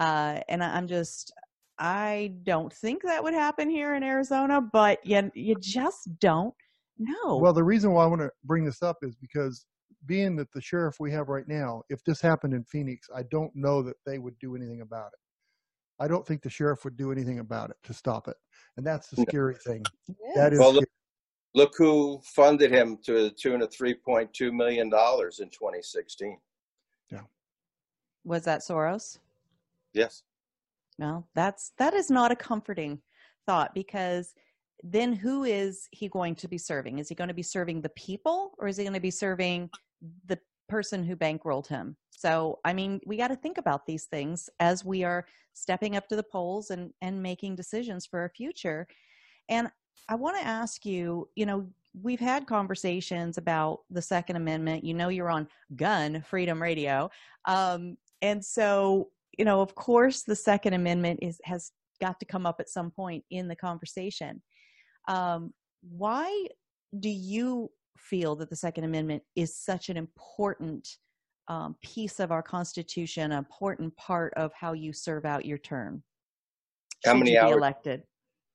uh, 0.00 0.40
and 0.48 0.62
i'm 0.62 0.86
just 0.86 1.32
i 1.78 2.32
don't 2.42 2.72
think 2.72 3.02
that 3.02 3.22
would 3.22 3.34
happen 3.34 3.70
here 3.70 3.94
in 3.94 4.02
arizona 4.02 4.60
but 4.60 4.98
you, 5.04 5.30
you 5.34 5.54
just 5.60 6.08
don't 6.20 6.54
know 6.98 7.40
Well, 7.40 7.52
the 7.52 7.64
reason 7.64 7.92
why 7.92 8.04
I 8.04 8.06
want 8.06 8.22
to 8.22 8.30
bring 8.44 8.64
this 8.64 8.82
up 8.82 8.98
is 9.02 9.16
because 9.16 9.66
being 10.06 10.36
that 10.36 10.52
the 10.52 10.60
sheriff 10.60 10.96
we 11.00 11.10
have 11.12 11.28
right 11.28 11.46
now, 11.48 11.82
if 11.88 12.02
this 12.04 12.20
happened 12.20 12.54
in 12.54 12.64
Phoenix, 12.64 13.08
I 13.14 13.22
don't 13.24 13.54
know 13.54 13.82
that 13.82 13.96
they 14.06 14.18
would 14.18 14.38
do 14.38 14.56
anything 14.56 14.80
about 14.80 15.08
it. 15.12 15.18
I 16.00 16.08
don't 16.08 16.26
think 16.26 16.42
the 16.42 16.50
sheriff 16.50 16.84
would 16.84 16.96
do 16.96 17.12
anything 17.12 17.38
about 17.38 17.70
it 17.70 17.76
to 17.84 17.94
stop 17.94 18.28
it. 18.28 18.36
And 18.76 18.86
that's 18.86 19.08
the 19.08 19.16
No. 19.18 19.24
scary 19.28 19.54
thing. 19.56 19.84
Yeah. 20.08 20.34
That 20.34 20.52
is 20.52 20.58
Well, 20.58 20.72
look, 20.74 20.88
look 21.54 21.72
who 21.78 22.20
funded 22.24 22.72
him 22.72 22.98
to 23.04 23.12
the 23.24 23.30
tune 23.30 23.62
of 23.62 23.70
3.2 23.70 24.52
million 24.52 24.88
dollars 24.88 25.38
in 25.40 25.50
2016 25.50 26.38
Yeah. 27.10 27.22
was 28.24 28.44
that 28.44 28.60
soros 28.60 29.18
yes 29.92 30.22
No, 30.98 31.26
that's 31.34 31.72
that 31.78 31.94
is 31.94 32.10
not 32.10 32.32
a 32.32 32.36
comforting 32.36 33.00
thought 33.46 33.72
because 33.74 34.34
then 34.82 35.12
who 35.12 35.44
is 35.44 35.88
he 35.92 36.08
going 36.08 36.34
to 36.34 36.48
be 36.48 36.58
serving? 36.58 36.98
Is 36.98 37.08
he 37.08 37.14
going 37.14 37.28
to 37.28 37.34
be 37.34 37.42
serving 37.42 37.80
the 37.80 37.88
people 37.90 38.54
or 38.58 38.66
is 38.68 38.76
he 38.76 38.84
going 38.84 38.92
to 38.94 39.00
be 39.00 39.10
serving 39.10 39.70
the 40.26 40.38
person 40.68 41.04
who 41.04 41.16
bankrolled 41.16 41.66
him? 41.66 41.96
So, 42.10 42.60
I 42.64 42.72
mean, 42.72 43.00
we 43.06 43.16
got 43.16 43.28
to 43.28 43.36
think 43.36 43.58
about 43.58 43.86
these 43.86 44.04
things 44.04 44.48
as 44.60 44.84
we 44.84 45.04
are 45.04 45.26
stepping 45.52 45.96
up 45.96 46.08
to 46.08 46.16
the 46.16 46.22
polls 46.22 46.70
and 46.70 46.92
and 47.02 47.22
making 47.22 47.56
decisions 47.56 48.06
for 48.06 48.20
our 48.20 48.30
future. 48.30 48.86
And 49.48 49.68
I 50.08 50.14
want 50.14 50.38
to 50.38 50.46
ask 50.46 50.84
you, 50.84 51.28
you 51.34 51.46
know, 51.46 51.68
we've 52.02 52.20
had 52.20 52.46
conversations 52.46 53.38
about 53.38 53.80
the 53.90 54.02
Second 54.02 54.36
Amendment. 54.36 54.84
You 54.84 54.94
know, 54.94 55.08
you're 55.08 55.30
on 55.30 55.48
Gun 55.76 56.22
Freedom 56.26 56.60
Radio. 56.60 57.10
Um, 57.46 57.96
and 58.22 58.44
so 58.44 59.10
you 59.38 59.44
know, 59.44 59.60
of 59.60 59.74
course, 59.74 60.22
the 60.22 60.36
Second 60.36 60.74
Amendment 60.74 61.20
is 61.22 61.40
has 61.44 61.72
got 62.00 62.18
to 62.20 62.26
come 62.26 62.46
up 62.46 62.56
at 62.60 62.68
some 62.68 62.90
point 62.90 63.24
in 63.30 63.48
the 63.48 63.56
conversation. 63.56 64.42
Um, 65.08 65.52
why 65.82 66.46
do 66.98 67.08
you 67.08 67.70
feel 68.04 68.36
that 68.36 68.50
the 68.50 68.56
Second 68.56 68.84
Amendment 68.84 69.22
is 69.36 69.56
such 69.56 69.88
an 69.88 69.96
important 69.96 70.88
um, 71.48 71.76
piece 71.82 72.20
of 72.20 72.32
our 72.32 72.42
Constitution, 72.42 73.32
an 73.32 73.38
important 73.38 73.94
part 73.96 74.32
of 74.34 74.52
how 74.54 74.72
you 74.72 74.92
serve 74.92 75.24
out 75.24 75.44
your 75.44 75.58
term? 75.58 76.02
How 77.04 77.12
should 77.12 77.18
many 77.18 77.32
you 77.32 77.40
be 77.40 77.46
hours- 77.46 77.56
elected? 77.56 78.02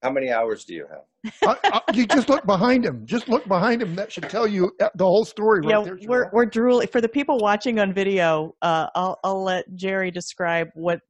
how 0.01 0.09
many 0.09 0.31
hours 0.31 0.65
do 0.65 0.73
you 0.73 0.87
have 0.89 1.33
I, 1.63 1.81
I, 1.87 1.91
you 1.93 2.07
just 2.07 2.29
look 2.29 2.45
behind 2.45 2.85
him. 2.85 3.05
Just 3.05 3.27
look 3.27 3.45
behind 3.45 3.81
him. 3.81 3.93
That 3.93 4.09
should 4.09 4.29
tell 4.29 4.47
you 4.47 4.71
uh, 4.79 4.87
the 4.95 5.03
whole 5.03 5.25
story 5.25 5.59
right 5.59 5.69
yeah, 5.69 5.83
there. 5.83 5.97
we're 6.07 6.29
we're 6.31 6.45
drooling 6.45 6.87
for 6.87 7.01
the 7.01 7.09
people 7.09 7.39
watching 7.39 7.77
on 7.77 7.91
video. 7.91 8.55
Uh, 8.61 8.87
I'll 8.95 9.19
I'll 9.25 9.43
let 9.43 9.65
Jerry 9.75 10.11
describe 10.11 10.69
what 10.75 11.01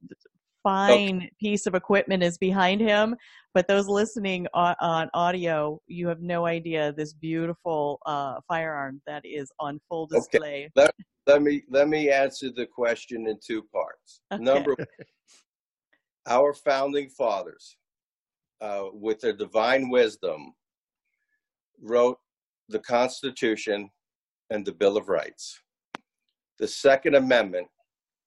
fine 0.62 1.28
piece 1.38 1.66
of 1.66 1.74
equipment 1.74 2.22
is 2.22 2.38
behind 2.38 2.80
him. 2.80 3.16
But 3.54 3.66
those 3.66 3.88
listening 3.88 4.46
on, 4.54 4.76
on 4.80 5.10
audio, 5.14 5.80
you 5.86 6.06
have 6.08 6.20
no 6.20 6.46
idea 6.46 6.92
this 6.92 7.12
beautiful 7.12 7.98
uh, 8.06 8.40
firearm 8.46 9.02
that 9.06 9.24
is 9.24 9.50
on 9.58 9.80
full 9.88 10.04
Okay. 10.12 10.18
display. 10.18 10.70
let 11.26 11.42
me 11.42 11.62
let 11.68 11.88
me 11.88 12.10
answer 12.10 12.50
the 12.50 12.66
question 12.66 13.26
in 13.28 13.38
two 13.44 13.62
parts 13.72 14.20
Okay. 14.32 14.42
number 14.42 14.70
one, 14.70 14.86
our 16.26 16.52
founding 16.54 17.08
fathers, 17.08 17.76
uh, 18.60 18.84
with 18.92 19.20
their 19.20 19.32
divine 19.32 19.90
wisdom, 19.90 20.54
wrote 21.80 22.18
the 22.68 22.78
Constitution 22.78 23.90
and 24.50 24.64
the 24.64 24.72
Bill 24.72 24.96
of 24.96 25.08
Rights. 25.08 25.60
The 26.58 26.68
Second 26.68 27.14
Amendment 27.14 27.68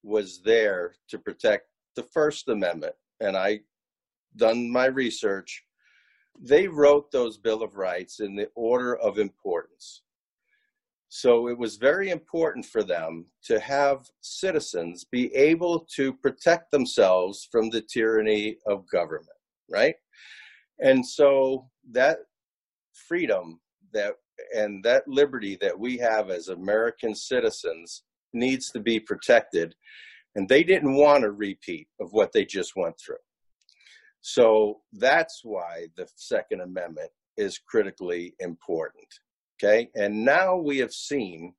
was 0.04 0.42
there 0.44 0.96
to 1.10 1.18
protect 1.20 1.68
the 1.96 2.04
First 2.04 2.50
Amendment, 2.50 2.96
and 3.20 3.36
I 3.38 3.62
done 4.36 4.72
my 4.72 4.86
research. 4.86 5.64
They 6.40 6.68
wrote 6.68 7.12
those 7.12 7.38
Bill 7.38 7.62
of 7.62 7.76
Rights 7.76 8.20
in 8.20 8.36
the 8.36 8.50
order 8.56 8.96
of 8.98 9.20
importance. 9.20 10.02
So 11.10 11.48
it 11.48 11.58
was 11.58 11.76
very 11.76 12.10
important 12.10 12.66
for 12.66 12.82
them 12.82 13.28
to 13.46 13.60
have 13.60 14.10
citizens 14.22 15.06
be 15.12 15.34
able 15.36 15.86
to 15.96 16.12
protect 16.12 16.72
themselves 16.72 17.48
from 17.52 17.70
the 17.70 17.82
tyranny 17.82 18.58
of 18.66 18.90
government, 18.90 19.38
right? 19.70 19.94
And 20.80 21.06
so 21.06 21.70
that 21.92 22.18
freedom 22.94 23.60
that 23.94 24.14
and 24.56 24.84
that 24.84 25.08
liberty 25.08 25.56
that 25.62 25.78
we 25.78 25.98
have 25.98 26.30
as 26.30 26.48
American 26.48 27.14
citizens 27.14 28.04
needs 28.34 28.72
to 28.72 28.80
be 28.80 29.00
protected. 29.00 29.76
And 30.36 30.50
they 30.50 30.64
didn't 30.64 30.96
want 30.96 31.24
a 31.24 31.32
repeat 31.32 31.88
of 32.00 32.12
what 32.12 32.32
they 32.32 32.46
just 32.46 32.76
went 32.76 32.96
through. 33.00 33.16
So 34.22 34.82
that's 34.94 35.42
why 35.44 35.88
the 35.96 36.08
Second 36.16 36.62
Amendment 36.62 37.12
is 37.38 37.60
critically 37.60 38.34
important. 38.40 39.08
Okay. 39.62 39.90
And 39.96 40.26
now 40.26 40.56
we 40.56 40.78
have 40.80 40.94
seen 40.94 41.54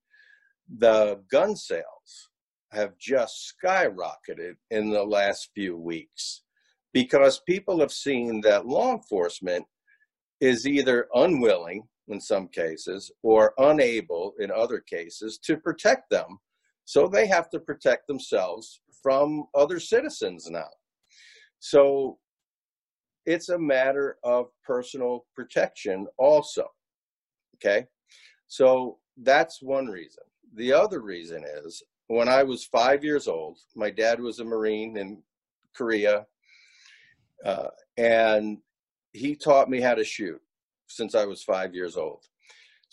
the 0.79 1.21
gun 1.31 1.57
sales 1.57 2.31
have 2.73 2.99
just 2.99 3.55
skyrocketed 3.55 4.57
in 4.71 4.91
the 4.91 5.05
last 5.05 5.51
few 5.55 5.77
weeks 5.77 6.43
because 6.93 7.41
people 7.41 7.81
have 7.81 7.93
seen 7.93 8.41
that 8.41 8.67
law 8.67 8.93
enforcement 8.93 9.65
is 10.41 10.67
either 10.67 11.09
unwilling 11.15 11.87
in 12.09 12.21
some 12.21 12.49
cases 12.49 13.11
or 13.23 13.55
unable 13.59 14.35
in 14.39 14.51
other 14.51 14.81
cases 14.81 15.39
to 15.39 15.57
protect 15.57 16.11
them. 16.11 16.39
So 16.85 17.09
they 17.09 17.27
have 17.27 17.49
to 17.51 17.61
protect 17.61 18.07
themselves 18.07 18.81
from 19.03 19.47
other 19.55 19.81
citizens 19.81 20.49
now. 20.51 20.69
So 21.59 22.19
it's 23.27 23.49
a 23.49 23.59
matter 23.59 24.19
of 24.23 24.47
personal 24.67 25.25
protection 25.35 26.07
also. 26.19 26.67
Okay. 27.57 27.87
So 28.49 28.99
that's 29.23 29.63
one 29.63 29.87
reason. 29.87 30.25
The 30.57 30.73
other 30.73 31.01
reason 31.01 31.45
is 31.65 31.83
when 32.09 32.29
I 32.29 32.43
was 32.43 32.65
five 32.67 33.03
years 33.03 33.27
old, 33.29 33.59
my 33.75 33.91
dad 33.91 34.21
was 34.21 34.41
a 34.41 34.45
Marine 34.45 34.97
in 34.97 35.23
Korea, 35.75 36.27
uh, 37.45 37.69
and 37.97 38.59
he 39.13 39.35
taught 39.35 39.71
me 39.71 39.81
how 39.81 39.95
to 39.95 40.05
shoot 40.05 40.41
since 40.89 41.15
I 41.15 41.25
was 41.25 41.43
five 41.43 41.75
years 41.75 41.97
old. 41.97 42.25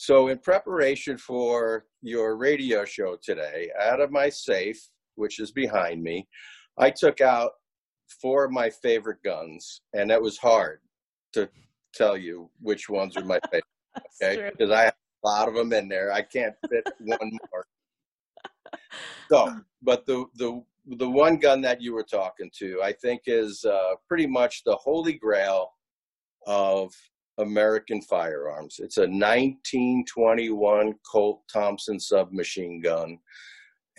So, 0.02 0.30
in 0.30 0.40
preparation 0.40 1.16
for 1.16 1.86
your 2.02 2.36
radio 2.36 2.86
show 2.86 3.18
today, 3.22 3.70
out 3.80 4.02
of 4.02 4.10
my 4.10 4.30
safe, 4.30 4.90
which 5.14 5.40
is 5.40 5.52
behind 5.52 6.02
me, 6.02 6.28
I 6.80 6.90
took 6.90 7.22
out 7.22 7.52
four 8.20 8.46
of 8.46 8.52
my 8.52 8.72
favorite 8.72 9.20
guns, 9.24 9.82
and 9.94 10.10
that 10.10 10.20
was 10.20 10.40
hard 10.40 10.80
to 11.34 11.48
tell 11.94 12.18
you 12.18 12.50
which 12.60 12.90
ones 12.90 13.16
are 13.16 13.24
my 13.24 13.40
favorite. 13.52 13.64
Okay, 14.24 14.50
because 14.50 14.72
I 14.72 14.86
have 14.86 14.96
a 15.24 15.28
lot 15.28 15.48
of 15.48 15.54
them 15.54 15.72
in 15.72 15.88
there. 15.88 16.12
I 16.12 16.24
can't 16.24 16.56
fit 16.68 16.88
one 17.02 17.38
more. 17.52 17.68
So, 19.30 19.56
but 19.84 20.08
the 20.08 20.26
the 20.34 20.64
the 20.98 21.10
one 21.12 21.38
gun 21.38 21.62
that 21.62 21.80
you 21.80 21.94
were 21.94 22.08
talking 22.12 22.50
to, 22.58 22.82
I 22.82 22.92
think, 22.92 23.22
is 23.28 23.64
uh, 23.66 23.98
pretty 24.08 24.26
much 24.26 24.64
the 24.64 24.78
holy 24.78 25.14
grail 25.14 25.70
of 26.48 26.92
American 27.38 28.02
firearms. 28.02 28.80
It's 28.80 28.98
a 28.98 29.02
1921 29.02 30.94
Colt 31.10 31.41
Thompson 31.52 32.00
submachine 32.00 32.82
gun, 32.82 33.17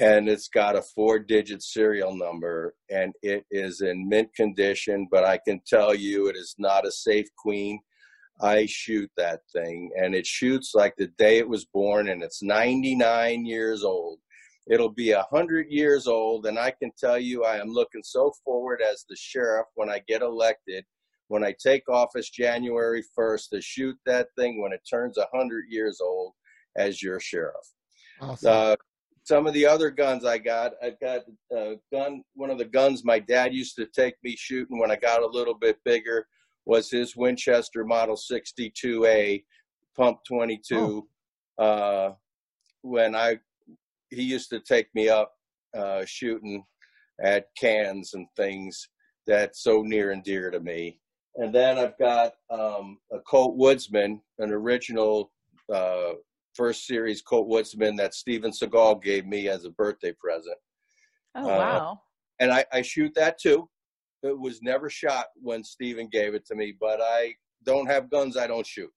and 0.00 0.28
it's 0.28 0.48
got 0.48 0.76
a 0.76 0.82
four-digit 0.82 1.62
serial 1.62 2.14
number, 2.16 2.74
and 2.90 3.12
it 3.22 3.44
is 3.50 3.80
in 3.80 4.08
mint 4.08 4.34
condition. 4.34 5.08
But 5.10 5.24
I 5.24 5.38
can 5.38 5.60
tell 5.66 5.94
you, 5.94 6.28
it 6.28 6.36
is 6.36 6.54
not 6.58 6.86
a 6.86 6.92
safe 6.92 7.28
queen. 7.36 7.80
I 8.40 8.66
shoot 8.66 9.10
that 9.16 9.40
thing, 9.54 9.90
and 9.96 10.14
it 10.14 10.26
shoots 10.26 10.72
like 10.74 10.94
the 10.96 11.08
day 11.18 11.38
it 11.38 11.48
was 11.48 11.64
born, 11.66 12.08
and 12.08 12.22
it's 12.22 12.42
99 12.42 13.46
years 13.46 13.84
old. 13.84 14.18
It'll 14.68 14.92
be 14.92 15.10
a 15.10 15.26
hundred 15.30 15.66
years 15.70 16.06
old, 16.06 16.46
and 16.46 16.58
I 16.58 16.70
can 16.70 16.92
tell 16.98 17.18
you, 17.18 17.44
I 17.44 17.58
am 17.58 17.68
looking 17.68 18.02
so 18.04 18.32
forward 18.44 18.80
as 18.80 19.04
the 19.08 19.16
sheriff 19.16 19.66
when 19.74 19.90
I 19.90 20.00
get 20.06 20.22
elected, 20.22 20.84
when 21.32 21.42
I 21.42 21.54
take 21.58 21.88
office 21.88 22.28
January 22.28 23.02
1st, 23.18 23.48
to 23.54 23.62
shoot 23.62 23.96
that 24.04 24.28
thing 24.36 24.60
when 24.60 24.70
it 24.70 24.82
turns 24.88 25.16
a 25.16 25.26
hundred 25.34 25.64
years 25.70 25.98
old 25.98 26.34
as 26.76 27.02
your 27.02 27.20
sheriff. 27.20 27.54
Awesome. 28.20 28.52
Uh, 28.52 28.76
some 29.24 29.46
of 29.46 29.54
the 29.54 29.64
other 29.64 29.88
guns 29.90 30.26
I 30.26 30.36
got, 30.36 30.72
I've 30.82 31.00
got 31.00 31.22
a 31.50 31.76
gun. 31.90 32.22
One 32.34 32.50
of 32.50 32.58
the 32.58 32.66
guns 32.66 33.02
my 33.02 33.18
dad 33.18 33.54
used 33.54 33.76
to 33.76 33.86
take 33.86 34.14
me 34.22 34.36
shooting 34.36 34.78
when 34.78 34.90
I 34.90 34.96
got 34.96 35.22
a 35.22 35.26
little 35.26 35.54
bit 35.54 35.78
bigger 35.86 36.26
was 36.66 36.90
his 36.90 37.16
Winchester 37.16 37.82
Model 37.82 38.16
62A 38.16 39.42
Pump 39.96 40.18
22. 40.28 41.06
Oh. 41.58 41.64
Uh, 41.64 42.12
when 42.82 43.14
I 43.14 43.38
he 44.10 44.22
used 44.22 44.50
to 44.50 44.60
take 44.60 44.88
me 44.94 45.08
up 45.08 45.32
uh, 45.74 46.04
shooting 46.04 46.62
at 47.24 47.46
cans 47.58 48.12
and 48.12 48.26
things 48.36 48.86
that's 49.26 49.62
so 49.62 49.80
near 49.80 50.10
and 50.10 50.22
dear 50.24 50.50
to 50.50 50.60
me. 50.60 50.98
And 51.36 51.54
then 51.54 51.78
I've 51.78 51.98
got 51.98 52.34
um, 52.50 52.98
a 53.12 53.18
Colt 53.20 53.56
Woodsman, 53.56 54.20
an 54.38 54.50
original 54.50 55.32
uh, 55.72 56.12
first 56.54 56.86
series 56.86 57.22
Colt 57.22 57.48
Woodsman 57.48 57.96
that 57.96 58.14
Steven 58.14 58.50
Seagal 58.50 59.02
gave 59.02 59.26
me 59.26 59.48
as 59.48 59.64
a 59.64 59.70
birthday 59.70 60.12
present. 60.12 60.56
Oh 61.34 61.44
Uh, 61.44 61.58
wow. 61.58 62.00
And 62.40 62.52
I, 62.52 62.64
I 62.72 62.82
shoot 62.82 63.12
that 63.14 63.38
too. 63.38 63.68
It 64.22 64.38
was 64.38 64.60
never 64.62 64.90
shot 64.90 65.26
when 65.36 65.64
Steven 65.64 66.08
gave 66.08 66.34
it 66.34 66.44
to 66.46 66.54
me, 66.54 66.74
but 66.78 67.00
I 67.00 67.34
don't 67.64 67.86
have 67.86 68.10
guns, 68.10 68.36
I 68.36 68.46
don't 68.46 68.66
shoot. 68.66 68.90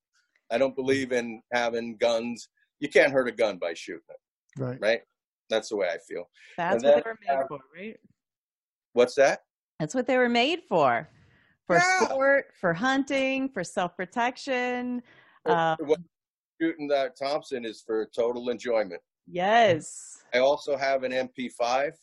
I 0.51 0.57
don't 0.57 0.75
believe 0.75 1.11
in 1.11 1.41
having 1.53 1.95
guns. 1.97 2.49
You 2.79 2.89
can't 2.89 3.11
hurt 3.11 3.27
a 3.27 3.31
gun 3.31 3.57
by 3.57 3.73
shooting 3.73 4.01
it, 4.09 4.61
Right. 4.61 4.77
right? 4.81 5.01
That's 5.49 5.69
the 5.69 5.77
way 5.77 5.87
I 5.87 5.97
feel. 6.07 6.29
That's 6.57 6.83
and 6.83 6.93
what 6.93 7.03
they 7.03 7.09
were 7.09 7.17
made 7.27 7.43
uh, 7.43 7.47
for, 7.47 7.59
right? 7.75 7.97
What's 8.93 9.15
that? 9.15 9.41
That's 9.79 9.95
what 9.95 10.05
they 10.07 10.17
were 10.17 10.29
made 10.29 10.63
for. 10.67 11.07
For 11.67 11.77
Yeah. 11.77 12.05
sport, 12.05 12.53
for 12.59 12.73
hunting, 12.73 13.49
for 13.49 13.63
self 13.63 13.95
protection. 13.95 15.01
Uh, 15.45 15.75
What- 15.79 15.99
shooting 16.61 16.87
that 16.89 17.15
Thompson 17.17 17.65
is 17.65 17.81
for 17.81 18.05
total 18.15 18.49
enjoyment. 18.49 19.01
yes. 19.27 20.23
I 20.33 20.39
also 20.39 20.75
have 20.77 21.03
an 21.03 21.11
MP5, 21.11 21.93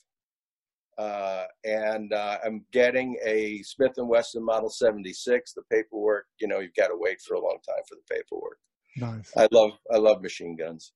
uh, 0.99 1.47
and 1.65 2.13
uh, 2.13 2.39
I'm 2.45 2.65
getting 2.73 3.19
a 3.25 3.63
Smith 3.63 3.93
and 3.99 4.09
Wesson 4.09 4.43
Model 4.45 4.69
76. 4.71 5.53
The 5.55 5.63
paperwork, 5.71 6.27
you 6.41 6.49
know, 6.49 6.59
you've 6.61 6.75
got 6.75 6.89
to 6.89 6.97
wait 6.97 7.21
for 7.21 7.35
a 7.35 7.41
long 7.41 7.59
time 7.67 7.83
for 7.89 7.95
the 7.97 8.15
paperwork. 8.15 8.59
Nice. 8.97 9.35
I 9.37 9.49
love 9.53 9.79
I 9.91 9.97
love 9.97 10.21
machine 10.23 10.55
guns. 10.55 10.93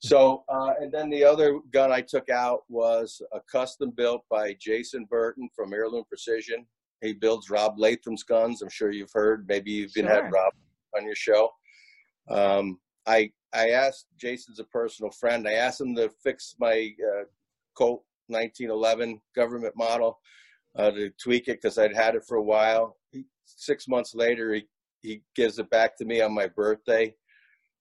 So 0.00 0.44
uh, 0.48 0.74
and 0.80 0.90
then 0.90 1.08
the 1.08 1.22
other 1.24 1.60
gun 1.72 1.92
I 1.92 2.00
took 2.00 2.28
out 2.30 2.64
was 2.68 3.22
a 3.32 3.40
custom 3.42 3.90
built 3.92 4.24
by 4.28 4.54
Jason 4.54 5.04
Burton 5.04 5.48
from 5.54 5.72
Heirloom 5.72 6.04
Precision. 6.08 6.66
He 7.00 7.12
builds 7.12 7.50
Rob 7.50 7.78
Leatham's 7.78 8.22
guns. 8.22 8.62
I'm 8.62 8.68
sure 8.68 8.90
you've 8.90 9.12
heard. 9.12 9.46
Maybe 9.48 9.70
you've 9.70 9.96
even 9.96 10.10
Sure. 10.10 10.22
had 10.24 10.32
Rob 10.32 10.52
on 10.96 11.04
your 11.04 11.14
show. 11.14 11.50
Um, 12.28 12.80
I 13.06 13.30
I 13.54 13.70
asked 13.70 14.06
Jason's 14.18 14.58
a 14.58 14.64
personal 14.64 15.10
friend. 15.10 15.48
I 15.48 15.52
asked 15.52 15.80
him 15.80 15.94
to 15.96 16.10
fix 16.22 16.54
my 16.58 16.94
uh, 17.02 17.24
Colt 17.76 18.04
1911 18.26 19.20
government 19.34 19.74
model 19.76 20.18
uh, 20.76 20.90
to 20.90 21.10
tweak 21.22 21.48
it 21.48 21.62
because 21.62 21.78
I'd 21.78 21.94
had 21.94 22.14
it 22.14 22.24
for 22.26 22.36
a 22.36 22.42
while. 22.42 22.96
He, 23.10 23.24
six 23.44 23.88
months 23.88 24.14
later, 24.14 24.52
he 24.54 24.66
he 25.00 25.22
gives 25.36 25.58
it 25.58 25.70
back 25.70 25.96
to 25.96 26.04
me 26.04 26.20
on 26.20 26.34
my 26.34 26.48
birthday 26.48 27.14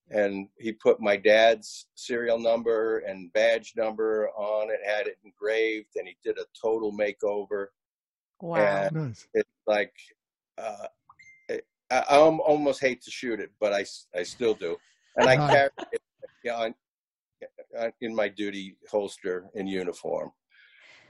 and 0.10 0.47
he 0.58 0.71
put 0.71 1.01
my 1.01 1.17
dad's 1.17 1.88
serial 1.95 2.39
number 2.39 2.99
and 2.99 3.32
badge 3.34 3.73
number 3.75 4.30
on 4.38 4.69
it, 4.69 4.80
had 4.86 5.08
it 5.08 5.17
engraved, 5.25 5.89
and 5.95 6.08
he 6.08 6.15
did 6.23 6.38
a 6.38 6.45
total 6.60 6.93
makeover. 6.93 7.67
Wow. 8.41 8.84
And 8.88 8.95
Nice. 8.95 9.28
it's 9.34 9.50
like, 9.65 9.93
uh, 10.58 10.88
it, 11.50 11.65
I, 11.91 12.04
I 12.10 12.17
almost 12.17 12.82
hate 12.82 13.02
to 13.04 13.12
shoot 13.12 13.39
it, 13.39 13.52
but 13.60 13.73
I 13.73 13.86
I 14.15 14.23
still 14.23 14.54
do. 14.54 14.78
And 15.15 15.28
I 15.28 15.36
carry 15.36 15.69
it 15.91 16.02
you 16.43 16.52
know, 16.52 16.58
on- 16.58 16.76
uh, 17.78 17.89
in 18.02 18.15
my 18.15 18.28
duty 18.28 18.76
holster 18.89 19.47
in 19.54 19.67
uniform. 19.67 20.32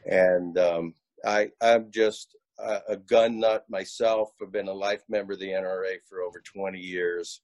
And 0.05 0.57
um, 0.57 0.93
I, 1.25 1.51
I'm 1.61 1.89
just 1.91 2.35
a, 2.59 2.81
a 2.89 2.97
gun 2.97 3.39
nut 3.39 3.65
myself. 3.69 4.31
I've 4.41 4.51
been 4.51 4.67
a 4.67 4.73
life 4.73 5.03
member 5.07 5.33
of 5.33 5.39
the 5.39 5.47
NRA 5.47 5.97
for 6.07 6.21
over 6.21 6.41
20 6.41 6.79
years 6.79 7.41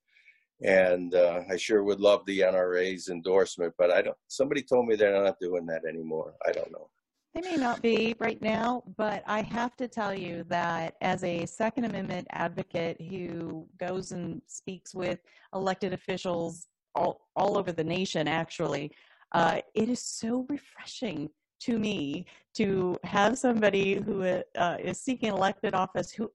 and 0.62 1.14
uh, 1.16 1.42
I 1.50 1.58
sure 1.58 1.84
would 1.84 2.00
love 2.00 2.26
the 2.26 2.40
NRA's 2.40 3.10
endorsement, 3.10 3.74
but 3.78 3.92
I 3.92 4.02
don't. 4.02 4.18
Somebody 4.28 4.62
told 4.62 4.88
me 4.88 4.96
they're 4.96 5.22
not 5.24 5.40
doing 5.40 5.66
that 5.66 5.82
anymore. 5.88 6.36
I 6.48 6.52
don't 6.52 6.72
know. 6.72 6.90
They 7.34 7.42
may 7.42 7.56
not 7.56 7.82
be 7.82 8.16
right 8.20 8.40
now, 8.44 8.84
but 8.96 9.24
I 9.26 9.42
have 9.42 9.76
to 9.78 9.88
tell 9.88 10.14
you 10.14 10.44
that 10.50 10.94
as 11.02 11.24
a 11.24 11.48
Second 11.48 11.86
Amendment 11.86 12.28
advocate 12.30 13.02
who 13.02 13.68
goes 13.80 14.12
and 14.12 14.40
speaks 14.46 14.94
with 14.94 15.20
elected 15.56 15.94
officials 15.94 16.68
all, 16.94 17.28
all 17.36 17.58
over 17.58 17.72
the 17.72 17.84
nation, 17.84 18.28
actually, 18.28 18.92
uh, 19.32 19.62
it 19.74 19.90
is 19.90 20.00
so 20.00 20.46
refreshing 20.48 21.28
to 21.62 21.80
me 21.80 22.28
to 22.56 23.00
have 23.04 23.36
somebody 23.38 23.96
who 23.96 24.22
uh, 24.24 24.78
is 24.80 25.02
seeking 25.02 25.30
elected 25.30 25.74
office 25.74 26.12
who 26.12 26.30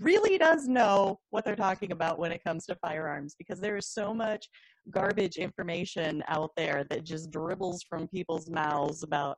really 0.00 0.38
does 0.38 0.68
know 0.68 1.18
what 1.30 1.44
they're 1.44 1.56
talking 1.56 1.90
about 1.90 2.18
when 2.18 2.30
it 2.30 2.44
comes 2.44 2.64
to 2.66 2.76
firearms 2.76 3.34
because 3.36 3.60
there 3.60 3.76
is 3.76 3.88
so 3.88 4.14
much 4.14 4.48
garbage 4.90 5.36
information 5.36 6.22
out 6.28 6.50
there 6.56 6.84
that 6.88 7.04
just 7.04 7.30
dribbles 7.30 7.82
from 7.82 8.06
people's 8.08 8.48
mouths 8.48 9.02
about 9.02 9.36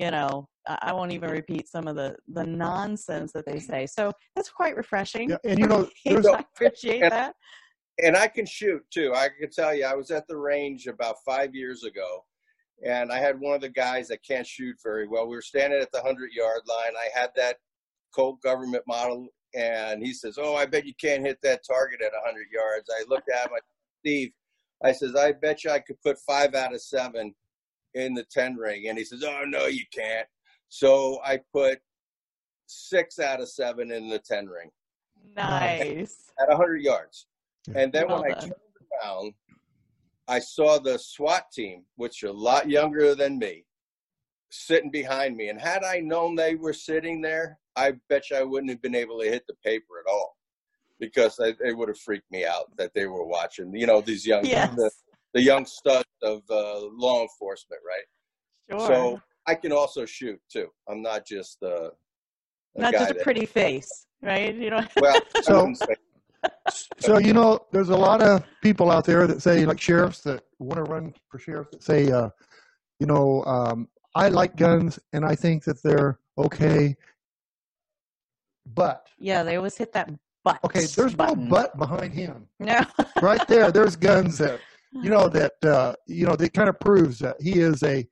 you 0.00 0.10
know 0.10 0.48
i 0.66 0.78
I 0.82 0.92
won't 0.92 1.12
even 1.12 1.30
repeat 1.30 1.68
some 1.68 1.86
of 1.90 1.96
the 1.96 2.16
the 2.28 2.44
nonsense 2.44 3.32
that 3.32 3.46
they 3.46 3.58
say 3.58 3.86
so 3.86 4.12
that's 4.34 4.50
quite 4.50 4.76
refreshing 4.76 5.30
Yeah, 5.30 5.36
and 5.44 5.58
you 5.58 5.66
know, 5.66 5.88
i 6.06 6.44
appreciate 6.54 7.02
and- 7.02 7.12
that 7.12 7.34
And 8.02 8.16
I 8.16 8.28
can 8.28 8.46
shoot 8.46 8.82
too. 8.96 9.12
I 9.14 9.28
can 9.38 9.50
tell 9.50 9.74
you, 9.74 9.84
I 9.84 9.94
was 9.94 10.10
at 10.10 10.26
the 10.26 10.36
range 10.36 10.86
about 10.86 11.16
five 11.32 11.50
years 11.54 11.80
ago, 11.90 12.10
and 12.94 13.06
I 13.12 13.18
had 13.26 13.38
one 13.38 13.54
of 13.54 13.60
the 13.60 13.74
guys 13.86 14.08
that 14.08 14.20
can't 14.30 14.46
shoot 14.46 14.76
very 14.82 15.06
well. 15.06 15.26
We 15.28 15.36
were 15.36 15.50
standing 15.52 15.80
at 15.82 15.92
the 15.92 16.00
hundred 16.08 16.30
yard 16.32 16.62
line. 16.74 16.94
I 17.06 17.08
had 17.18 17.30
that 17.36 17.56
Colt 18.16 18.40
government 18.48 18.84
model, 18.86 19.28
and 19.54 19.96
he 20.06 20.12
says, 20.14 20.34
"Oh, 20.44 20.54
I 20.62 20.64
bet 20.72 20.86
you 20.86 20.94
can't 21.04 21.26
hit 21.28 21.38
that 21.42 21.60
target 21.74 22.00
at 22.06 22.12
hundred 22.28 22.48
yards." 22.60 22.88
I 22.98 23.00
looked 23.12 23.28
at 23.36 23.46
him, 23.46 23.54
I 23.58 23.60
Steve. 24.02 24.30
I 24.88 24.92
says, 24.92 25.14
"I 25.14 25.32
bet 25.32 25.62
you 25.62 25.70
I 25.70 25.80
could 25.80 26.00
put 26.06 26.16
five 26.32 26.54
out 26.54 26.74
of 26.76 26.80
seven 26.80 27.34
in 27.94 28.14
the 28.14 28.24
ten 28.24 28.56
ring," 28.56 28.88
and 28.88 28.98
he 28.98 29.04
says, 29.04 29.22
"Oh 29.24 29.44
no, 29.46 29.66
you 29.66 29.84
can't." 29.92 30.28
So 30.68 31.20
I 31.24 31.40
put 31.52 31.80
six 32.66 33.18
out 33.18 33.40
of 33.40 33.48
seven 33.48 33.90
in 33.90 34.08
the 34.08 34.18
ten 34.20 34.46
ring 34.46 34.70
nice 35.36 36.30
at 36.40 36.48
100 36.48 36.82
yards. 36.82 37.26
And 37.74 37.92
then 37.92 38.08
Well 38.08 38.22
when 38.22 38.32
I 38.32 38.38
turned 38.38 38.52
around, 39.02 39.34
I 40.28 40.38
saw 40.38 40.78
the 40.78 40.98
SWAT 40.98 41.50
team, 41.52 41.84
which 41.96 42.22
are 42.22 42.28
a 42.28 42.32
lot 42.32 42.68
younger 42.68 43.14
than 43.14 43.38
me, 43.38 43.64
sitting 44.50 44.90
behind 44.90 45.36
me. 45.36 45.48
And 45.48 45.60
had 45.60 45.82
I 45.84 46.00
known 46.00 46.34
they 46.36 46.54
were 46.54 46.72
sitting 46.72 47.20
there, 47.20 47.58
I 47.76 47.92
bet 48.08 48.30
you 48.30 48.36
I 48.36 48.42
wouldn't 48.42 48.70
have 48.70 48.82
been 48.82 48.94
able 48.94 49.20
to 49.20 49.28
hit 49.28 49.46
the 49.46 49.54
paper 49.64 50.02
at 50.06 50.10
all. 50.10 50.36
because 50.98 51.40
I, 51.40 51.54
it 51.64 51.76
would 51.76 51.88
have 51.88 51.98
freaked 51.98 52.30
me 52.30 52.44
out 52.44 52.76
that 52.76 52.92
they 52.94 53.06
were 53.06 53.24
watching. 53.24 53.74
You 53.74 53.86
know, 53.86 54.00
these 54.02 54.26
young 54.26 54.44
Yes. 54.44 54.74
the, 54.74 54.90
the 55.34 55.42
young 55.42 55.64
stud 55.66 56.04
of 56.22 56.42
uh, 56.50 56.80
law 56.92 57.22
enforcement, 57.22 57.80
right? 57.86 58.78
Sure. 58.78 58.86
So 58.88 59.22
I 59.46 59.54
can 59.54 59.72
also 59.72 60.04
shoot 60.04 60.40
too. 60.52 60.68
I'm 60.88 61.02
not 61.02 61.26
just 61.26 61.58
uh, 61.62 61.90
a 62.76 62.80
Not 62.80 62.92
guy 62.92 62.98
just 62.98 63.10
a 63.10 63.14
that- 63.14 63.22
pretty 63.22 63.46
face, 63.46 64.06
right? 64.22 64.54
You 64.54 64.70
know. 64.70 64.84
Well, 65.00 65.20
So- 65.42 65.72
So 66.98 67.18
you 67.18 67.34
know, 67.34 67.66
there's 67.70 67.90
a 67.90 67.96
lot 67.96 68.22
of 68.22 68.44
people 68.62 68.90
out 68.90 69.04
there 69.04 69.26
that 69.26 69.42
say, 69.42 69.66
like 69.66 69.78
sheriffs 69.80 70.20
that 70.22 70.42
want 70.58 70.76
to 70.84 70.90
run 70.90 71.12
for 71.28 71.38
sheriff, 71.38 71.70
that 71.70 71.82
say, 71.82 72.10
uh, 72.10 72.30
you 72.98 73.06
know, 73.06 73.44
um, 73.44 73.88
I 74.14 74.28
like 74.28 74.56
guns 74.56 74.98
and 75.12 75.22
I 75.24 75.34
think 75.34 75.64
that 75.64 75.82
they're 75.82 76.18
okay, 76.38 76.96
but 78.74 79.06
Yeah, 79.18 79.42
they 79.42 79.56
always 79.56 79.76
hit 79.76 79.92
that 79.92 80.10
butt. 80.44 80.60
okay, 80.64 80.86
there's 80.86 81.14
button. 81.14 81.44
no 81.44 81.50
but 81.50 81.76
behind 81.78 82.14
him. 82.14 82.46
No. 82.58 82.80
Right 83.20 83.46
there, 83.46 83.70
there's 83.70 83.96
guns 83.96 84.38
that 84.38 84.60
you 84.92 85.10
know 85.10 85.28
that 85.28 85.52
uh, 85.64 85.94
you 86.06 86.26
know 86.26 86.36
that 86.36 86.52
kind 86.52 86.68
of 86.68 86.78
proves 86.80 87.18
that 87.20 87.36
he 87.40 87.60
is 87.60 87.82
a 87.82 88.06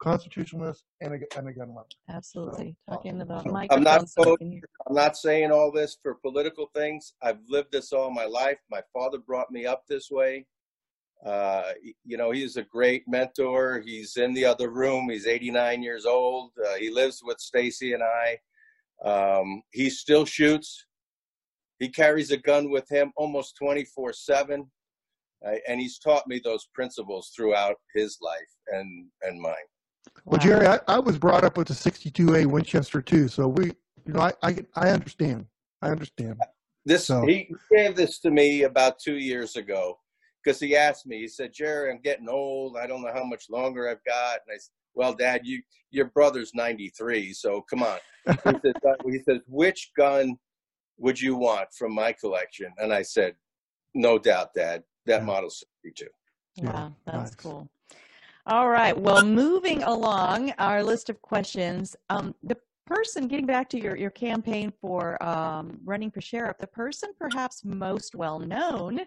constitutionalist 0.00 0.82
and 1.00 1.14
a, 1.14 1.38
and 1.38 1.48
a 1.48 1.52
gun 1.52 1.68
lover. 1.74 1.86
Absolutely. 2.08 2.74
So, 2.88 2.94
Talking 2.96 3.20
about 3.20 3.44
the 3.44 3.50
so- 3.50 3.52
microphone. 3.52 3.84
not 3.84 4.08
so 4.08 4.24
voting. 4.24 4.60
I'm 4.88 4.94
not 4.94 5.16
saying 5.16 5.52
all 5.52 5.70
this 5.70 5.96
for 6.02 6.14
political 6.16 6.70
things. 6.74 7.14
I've 7.22 7.38
lived 7.48 7.70
this 7.72 7.92
all 7.92 8.10
my 8.10 8.24
life. 8.24 8.58
My 8.70 8.82
father 8.92 9.18
brought 9.18 9.50
me 9.50 9.66
up 9.66 9.84
this 9.88 10.10
way. 10.10 10.46
Uh, 11.24 11.70
you 12.04 12.16
know, 12.16 12.32
he's 12.32 12.56
a 12.56 12.64
great 12.64 13.04
mentor. 13.06 13.80
He's 13.86 14.16
in 14.16 14.34
the 14.34 14.44
other 14.44 14.70
room. 14.70 15.08
He's 15.08 15.28
89 15.28 15.80
years 15.82 16.04
old. 16.04 16.50
Uh, 16.58 16.74
he 16.74 16.90
lives 16.90 17.20
with 17.24 17.38
Stacy 17.38 17.92
and 17.92 18.02
I. 18.02 18.38
Um, 19.08 19.62
he 19.70 19.88
still 19.88 20.24
shoots. 20.24 20.84
He 21.78 21.88
carries 21.88 22.32
a 22.32 22.36
gun 22.36 22.70
with 22.70 22.88
him 22.88 23.12
almost 23.16 23.56
24 23.56 24.12
7. 24.14 24.68
Uh, 25.46 25.54
and 25.68 25.80
he's 25.80 25.98
taught 25.98 26.26
me 26.26 26.40
those 26.42 26.66
principles 26.74 27.32
throughout 27.34 27.76
his 27.94 28.18
life 28.20 28.38
and, 28.68 29.06
and 29.22 29.40
mine. 29.40 29.54
Well, 30.24 30.40
Jerry, 30.40 30.66
I, 30.66 30.78
I 30.88 30.98
was 30.98 31.18
brought 31.18 31.44
up 31.44 31.56
with 31.56 31.70
a 31.70 31.74
62A 31.74 32.46
Winchester 32.46 33.00
too, 33.02 33.28
so 33.28 33.48
we, 33.48 33.66
you 34.06 34.12
know, 34.12 34.20
I 34.20 34.32
I, 34.42 34.56
I 34.74 34.88
understand. 34.90 35.46
I 35.80 35.90
understand. 35.90 36.36
This 36.84 37.06
So- 37.06 37.26
he 37.26 37.52
gave 37.70 37.96
this 37.96 38.18
to 38.20 38.30
me 38.30 38.62
about 38.62 38.98
two 38.98 39.16
years 39.18 39.56
ago 39.56 39.98
because 40.42 40.58
he 40.60 40.76
asked 40.76 41.06
me. 41.06 41.18
He 41.20 41.28
said, 41.28 41.52
"Jerry, 41.52 41.90
I'm 41.90 42.00
getting 42.00 42.28
old. 42.28 42.76
I 42.76 42.86
don't 42.86 43.02
know 43.02 43.12
how 43.12 43.24
much 43.24 43.44
longer 43.50 43.88
I've 43.88 44.04
got." 44.04 44.40
And 44.46 44.54
I 44.54 44.58
said, 44.58 44.72
"Well, 44.94 45.14
Dad, 45.14 45.42
you 45.44 45.62
your 45.90 46.06
brother's 46.06 46.52
93, 46.54 47.32
so 47.32 47.62
come 47.62 47.82
on." 47.82 47.98
He 48.26 48.32
says, 48.44 48.74
"He 49.04 49.18
says, 49.20 49.40
which 49.46 49.92
gun 49.96 50.36
would 50.98 51.20
you 51.20 51.36
want 51.36 51.68
from 51.76 51.94
my 51.94 52.12
collection?" 52.12 52.72
And 52.78 52.92
I 52.92 53.02
said, 53.02 53.36
"No 53.94 54.18
doubt, 54.18 54.54
Dad. 54.54 54.82
That 55.06 55.20
Yeah. 55.20 55.26
model 55.26 55.50
62." 55.50 56.08
Yeah, 56.56 56.72
Wow, 56.72 56.92
that's 57.06 57.30
nice. 57.30 57.34
cool. 57.36 57.68
All 58.46 58.68
right. 58.68 58.96
Well, 58.96 59.24
moving 59.24 59.82
along 59.84 60.50
our 60.58 60.82
list 60.82 61.08
of 61.08 61.20
questions, 61.22 61.94
um, 62.10 62.34
the 62.42 62.56
person 62.86 63.28
getting 63.28 63.46
back 63.46 63.68
to 63.70 63.80
your, 63.80 63.96
your 63.96 64.10
campaign 64.10 64.72
for 64.80 65.22
um, 65.22 65.78
running 65.84 66.10
for 66.10 66.20
sheriff, 66.20 66.58
the 66.58 66.66
person 66.66 67.10
perhaps 67.18 67.64
most 67.64 68.14
well 68.14 68.38
known 68.38 69.00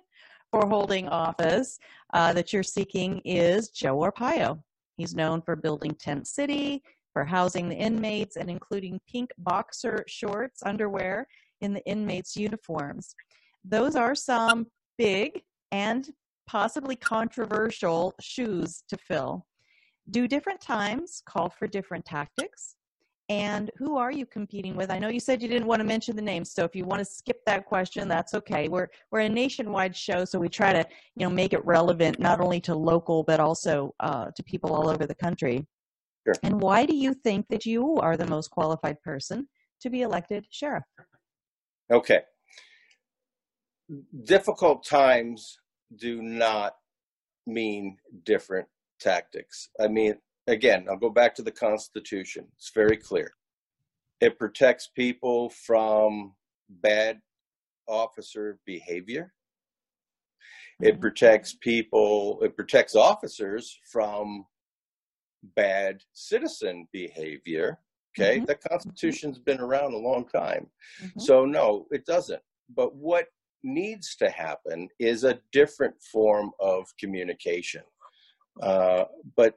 for 0.51 0.65
holding 0.67 1.09
office 1.09 1.77
uh, 2.13 2.31
that 2.33 2.53
you're 2.53 2.63
seeking 2.63 3.19
is 3.25 3.69
Joe 3.69 3.97
Arpaio. 3.97 4.61
He's 4.97 5.13
known 5.13 5.41
for 5.41 5.57
building 5.57 5.93
Tent 5.95 6.27
City, 6.27 6.81
for 7.11 7.25
housing 7.25 7.67
the 7.67 7.75
inmates, 7.75 8.37
and 8.37 8.49
including 8.49 8.99
pink 9.09 9.31
boxer 9.37 10.05
shorts, 10.07 10.63
underwear 10.63 11.27
in 11.61 11.73
the 11.73 11.85
inmates' 11.85 12.37
uniforms. 12.37 13.15
Those 13.65 13.95
are 13.95 14.15
some 14.15 14.67
big 14.97 15.41
and 15.75 16.09
possibly 16.47 16.95
controversial 16.95 18.13
shoes 18.21 18.83
to 18.87 18.97
fill. 18.97 19.45
Do 20.09 20.25
different 20.25 20.61
times 20.61 21.21
call 21.27 21.49
for 21.49 21.67
different 21.67 22.05
tactics? 22.05 22.75
And 23.27 23.71
who 23.77 23.97
are 23.97 24.11
you 24.11 24.25
competing 24.25 24.75
with? 24.75 24.89
I 24.91 24.99
know 24.99 25.09
you 25.09 25.19
said 25.19 25.41
you 25.41 25.49
didn't 25.49 25.67
want 25.67 25.81
to 25.81 25.85
mention 25.85 26.15
the 26.15 26.21
names, 26.21 26.51
so 26.51 26.63
if 26.63 26.75
you 26.75 26.85
want 26.85 26.99
to 26.99 27.05
skip 27.05 27.39
that 27.47 27.65
question, 27.65 28.07
that's 28.07 28.35
okay. 28.35 28.67
We're 28.67 28.87
we're 29.11 29.21
a 29.21 29.29
nationwide 29.29 29.95
show, 29.95 30.23
so 30.25 30.39
we 30.39 30.47
try 30.47 30.71
to 30.71 30.85
you 31.15 31.25
know 31.25 31.33
make 31.41 31.51
it 31.51 31.65
relevant 31.65 32.19
not 32.19 32.39
only 32.39 32.61
to 32.61 32.75
local 32.75 33.23
but 33.23 33.39
also 33.39 33.95
uh, 33.99 34.27
to 34.35 34.43
people 34.43 34.73
all 34.73 34.87
over 34.87 35.05
the 35.07 35.15
country. 35.15 35.65
Sure. 36.25 36.35
And 36.43 36.61
why 36.61 36.85
do 36.85 36.95
you 36.95 37.15
think 37.15 37.47
that 37.49 37.65
you 37.65 37.95
are 37.97 38.15
the 38.15 38.27
most 38.27 38.49
qualified 38.51 39.01
person 39.01 39.47
to 39.81 39.89
be 39.89 40.03
elected 40.03 40.45
sheriff? 40.51 40.83
Okay. 41.91 42.21
Difficult 44.23 44.85
times 44.85 45.57
do 45.95 46.21
not 46.21 46.75
mean 47.47 47.97
different 48.23 48.67
tactics. 48.99 49.69
I 49.79 49.87
mean, 49.87 50.15
again, 50.47 50.87
I'll 50.89 50.97
go 50.97 51.09
back 51.09 51.35
to 51.35 51.41
the 51.43 51.51
Constitution. 51.51 52.47
It's 52.57 52.71
very 52.73 52.97
clear. 52.97 53.33
It 54.21 54.39
protects 54.39 54.87
people 54.87 55.49
from 55.49 56.35
bad 56.69 57.21
officer 57.87 58.59
behavior. 58.65 59.33
It 60.81 60.95
Mhm. 60.95 61.01
protects 61.01 61.53
people, 61.53 62.41
it 62.43 62.55
protects 62.55 62.95
officers 62.95 63.79
from 63.91 64.45
bad 65.43 66.03
citizen 66.13 66.87
behavior. 66.91 67.79
Okay. 68.17 68.39
Mhm. 68.39 68.47
The 68.47 68.55
Constitution's 68.55 69.39
been 69.39 69.59
around 69.59 69.93
a 69.93 69.97
long 69.97 70.27
time. 70.27 70.71
Mhm. 70.99 71.21
So 71.21 71.45
no, 71.45 71.87
it 71.91 72.05
doesn't. 72.05 72.41
But 72.69 72.95
what 72.95 73.27
needs 73.65 74.15
to 74.17 74.29
happen 74.29 74.87
is 74.99 75.23
a 75.23 75.39
different 75.51 75.95
form 76.01 76.51
of 76.59 76.85
communication. 76.99 77.81
Uh, 78.61 79.05
but 79.35 79.55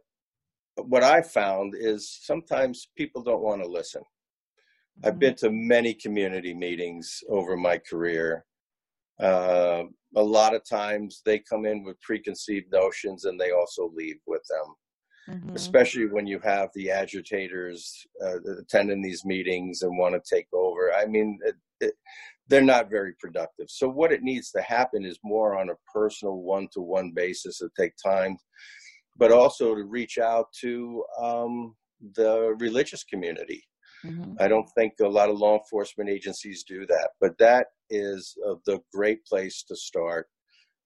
what 0.77 1.05
I 1.05 1.23
found 1.23 1.75
is 1.77 2.19
sometimes 2.23 2.89
people 2.97 3.23
don't 3.23 3.43
want 3.43 3.63
to 3.63 3.69
listen. 3.69 4.03
I've 5.05 5.19
been 5.21 5.37
to 5.37 5.51
many 5.51 5.95
community 5.95 6.55
meetings 6.55 7.23
over 7.29 7.57
my 7.57 7.79
career. 7.79 8.45
Uh, 9.21 9.85
a 10.17 10.23
lot 10.23 10.55
of 10.55 10.69
times 10.69 11.23
they 11.25 11.39
come 11.39 11.67
in 11.67 11.85
with 11.85 12.01
preconceived 12.01 12.73
notions 12.73 13.25
and 13.25 13.39
they 13.39 13.53
also 13.53 13.93
leave 13.95 14.19
with 14.27 14.43
them 14.49 14.75
Mhm. 15.29 15.55
especially 15.55 16.07
when 16.07 16.27
you 16.27 16.39
have 16.41 16.71
the 16.75 16.91
agitators 16.91 18.07
uh, 18.25 18.39
attending 18.61 19.03
these 19.03 19.25
meetings 19.25 19.83
and 19.83 19.99
want 19.99 20.15
to 20.15 20.35
take 20.35 20.49
over. 20.53 20.93
I 20.95 21.05
mean, 21.07 21.39
it, 21.45 21.55
it, 21.81 21.95
they're 22.49 22.63
not 22.63 22.91
very 22.91 23.13
productive. 23.21 23.69
So 23.69 23.89
what 23.89 24.13
it 24.13 24.23
needs 24.23 24.51
to 24.53 24.63
happen 24.63 25.05
is 25.05 25.19
more 25.23 25.59
on 25.59 25.71
a 25.71 25.79
personal 25.93 26.39
one-to-one 26.39 27.13
basis 27.15 27.59
to 27.59 27.69
take 27.79 27.93
time, 28.03 28.39
but 29.17 29.33
also 29.33 29.75
to 29.75 29.85
reach 29.85 30.19
out 30.19 30.47
to 30.61 31.05
um, 31.21 31.77
the 32.15 32.55
religious 32.59 33.05
community. 33.05 33.63
Mhm. 34.05 34.41
I 34.41 34.49
don't 34.49 34.69
think 34.77 34.95
a 35.01 35.09
lot 35.09 35.29
of 35.29 35.39
law 35.39 35.59
enforcement 35.59 36.09
agencies 36.09 36.63
do 36.63 36.87
that, 36.87 37.11
but 37.21 37.37
that 37.39 37.67
is 37.91 38.37
uh, 38.47 38.55
the 38.65 38.81
great 38.95 39.25
place 39.25 39.65
to 39.65 39.75
start, 39.75 40.29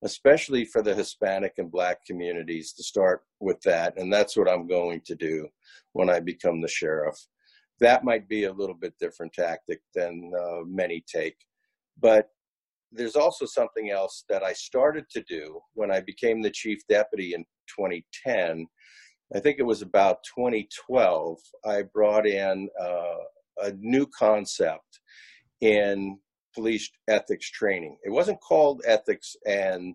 especially 0.02 0.64
for 0.64 0.82
the 0.82 0.94
Hispanic 0.94 1.54
and 1.58 1.70
Black 1.70 2.04
communities 2.06 2.72
to 2.72 2.82
start 2.82 3.22
with 3.38 3.60
that. 3.62 3.98
And 3.98 4.12
that's 4.12 4.36
what 4.36 4.48
I'm 4.48 4.66
going 4.66 5.02
to 5.02 5.14
do 5.14 5.48
when 5.92 6.08
I 6.08 6.20
become 6.20 6.60
the 6.60 6.68
sheriff. 6.68 7.18
That 7.80 8.02
might 8.02 8.28
be 8.28 8.44
a 8.44 8.52
little 8.52 8.74
bit 8.74 8.94
different 8.98 9.32
tactic 9.34 9.80
than 9.94 10.32
uh, 10.38 10.60
many 10.64 11.04
take, 11.06 11.36
but 12.00 12.28
there's 12.92 13.16
also 13.16 13.46
something 13.46 13.90
else 13.90 14.24
that 14.28 14.42
I 14.42 14.52
started 14.52 15.08
to 15.10 15.22
do 15.28 15.60
when 15.74 15.90
I 15.90 16.00
became 16.00 16.42
the 16.42 16.50
chief 16.50 16.80
deputy 16.88 17.34
in 17.34 17.44
2010. 17.68 18.66
I 19.34 19.40
think 19.40 19.58
it 19.58 19.66
was 19.66 19.80
about 19.82 20.18
2012. 20.36 21.38
I 21.64 21.82
brought 21.82 22.26
in 22.26 22.68
uh, 22.80 23.62
a 23.62 23.72
new 23.78 24.06
concept 24.06 25.00
in 25.62 26.18
police 26.54 26.90
ethics 27.08 27.50
training. 27.50 27.96
It 28.04 28.10
wasn't 28.10 28.40
called 28.40 28.82
ethics 28.86 29.34
and 29.46 29.94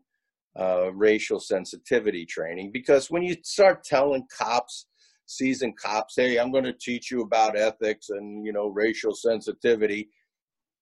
uh, 0.60 0.91
racial 0.93 1.39
sensitivity 1.39 2.26
training 2.26 2.72
because 2.72 3.12
when 3.12 3.22
you 3.22 3.36
start 3.43 3.84
telling 3.84 4.26
cops, 4.36 4.88
seasoned 5.28 5.78
cops, 5.78 6.16
"Hey, 6.16 6.38
I'm 6.38 6.52
going 6.52 6.64
to 6.64 6.74
teach 6.74 7.12
you 7.12 7.22
about 7.22 7.58
ethics 7.58 8.10
and 8.10 8.43
you 8.43 8.54
know 8.54 8.68
racial 8.70 9.14
sensitivity," 9.14 10.10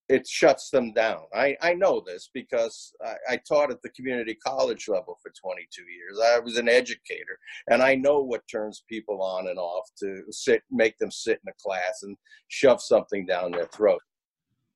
it 0.08 0.28
shuts 0.28 0.70
them 0.70 0.94
down. 0.94 1.24
I, 1.34 1.56
I 1.62 1.74
know 1.74 2.02
this 2.06 2.30
because 2.34 2.94
I, 3.04 3.34
I 3.34 3.38
taught 3.38 3.72
at 3.72 3.82
the 3.82 3.90
community 3.90 4.36
college 4.36 4.88
level 4.88 5.18
for 5.22 5.32
22 5.42 5.82
years. 5.82 6.20
I 6.24 6.40
was 6.40 6.58
an 6.58 6.70
educator, 6.70 7.40
and 7.70 7.82
I 7.82 7.96
know 7.96 8.20
what 8.20 8.48
turns 8.50 8.84
people 8.88 9.22
on 9.22 9.48
and 9.48 9.58
off 9.58 9.90
to 10.00 10.22
sit, 10.30 10.62
make 10.70 10.98
them 11.00 11.12
sit 11.12 11.40
in 11.46 11.52
a 11.52 11.64
class 11.64 12.04
and 12.04 12.16
shove 12.50 12.82
something 12.82 13.26
down 13.26 13.52
their 13.52 13.66
throat. 13.66 14.02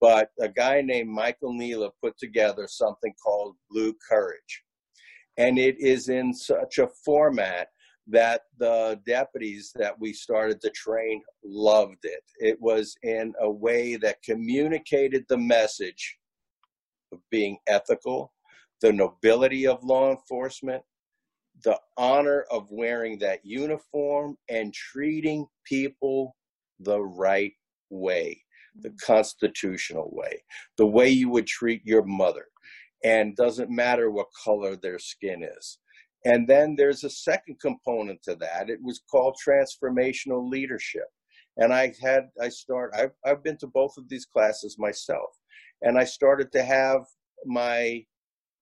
But 0.01 0.29
a 0.39 0.49
guy 0.49 0.81
named 0.81 1.09
Michael 1.09 1.53
Nila 1.53 1.91
put 2.01 2.17
together 2.17 2.67
something 2.67 3.13
called 3.23 3.55
Blue 3.69 3.93
Courage, 4.09 4.63
and 5.37 5.59
it 5.59 5.79
is 5.79 6.09
in 6.09 6.33
such 6.33 6.79
a 6.79 6.89
format 7.05 7.67
that 8.11 8.41
the 8.57 8.99
deputies 9.05 9.71
that 9.75 9.99
we 9.99 10.13
started 10.13 10.59
to 10.61 10.69
train 10.71 11.21
loved 11.43 12.03
it. 12.03 12.23
It 12.39 12.59
was 12.59 12.95
in 13.03 13.33
a 13.39 13.49
way 13.49 13.95
that 13.97 14.23
communicated 14.23 15.25
the 15.29 15.37
message 15.37 16.17
of 17.11 17.19
being 17.29 17.57
ethical, 17.67 18.33
the 18.81 18.91
nobility 18.91 19.67
of 19.67 19.83
law 19.83 20.11
enforcement, 20.11 20.83
the 21.63 21.77
honor 21.97 22.45
of 22.51 22.67
wearing 22.69 23.19
that 23.19 23.41
uniform 23.43 24.37
and 24.49 24.73
treating 24.73 25.45
people 25.65 26.35
the 26.79 26.99
right 26.99 27.53
way, 27.89 28.41
the 28.81 28.89
mm-hmm. 28.89 29.13
constitutional 29.13 30.09
way, 30.11 30.41
the 30.77 30.85
way 30.85 31.09
you 31.09 31.29
would 31.29 31.47
treat 31.47 31.81
your 31.85 32.03
mother. 32.05 32.45
And 33.03 33.35
doesn't 33.35 33.69
matter 33.69 34.11
what 34.11 34.27
color 34.43 34.75
their 34.75 34.99
skin 34.99 35.43
is. 35.43 35.79
And 36.25 36.47
then 36.47 36.75
there's 36.75 37.03
a 37.03 37.09
second 37.09 37.59
component 37.61 38.21
to 38.23 38.35
that. 38.35 38.69
It 38.69 38.79
was 38.81 39.01
called 39.09 39.37
transformational 39.45 40.49
leadership. 40.49 41.07
And 41.57 41.73
I 41.73 41.93
had, 42.01 42.29
I 42.41 42.49
start, 42.49 42.93
I've, 42.95 43.11
I've 43.25 43.43
been 43.43 43.57
to 43.57 43.67
both 43.67 43.97
of 43.97 44.07
these 44.09 44.25
classes 44.25 44.77
myself. 44.77 45.29
And 45.81 45.97
I 45.97 46.03
started 46.03 46.51
to 46.53 46.63
have 46.63 47.01
my 47.45 48.03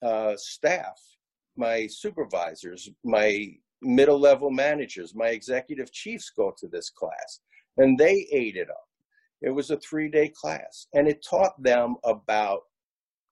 uh, 0.03 0.33
staff, 0.37 0.99
my 1.55 1.87
supervisors, 1.87 2.89
my 3.03 3.47
middle 3.81 4.19
level 4.19 4.51
managers, 4.51 5.15
my 5.15 5.29
executive 5.29 5.91
chiefs 5.91 6.31
go 6.35 6.53
to 6.57 6.67
this 6.67 6.89
class. 6.89 7.39
And 7.77 7.97
they 7.97 8.27
ate 8.31 8.55
it 8.55 8.69
up. 8.69 8.87
It 9.41 9.51
was 9.51 9.69
a 9.69 9.77
three 9.77 10.09
day 10.09 10.29
class. 10.29 10.87
And 10.93 11.07
it 11.07 11.25
taught 11.27 11.61
them 11.61 11.95
about 12.03 12.61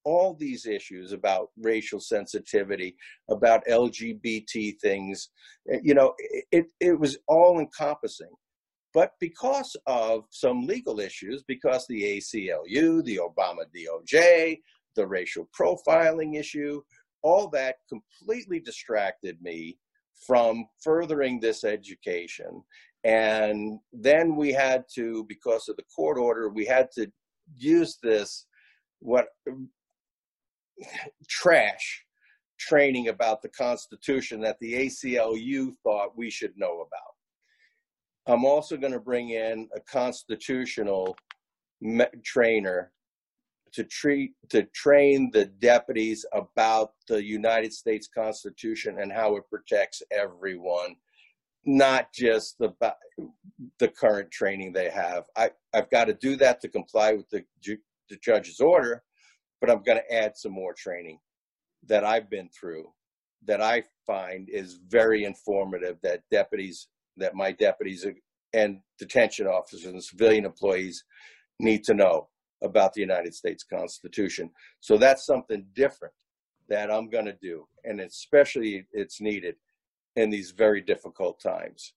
all 0.06 0.34
these 0.34 0.66
issues 0.66 1.12
about 1.12 1.50
racial 1.62 2.00
sensitivity, 2.00 2.96
about 3.30 3.66
LGBT 3.68 4.80
things. 4.80 5.30
Eh, 5.72 5.80
you 5.84 5.94
know, 5.94 6.14
it, 6.52 6.68
it 6.80 6.98
was 6.98 7.18
all 7.28 7.60
encompassing. 7.60 8.32
But 8.94 9.12
because 9.20 9.76
of 9.88 10.24
some 10.30 10.66
legal 10.66 11.02
issues, 11.02 11.44
because 11.46 11.86
the 11.88 12.18
ACLU, 12.18 13.04
the 13.04 13.20
Obama 13.20 13.66
DOJ, 13.76 14.60
the 14.96 15.06
racial 15.06 15.50
profiling 15.60 16.40
issue, 16.40 16.82
all 17.22 17.50
that 17.50 17.76
completely 17.90 18.62
distracted 18.62 19.42
me 19.42 19.78
from 20.26 20.66
furthering 20.82 21.40
this 21.40 21.64
education. 21.66 22.64
And 23.04 23.80
then 23.92 24.36
we 24.36 24.54
had 24.54 24.86
to, 24.96 25.26
because 25.28 25.68
of 25.68 25.76
the 25.76 25.84
court 25.94 26.18
order, 26.18 26.50
we 26.50 26.66
had 26.66 26.90
to 26.96 27.12
use 27.58 27.98
this 28.02 28.46
what 29.00 29.28
trash 31.28 32.06
training 32.60 33.10
about 33.10 33.42
the 33.42 33.50
Constitution 33.50 34.42
that 34.42 34.58
the 34.60 34.74
ACLU 34.74 35.74
thought 35.84 36.18
we 36.18 36.30
should 36.30 36.58
know 36.58 36.82
about. 36.82 37.16
I'm 38.28 38.46
also 38.46 38.78
going 38.78 38.94
to 38.94 39.00
bring 39.00 39.30
in 39.30 39.70
a 39.76 39.80
constitutional 39.80 41.16
me- 41.82 42.06
trainer 42.24 42.92
to 43.74 43.84
treat 43.84 44.34
to 44.50 44.64
train 44.74 45.30
the 45.32 45.46
deputies 45.46 46.26
about 46.32 46.94
the 47.08 47.22
United 47.24 47.74
States 47.74 48.08
Constitution 48.08 49.00
and 49.00 49.12
how 49.12 49.36
it 49.36 49.44
protects 49.50 50.02
everyone, 50.12 50.96
not 51.66 52.12
just 52.14 52.58
the 52.58 52.74
the 53.80 53.90
current 53.90 54.32
training 54.32 54.72
they 54.72 54.90
have. 54.90 55.26
I 55.36 55.52
I've 55.74 55.90
got 55.90 56.06
to 56.06 56.14
do 56.14 56.36
that 56.38 56.62
to 56.62 56.70
comply 56.70 57.14
with 57.14 57.30
the 57.30 57.44
the 58.10 58.18
judge's 58.24 58.62
order, 58.62 59.04
but 59.66 59.74
I'm 59.74 59.84
going 59.84 59.98
to 59.98 60.14
add 60.14 60.38
some 60.38 60.52
more 60.52 60.74
training 60.74 61.20
that 61.88 62.04
I've 62.04 62.30
been 62.30 62.50
through 62.50 62.86
that 63.46 63.62
I 63.62 63.84
find 64.06 64.48
is 64.50 64.80
very 64.88 65.24
informative 65.24 65.98
that 66.04 66.22
deputies, 66.32 66.88
that 67.18 67.36
my 67.36 67.52
deputies 67.52 68.06
and 68.54 68.80
detention 69.00 69.48
officers 69.48 69.86
and 69.86 70.04
civilian 70.04 70.46
employees 70.46 71.04
need 71.60 71.84
to 71.86 71.94
know 71.94 72.28
about 72.64 72.94
the 72.94 73.02
United 73.02 73.34
States 73.34 73.64
Constitution. 73.64 74.52
So 74.82 74.98
that's 74.98 75.26
something 75.26 75.66
different 75.74 76.14
that 76.70 76.92
I'm 76.92 77.10
going 77.10 77.26
to 77.26 77.38
do. 77.42 77.68
And 77.84 78.02
especially 78.02 78.86
it's 78.92 79.22
needed 79.22 79.56
in 80.16 80.30
these 80.30 80.52
very 80.52 80.82
difficult 80.82 81.40
times. 81.40 81.94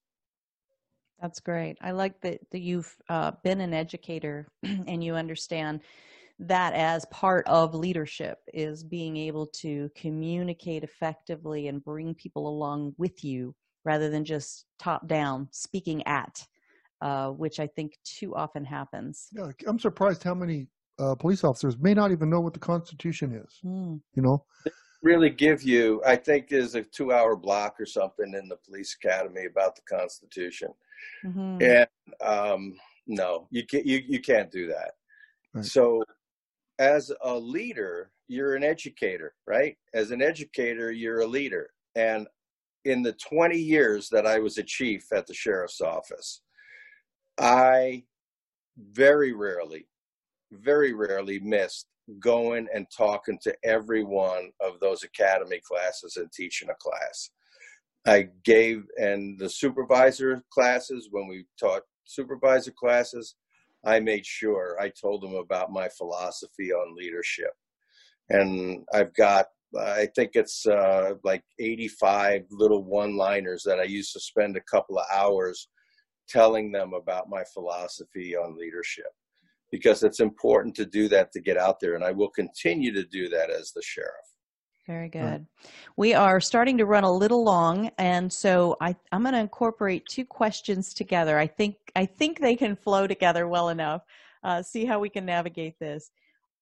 That's 1.21 1.39
great. 1.39 1.77
I 1.81 1.91
like 1.91 2.19
that, 2.21 2.39
that 2.51 2.59
you've 2.61 2.95
uh, 3.09 3.31
been 3.43 3.61
an 3.61 3.73
educator 3.73 4.47
and 4.63 5.03
you 5.03 5.15
understand 5.15 5.81
that 6.39 6.73
as 6.73 7.05
part 7.11 7.45
of 7.47 7.75
leadership 7.75 8.39
is 8.53 8.83
being 8.83 9.17
able 9.17 9.45
to 9.47 9.89
communicate 9.95 10.83
effectively 10.83 11.67
and 11.67 11.83
bring 11.83 12.13
people 12.13 12.47
along 12.47 12.93
with 12.97 13.23
you 13.23 13.53
rather 13.83 14.09
than 14.09 14.23
just 14.23 14.65
top 14.77 15.07
down 15.07 15.47
speaking 15.51 16.05
at 16.07 16.45
uh, 17.01 17.29
which 17.29 17.59
i 17.59 17.67
think 17.67 17.97
too 18.03 18.33
often 18.35 18.63
happens 18.63 19.27
yeah 19.33 19.51
i'm 19.67 19.79
surprised 19.79 20.23
how 20.23 20.33
many 20.33 20.67
uh, 20.99 21.15
police 21.15 21.43
officers 21.43 21.77
may 21.79 21.93
not 21.93 22.11
even 22.11 22.29
know 22.29 22.41
what 22.41 22.53
the 22.53 22.59
constitution 22.59 23.33
is 23.33 23.59
mm. 23.65 23.99
you 24.15 24.21
know 24.21 24.43
really 25.01 25.29
give 25.29 25.63
you 25.63 26.01
i 26.05 26.15
think 26.15 26.47
there's 26.47 26.75
a 26.75 26.83
two 26.83 27.11
hour 27.11 27.35
block 27.35 27.75
or 27.79 27.85
something 27.85 28.33
in 28.33 28.47
the 28.47 28.57
police 28.57 28.97
academy 29.01 29.45
about 29.45 29.75
the 29.75 29.81
constitution 29.81 30.69
mm-hmm. 31.25 31.57
and 31.61 31.87
um, 32.21 32.75
no 33.07 33.47
you 33.49 33.65
can't 33.65 33.85
you, 33.85 34.01
you 34.07 34.19
can't 34.19 34.51
do 34.51 34.67
that 34.67 34.91
right. 35.53 35.65
so 35.65 36.03
as 36.79 37.11
a 37.21 37.37
leader, 37.37 38.11
you're 38.27 38.55
an 38.55 38.63
educator, 38.63 39.33
right? 39.45 39.75
As 39.93 40.11
an 40.11 40.21
educator, 40.21 40.91
you're 40.91 41.21
a 41.21 41.27
leader. 41.27 41.69
And 41.95 42.27
in 42.85 43.03
the 43.03 43.13
20 43.13 43.57
years 43.57 44.07
that 44.09 44.25
I 44.25 44.39
was 44.39 44.57
a 44.57 44.63
chief 44.63 45.11
at 45.11 45.27
the 45.27 45.33
sheriff's 45.33 45.81
office, 45.81 46.41
I 47.37 48.03
very 48.77 49.33
rarely, 49.33 49.87
very 50.51 50.93
rarely 50.93 51.39
missed 51.39 51.87
going 52.19 52.67
and 52.73 52.87
talking 52.95 53.37
to 53.43 53.55
every 53.63 54.03
one 54.03 54.51
of 54.61 54.79
those 54.79 55.03
academy 55.03 55.61
classes 55.67 56.15
and 56.17 56.31
teaching 56.31 56.69
a 56.69 56.75
class. 56.75 57.29
I 58.07 58.29
gave, 58.45 58.85
and 58.97 59.37
the 59.37 59.49
supervisor 59.49 60.41
classes, 60.51 61.09
when 61.11 61.27
we 61.27 61.45
taught 61.59 61.83
supervisor 62.05 62.71
classes, 62.71 63.35
I 63.85 63.99
made 63.99 64.25
sure 64.25 64.77
I 64.79 64.89
told 64.89 65.21
them 65.21 65.35
about 65.35 65.71
my 65.71 65.87
philosophy 65.89 66.71
on 66.71 66.95
leadership. 66.95 67.51
And 68.29 68.85
I've 68.93 69.13
got, 69.15 69.47
I 69.79 70.07
think 70.15 70.31
it's 70.33 70.65
uh, 70.65 71.13
like 71.23 71.43
85 71.59 72.45
little 72.51 72.83
one 72.83 73.15
liners 73.15 73.63
that 73.63 73.79
I 73.79 73.83
used 73.83 74.13
to 74.13 74.19
spend 74.19 74.57
a 74.57 74.61
couple 74.61 74.99
of 74.99 75.05
hours 75.13 75.69
telling 76.27 76.71
them 76.71 76.93
about 76.93 77.29
my 77.29 77.43
philosophy 77.53 78.35
on 78.35 78.57
leadership 78.57 79.11
because 79.71 80.03
it's 80.03 80.19
important 80.19 80.75
to 80.75 80.85
do 80.85 81.07
that 81.09 81.31
to 81.31 81.39
get 81.39 81.57
out 81.57 81.79
there. 81.79 81.95
And 81.95 82.03
I 82.03 82.11
will 82.11 82.29
continue 82.29 82.91
to 82.93 83.03
do 83.03 83.29
that 83.29 83.49
as 83.49 83.71
the 83.71 83.81
sheriff. 83.81 84.11
Very 84.89 85.07
good. 85.07 85.45
We 85.97 86.15
are 86.15 86.41
starting 86.41 86.75
to 86.79 86.85
run 86.87 87.03
a 87.03 87.13
little 87.13 87.43
long, 87.43 87.91
and 87.99 88.33
so 88.33 88.75
I, 88.81 88.95
am 89.11 89.21
going 89.21 89.35
to 89.35 89.39
incorporate 89.39 90.03
two 90.09 90.25
questions 90.25 90.95
together. 90.95 91.37
I 91.37 91.45
think 91.45 91.75
I 91.95 92.07
think 92.07 92.39
they 92.39 92.55
can 92.55 92.75
flow 92.75 93.05
together 93.05 93.47
well 93.47 93.69
enough. 93.69 94.01
Uh, 94.43 94.63
see 94.63 94.85
how 94.85 94.99
we 94.99 95.07
can 95.07 95.27
navigate 95.27 95.75
this. 95.79 96.09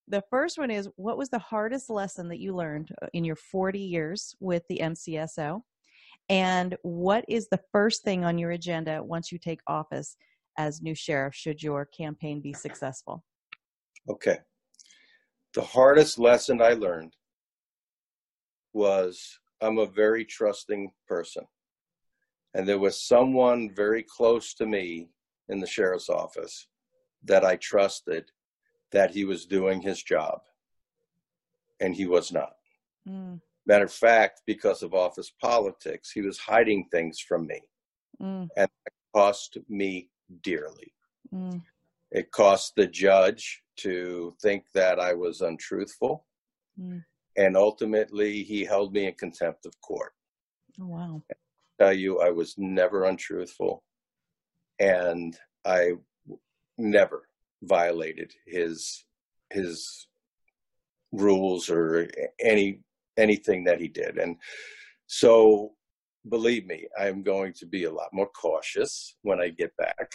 The 0.10 0.22
first 0.30 0.58
one 0.58 0.70
is: 0.70 0.90
What 0.98 1.18
was 1.18 1.30
the 1.30 1.40
hardest 1.40 1.90
lesson 1.90 2.28
that 2.28 2.40
you 2.40 2.54
learned 2.54 2.92
uh, 3.02 3.08
in 3.14 3.24
your 3.24 3.38
40 3.38 3.80
years 3.80 4.36
with 4.42 4.64
the 4.68 4.80
MCSO? 4.84 5.62
And 6.28 6.76
what 6.82 7.24
is 7.30 7.48
the 7.48 7.62
first 7.72 8.04
thing 8.04 8.26
on 8.26 8.38
your 8.38 8.52
agenda 8.52 9.02
once 9.02 9.32
you 9.32 9.40
take 9.40 9.62
office 9.68 10.18
as 10.58 10.82
new 10.82 10.96
sheriff? 10.96 11.34
Should 11.34 11.64
your 11.64 11.86
campaign 11.86 12.42
be 12.42 12.52
successful? 12.52 13.24
Okay. 14.10 14.40
The 15.54 15.62
hardest 15.62 16.20
lesson 16.20 16.62
I 16.62 16.74
learned 16.74 17.14
was 18.74 19.40
I'm 19.62 19.80
a 19.80 19.86
very 19.86 20.26
trusting 20.26 20.92
person. 21.08 21.46
And 22.54 22.68
there 22.68 22.80
was 22.80 23.02
someone 23.02 23.72
very 23.76 24.04
close 24.04 24.54
to 24.56 24.66
me 24.66 25.10
in 25.50 25.60
the 25.60 25.68
sheriff's 25.68 26.10
office 26.10 26.68
that 27.24 27.44
I 27.44 27.56
trusted 27.58 28.32
that 28.92 29.12
he 29.12 29.26
was 29.26 29.46
doing 29.46 29.82
his 29.82 30.02
job. 30.02 30.42
And 31.80 31.96
he 31.96 32.08
was 32.08 32.32
not. 32.32 32.54
Mm. 33.08 33.42
Matter 33.66 33.86
of 33.86 33.94
fact, 33.94 34.42
because 34.46 34.82
of 34.82 34.94
office 34.94 35.32
politics, 35.42 36.12
he 36.12 36.22
was 36.22 36.38
hiding 36.38 36.86
things 36.90 37.20
from 37.20 37.46
me. 37.46 37.62
Mm. 38.22 38.48
And 38.56 38.70
it 38.86 38.94
cost 39.14 39.58
me 39.70 40.10
dearly. 40.42 40.94
Mm. 41.34 41.62
It 42.12 42.32
cost 42.32 42.74
the 42.76 42.88
judge 42.88 43.62
to 43.78 44.34
think 44.42 44.66
that 44.74 45.00
I 45.00 45.14
was 45.14 45.42
untruthful. 45.42 46.26
Mm 46.80 47.04
and 47.38 47.56
ultimately 47.56 48.44
he 48.44 48.66
held 48.66 48.94
me 48.94 49.06
in 49.06 49.14
contempt 49.14 49.66
of 49.66 49.80
court. 49.82 50.14
Oh, 50.82 50.88
wow. 50.88 51.24
I 51.32 51.36
tell 51.84 51.94
you, 51.94 52.20
I 52.20 52.32
was 52.32 52.56
never 52.58 53.06
untruthful, 53.06 53.84
and 54.80 55.38
I 55.66 55.94
never 56.78 57.28
violated 57.64 58.34
his 58.46 59.06
his 59.50 60.08
rules 61.12 61.70
or 61.70 62.10
any 62.44 62.82
anything 63.18 63.64
that 63.64 63.80
he 63.80 63.88
did. 63.88 64.18
And 64.18 64.38
so, 65.08 65.74
believe 66.30 66.66
me, 66.66 66.88
I'm 67.00 67.24
going 67.24 67.54
to 67.54 67.66
be 67.66 67.86
a 67.86 67.92
lot 67.92 68.10
more 68.14 68.30
cautious 68.30 69.16
when 69.22 69.40
I 69.40 69.50
get 69.50 69.76
back 69.78 70.12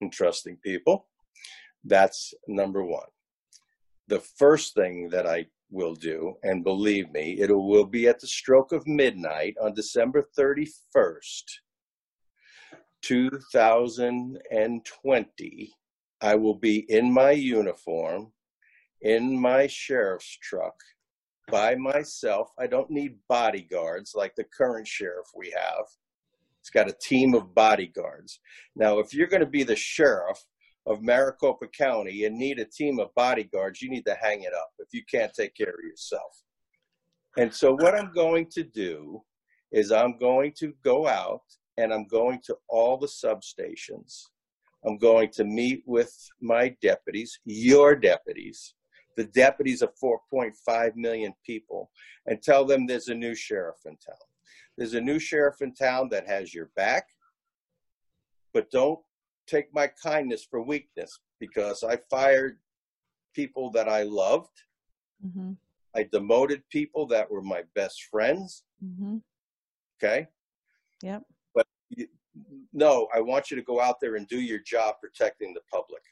and 0.00 0.12
trusting 0.12 0.58
people. 0.58 1.08
That's 1.84 2.34
number 2.46 2.84
one. 2.84 3.08
The 4.08 4.20
first 4.20 4.74
thing 4.74 5.08
that 5.10 5.26
I 5.26 5.46
will 5.70 5.94
do, 5.94 6.34
and 6.42 6.64
believe 6.64 7.10
me, 7.12 7.40
it 7.40 7.50
will 7.50 7.86
be 7.86 8.06
at 8.08 8.20
the 8.20 8.26
stroke 8.26 8.72
of 8.72 8.86
midnight 8.86 9.56
on 9.60 9.74
December 9.74 10.26
31st, 10.38 11.42
2020. 13.02 15.74
I 16.20 16.34
will 16.36 16.54
be 16.54 16.78
in 16.90 17.12
my 17.12 17.32
uniform, 17.32 18.32
in 19.02 19.38
my 19.38 19.66
sheriff's 19.66 20.38
truck, 20.42 20.74
by 21.50 21.74
myself. 21.74 22.50
I 22.58 22.66
don't 22.66 22.90
need 22.90 23.18
bodyguards 23.28 24.14
like 24.14 24.34
the 24.34 24.44
current 24.44 24.86
sheriff 24.86 25.26
we 25.36 25.52
have. 25.56 25.84
It's 26.60 26.70
got 26.70 26.88
a 26.88 26.96
team 27.02 27.34
of 27.34 27.54
bodyguards. 27.54 28.40
Now, 28.74 28.98
if 28.98 29.12
you're 29.12 29.26
going 29.26 29.40
to 29.40 29.46
be 29.46 29.64
the 29.64 29.76
sheriff 29.76 30.42
of 30.86 31.02
Maricopa 31.02 31.66
County 31.68 32.24
and 32.24 32.36
need 32.36 32.58
a 32.58 32.64
team 32.64 32.98
of 32.98 33.14
bodyguards, 33.14 33.80
you 33.80 33.90
need 33.90 34.04
to 34.06 34.16
hang 34.20 34.42
it 34.42 34.52
up 34.52 34.70
if 34.78 34.88
you 34.92 35.02
can't 35.10 35.32
take 35.32 35.54
care 35.54 35.70
of 35.70 35.84
yourself. 35.84 36.42
And 37.36 37.52
so, 37.52 37.74
what 37.74 37.94
I'm 37.94 38.12
going 38.12 38.46
to 38.52 38.62
do 38.62 39.22
is 39.72 39.90
I'm 39.90 40.18
going 40.18 40.52
to 40.58 40.72
go 40.84 41.08
out 41.08 41.42
and 41.76 41.92
I'm 41.92 42.06
going 42.06 42.40
to 42.46 42.56
all 42.68 42.96
the 42.96 43.08
substations. 43.08 44.22
I'm 44.86 44.98
going 44.98 45.30
to 45.32 45.44
meet 45.44 45.82
with 45.86 46.14
my 46.40 46.76
deputies, 46.82 47.40
your 47.44 47.96
deputies, 47.96 48.74
the 49.16 49.24
deputies 49.24 49.82
of 49.82 49.90
4.5 50.02 50.96
million 50.96 51.32
people, 51.44 51.90
and 52.26 52.42
tell 52.42 52.64
them 52.64 52.86
there's 52.86 53.08
a 53.08 53.14
new 53.14 53.34
sheriff 53.34 53.78
in 53.86 53.96
town. 53.96 54.16
There's 54.76 54.94
a 54.94 55.00
new 55.00 55.18
sheriff 55.18 55.62
in 55.62 55.72
town 55.72 56.08
that 56.10 56.28
has 56.28 56.52
your 56.52 56.70
back, 56.76 57.06
but 58.52 58.70
don't 58.70 58.98
take 59.46 59.72
my 59.72 59.90
kindness 60.02 60.46
for 60.48 60.62
weakness 60.62 61.18
because 61.38 61.82
I 61.82 61.98
fired 62.10 62.58
people 63.34 63.70
that 63.72 63.88
I 63.88 64.02
loved. 64.02 64.62
Mm-hmm. 65.24 65.52
I 65.96 66.08
demoted 66.10 66.62
people 66.70 67.06
that 67.08 67.30
were 67.30 67.42
my 67.42 67.62
best 67.74 68.04
friends. 68.10 68.64
Mm-hmm. 68.84 69.18
Okay. 70.02 70.26
Yep. 71.02 71.22
But 71.54 71.66
you, 71.90 72.08
no, 72.72 73.08
I 73.14 73.20
want 73.20 73.50
you 73.50 73.56
to 73.56 73.62
go 73.62 73.80
out 73.80 73.96
there 74.00 74.16
and 74.16 74.26
do 74.28 74.40
your 74.40 74.58
job 74.60 74.96
protecting 75.00 75.54
the 75.54 75.60
public, 75.72 76.02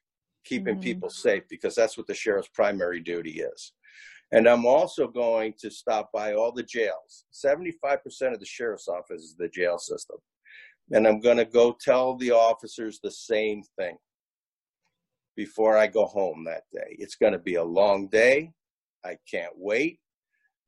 keeping 0.45 0.75
mm-hmm. 0.75 0.83
people 0.83 1.11
safe 1.11 1.43
because 1.49 1.75
that's 1.75 1.97
what 1.97 2.07
the 2.07 2.15
sheriff's 2.15 2.49
primary 2.55 3.01
duty 3.01 3.41
is. 3.41 3.73
And 4.33 4.49
I'm 4.49 4.65
also 4.65 5.09
going 5.09 5.55
to 5.61 5.71
stop 5.71 6.11
by 6.13 6.33
all 6.33 6.53
the 6.53 6.63
jails. 6.63 7.27
75% 7.35 8.33
of 8.33 8.41
the 8.41 8.47
sheriff's 8.47 8.89
office 8.89 9.23
is 9.23 9.37
the 9.39 9.49
jail 9.49 9.79
system. 9.79 10.17
And 10.93 11.07
I'm 11.07 11.21
going 11.21 11.39
to 11.39 11.45
go 11.45 11.77
tell 11.81 12.17
the 12.17 12.31
officers 12.33 13.01
the 13.03 13.11
same 13.11 13.63
thing 13.79 13.97
before 15.37 15.77
I 15.77 15.87
go 15.87 16.05
home 16.05 16.45
that 16.45 16.65
day. 16.73 16.97
It's 16.99 17.17
going 17.17 17.33
to 17.33 17.39
be 17.39 17.55
a 17.55 17.65
long 17.65 18.09
day. 18.09 18.53
I 19.05 19.17
can't 19.31 19.55
wait. 19.57 19.99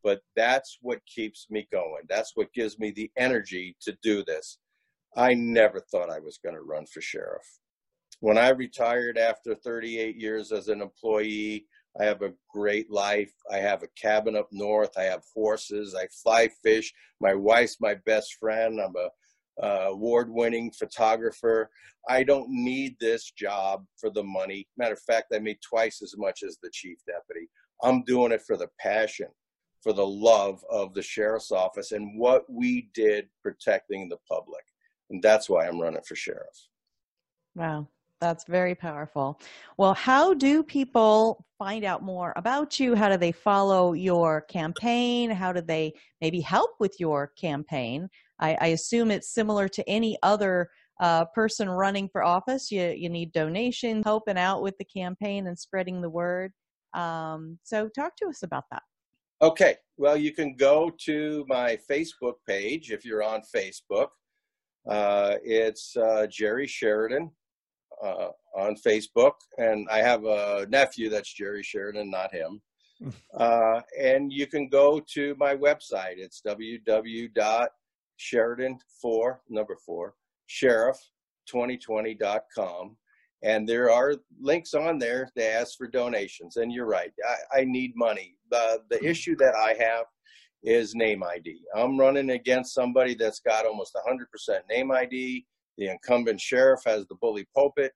But 0.02 0.20
that's 0.34 0.78
what 0.80 1.04
keeps 1.06 1.46
me 1.50 1.68
going. 1.70 2.02
That's 2.08 2.32
what 2.34 2.52
gives 2.52 2.78
me 2.78 2.90
the 2.90 3.10
energy 3.16 3.76
to 3.82 3.96
do 4.02 4.24
this. 4.24 4.58
I 5.16 5.34
never 5.34 5.80
thought 5.80 6.10
I 6.10 6.20
was 6.20 6.38
going 6.42 6.54
to 6.54 6.62
run 6.62 6.86
for 6.86 7.00
sheriff. 7.00 7.46
When 8.20 8.38
I 8.38 8.48
retired 8.50 9.18
after 9.18 9.54
38 9.54 10.16
years 10.16 10.52
as 10.52 10.68
an 10.68 10.80
employee, 10.80 11.66
I 12.00 12.04
have 12.04 12.22
a 12.22 12.32
great 12.52 12.90
life. 12.90 13.32
I 13.50 13.58
have 13.58 13.82
a 13.82 13.88
cabin 14.00 14.36
up 14.36 14.48
north. 14.50 14.96
I 14.98 15.04
have 15.04 15.22
horses. 15.34 15.94
I 15.94 16.06
fly 16.22 16.48
fish. 16.62 16.92
My 17.20 17.34
wife's 17.34 17.76
my 17.80 17.94
best 18.06 18.34
friend. 18.40 18.80
I'm 18.80 18.96
a 18.96 19.08
uh, 19.62 19.86
award-winning 19.88 20.70
photographer. 20.72 21.70
I 22.08 22.24
don't 22.24 22.48
need 22.50 22.96
this 23.00 23.30
job 23.30 23.84
for 23.96 24.10
the 24.10 24.22
money. 24.22 24.66
Matter 24.76 24.94
of 24.94 25.00
fact, 25.00 25.32
I 25.34 25.38
made 25.38 25.58
twice 25.62 26.02
as 26.02 26.14
much 26.16 26.42
as 26.42 26.58
the 26.62 26.70
chief 26.72 26.98
deputy. 27.06 27.48
I'm 27.82 28.02
doing 28.04 28.32
it 28.32 28.42
for 28.42 28.56
the 28.56 28.68
passion, 28.78 29.28
for 29.82 29.92
the 29.92 30.06
love 30.06 30.64
of 30.70 30.94
the 30.94 31.02
sheriff's 31.02 31.52
office 31.52 31.92
and 31.92 32.18
what 32.18 32.44
we 32.50 32.90
did 32.94 33.28
protecting 33.42 34.08
the 34.08 34.18
public. 34.28 34.64
And 35.10 35.22
that's 35.22 35.48
why 35.48 35.66
I'm 35.66 35.80
running 35.80 36.02
for 36.06 36.16
sheriff. 36.16 36.68
Wow. 37.54 37.88
That's 38.20 38.44
very 38.44 38.74
powerful. 38.74 39.38
Well, 39.76 39.92
how 39.92 40.32
do 40.32 40.62
people 40.62 41.44
find 41.58 41.84
out 41.84 42.02
more 42.02 42.32
about 42.36 42.80
you? 42.80 42.94
How 42.94 43.10
do 43.10 43.18
they 43.18 43.32
follow 43.32 43.92
your 43.92 44.40
campaign? 44.42 45.30
How 45.30 45.52
do 45.52 45.60
they 45.60 45.92
maybe 46.22 46.40
help 46.40 46.70
with 46.80 46.98
your 46.98 47.32
campaign? 47.36 48.08
I, 48.40 48.56
I 48.60 48.66
assume 48.68 49.10
it's 49.10 49.32
similar 49.32 49.68
to 49.68 49.88
any 49.88 50.18
other 50.22 50.68
uh, 51.00 51.24
person 51.26 51.68
running 51.68 52.08
for 52.08 52.22
office. 52.22 52.70
You, 52.70 52.94
you 52.96 53.08
need 53.08 53.32
donations, 53.32 54.04
helping 54.04 54.38
out 54.38 54.62
with 54.62 54.76
the 54.78 54.84
campaign 54.84 55.46
and 55.46 55.58
spreading 55.58 56.00
the 56.00 56.10
word. 56.10 56.52
Um, 56.94 57.58
so, 57.64 57.88
talk 57.88 58.16
to 58.16 58.26
us 58.26 58.42
about 58.42 58.64
that. 58.70 58.82
Okay. 59.42 59.76
Well, 59.96 60.16
you 60.16 60.32
can 60.32 60.54
go 60.56 60.90
to 61.04 61.44
my 61.48 61.78
Facebook 61.90 62.34
page 62.48 62.90
if 62.90 63.04
you're 63.04 63.22
on 63.22 63.42
Facebook. 63.54 64.08
Uh, 64.88 65.36
it's 65.42 65.96
uh, 65.96 66.26
Jerry 66.30 66.66
Sheridan 66.66 67.30
uh, 68.02 68.28
on 68.56 68.76
Facebook, 68.76 69.32
and 69.58 69.88
I 69.90 69.98
have 69.98 70.24
a 70.24 70.66
nephew 70.68 71.08
that's 71.08 71.32
Jerry 71.32 71.62
Sheridan, 71.62 72.10
not 72.10 72.32
him. 72.32 72.60
Uh, 73.36 73.80
and 74.00 74.32
you 74.32 74.46
can 74.46 74.68
go 74.68 75.00
to 75.12 75.34
my 75.38 75.54
website. 75.54 76.16
It's 76.16 76.40
www.sheridan4, 78.20 79.38
number 79.48 79.76
four, 79.84 80.14
sheriff2020.com. 80.48 82.96
And 83.42 83.68
there 83.68 83.90
are 83.90 84.14
links 84.40 84.72
on 84.72 84.98
there 84.98 85.28
to 85.36 85.46
ask 85.46 85.76
for 85.76 85.86
donations. 85.86 86.56
And 86.56 86.72
you're 86.72 86.86
right, 86.86 87.12
I, 87.28 87.36
I 87.60 87.64
need 87.64 87.92
money. 87.94 88.38
The, 88.50 88.80
the 88.88 89.04
issue 89.04 89.36
that 89.36 89.54
I 89.54 89.74
have 89.74 90.06
is 90.62 90.94
name 90.94 91.22
ID. 91.22 91.60
I'm 91.76 91.98
running 91.98 92.30
against 92.30 92.72
somebody 92.72 93.14
that's 93.14 93.40
got 93.40 93.66
almost 93.66 93.94
100% 93.94 94.60
name 94.70 94.90
ID. 94.90 95.44
The 95.76 95.88
incumbent 95.88 96.40
sheriff 96.40 96.80
has 96.86 97.06
the 97.06 97.16
bully 97.16 97.46
pulpit. 97.54 97.92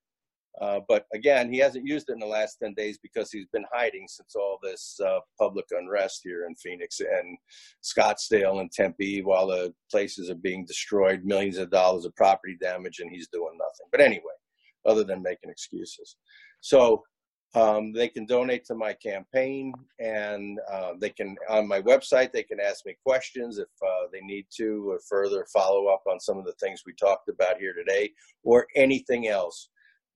Uh, 0.61 0.81
but 0.89 1.07
again, 1.15 1.53
he 1.53 1.59
hasn't 1.59 1.87
used 1.87 2.09
it 2.09 2.15
in 2.15 2.19
the 2.19 2.27
last 2.27 2.57
10 2.63 2.75
days 2.75 2.99
because 3.03 3.31
he's 3.31 3.47
been 3.53 3.65
hiding 3.73 4.07
since 4.09 4.35
all 4.35 4.59
this 4.63 4.99
uh, 5.07 5.21
public 5.39 5.67
unrest 5.71 6.21
here 6.25 6.47
in 6.47 6.55
Phoenix 6.57 7.01
and 7.01 7.39
Scottsdale 7.83 8.61
and 8.61 8.71
Tempe 8.73 9.23
while 9.23 9.47
the 9.47 9.73
places 9.91 10.31
are 10.31 10.35
being 10.35 10.65
destroyed, 10.67 11.25
millions 11.25 11.59
of 11.59 11.71
dollars 11.71 12.05
of 12.05 12.17
property 12.17 12.57
damage, 12.61 12.99
and 12.99 13.11
he's 13.11 13.29
doing 13.29 13.57
nothing. 13.57 13.87
But 13.93 14.01
anyway, 14.01 14.23
other 14.85 15.05
than 15.05 15.23
making 15.23 15.51
excuses. 15.51 16.17
So 16.61 17.05
um, 17.55 17.93
they 17.93 18.09
can 18.09 18.27
donate 18.27 18.65
to 18.67 18.75
my 18.75 18.93
campaign 18.93 19.73
and 19.99 20.59
uh, 20.71 20.93
they 21.01 21.11
can, 21.11 21.37
on 21.49 21.67
my 21.67 21.81
website, 21.81 22.31
they 22.33 22.43
can 22.43 22.61
ask 22.61 22.85
me 22.85 22.95
questions 23.05 23.59
if 23.59 23.69
uh, 23.83 24.09
they 24.13 24.21
need 24.21 24.47
to 24.59 24.91
or 24.91 25.01
further 25.09 25.47
follow 25.53 25.87
up 25.87 26.03
on 26.11 26.21
some 26.21 26.39
of 26.39 26.45
the 26.45 26.55
things 26.61 26.83
we 26.85 26.93
talked 26.95 27.29
about 27.29 27.59
here 27.59 27.73
today 27.73 28.11
or 28.43 28.67
anything 28.77 29.29
else 29.29 29.71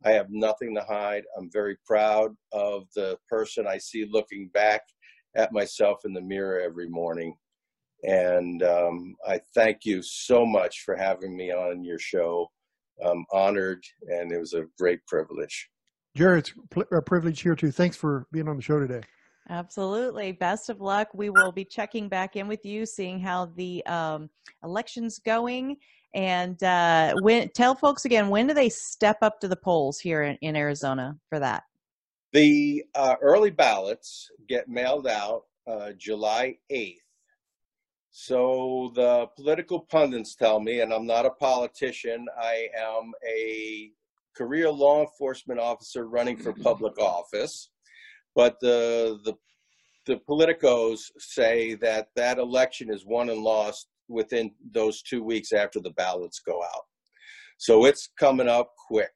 I 0.04 0.12
have 0.12 0.26
nothing 0.30 0.74
to 0.74 0.82
hide. 0.82 1.24
I'm 1.36 1.50
very 1.52 1.76
proud 1.86 2.34
of 2.52 2.84
the 2.94 3.16
person 3.28 3.66
I 3.66 3.78
see 3.78 4.06
looking 4.10 4.48
back 4.52 4.82
at 5.36 5.52
myself 5.52 6.00
in 6.04 6.12
the 6.12 6.20
mirror 6.20 6.60
every 6.60 6.88
morning. 6.88 7.34
And 8.04 8.62
um, 8.62 9.14
I 9.26 9.40
thank 9.54 9.84
you 9.84 10.02
so 10.02 10.44
much 10.44 10.82
for 10.84 10.96
having 10.96 11.36
me 11.36 11.52
on 11.52 11.84
your 11.84 11.98
show. 11.98 12.50
I'm 13.04 13.24
honored, 13.32 13.84
and 14.08 14.32
it 14.32 14.38
was 14.38 14.54
a 14.54 14.66
great 14.78 15.04
privilege. 15.06 15.68
Jared, 16.16 16.50
it's 16.50 16.86
a 16.92 17.00
privilege 17.00 17.40
here 17.40 17.54
too. 17.54 17.70
Thanks 17.70 17.96
for 17.96 18.26
being 18.32 18.48
on 18.48 18.56
the 18.56 18.62
show 18.62 18.78
today. 18.78 19.00
Absolutely. 19.48 20.32
Best 20.32 20.68
of 20.68 20.80
luck. 20.80 21.08
We 21.14 21.30
will 21.30 21.52
be 21.52 21.64
checking 21.64 22.08
back 22.08 22.36
in 22.36 22.46
with 22.48 22.64
you, 22.64 22.86
seeing 22.86 23.18
how 23.18 23.46
the 23.56 23.84
um, 23.86 24.30
election's 24.62 25.18
going, 25.18 25.78
and 26.14 26.62
uh, 26.62 27.14
when 27.20 27.48
tell 27.50 27.74
folks 27.74 28.04
again 28.04 28.28
when 28.28 28.46
do 28.46 28.54
they 28.54 28.68
step 28.68 29.18
up 29.22 29.40
to 29.40 29.48
the 29.48 29.56
polls 29.56 29.98
here 29.98 30.22
in, 30.22 30.36
in 30.42 30.56
Arizona 30.56 31.16
for 31.28 31.38
that? 31.38 31.64
The 32.32 32.84
uh, 32.94 33.16
early 33.20 33.50
ballots 33.50 34.30
get 34.48 34.68
mailed 34.68 35.06
out 35.06 35.42
uh, 35.66 35.92
July 35.98 36.56
eighth. 36.70 37.02
So 38.10 38.92
the 38.94 39.26
political 39.36 39.80
pundits 39.80 40.34
tell 40.34 40.60
me, 40.60 40.80
and 40.80 40.92
I'm 40.92 41.06
not 41.06 41.24
a 41.24 41.30
politician. 41.30 42.26
I 42.38 42.68
am 42.76 43.12
a 43.26 43.90
career 44.36 44.70
law 44.70 45.00
enforcement 45.00 45.60
officer 45.60 46.06
running 46.06 46.36
for 46.36 46.52
public 46.52 46.98
office, 46.98 47.70
but 48.34 48.60
the 48.60 49.18
the 49.24 49.34
the 50.04 50.20
politicos 50.28 51.10
say 51.18 51.74
that 51.76 52.08
that 52.16 52.38
election 52.38 52.92
is 52.92 53.06
won 53.06 53.30
and 53.30 53.40
lost 53.40 53.88
within 54.12 54.52
those 54.72 55.02
two 55.02 55.22
weeks 55.22 55.52
after 55.52 55.80
the 55.80 55.90
ballots 55.90 56.40
go 56.46 56.62
out. 56.62 56.82
So 57.58 57.84
it's 57.84 58.10
coming 58.18 58.48
up 58.48 58.72
quick. 58.88 59.12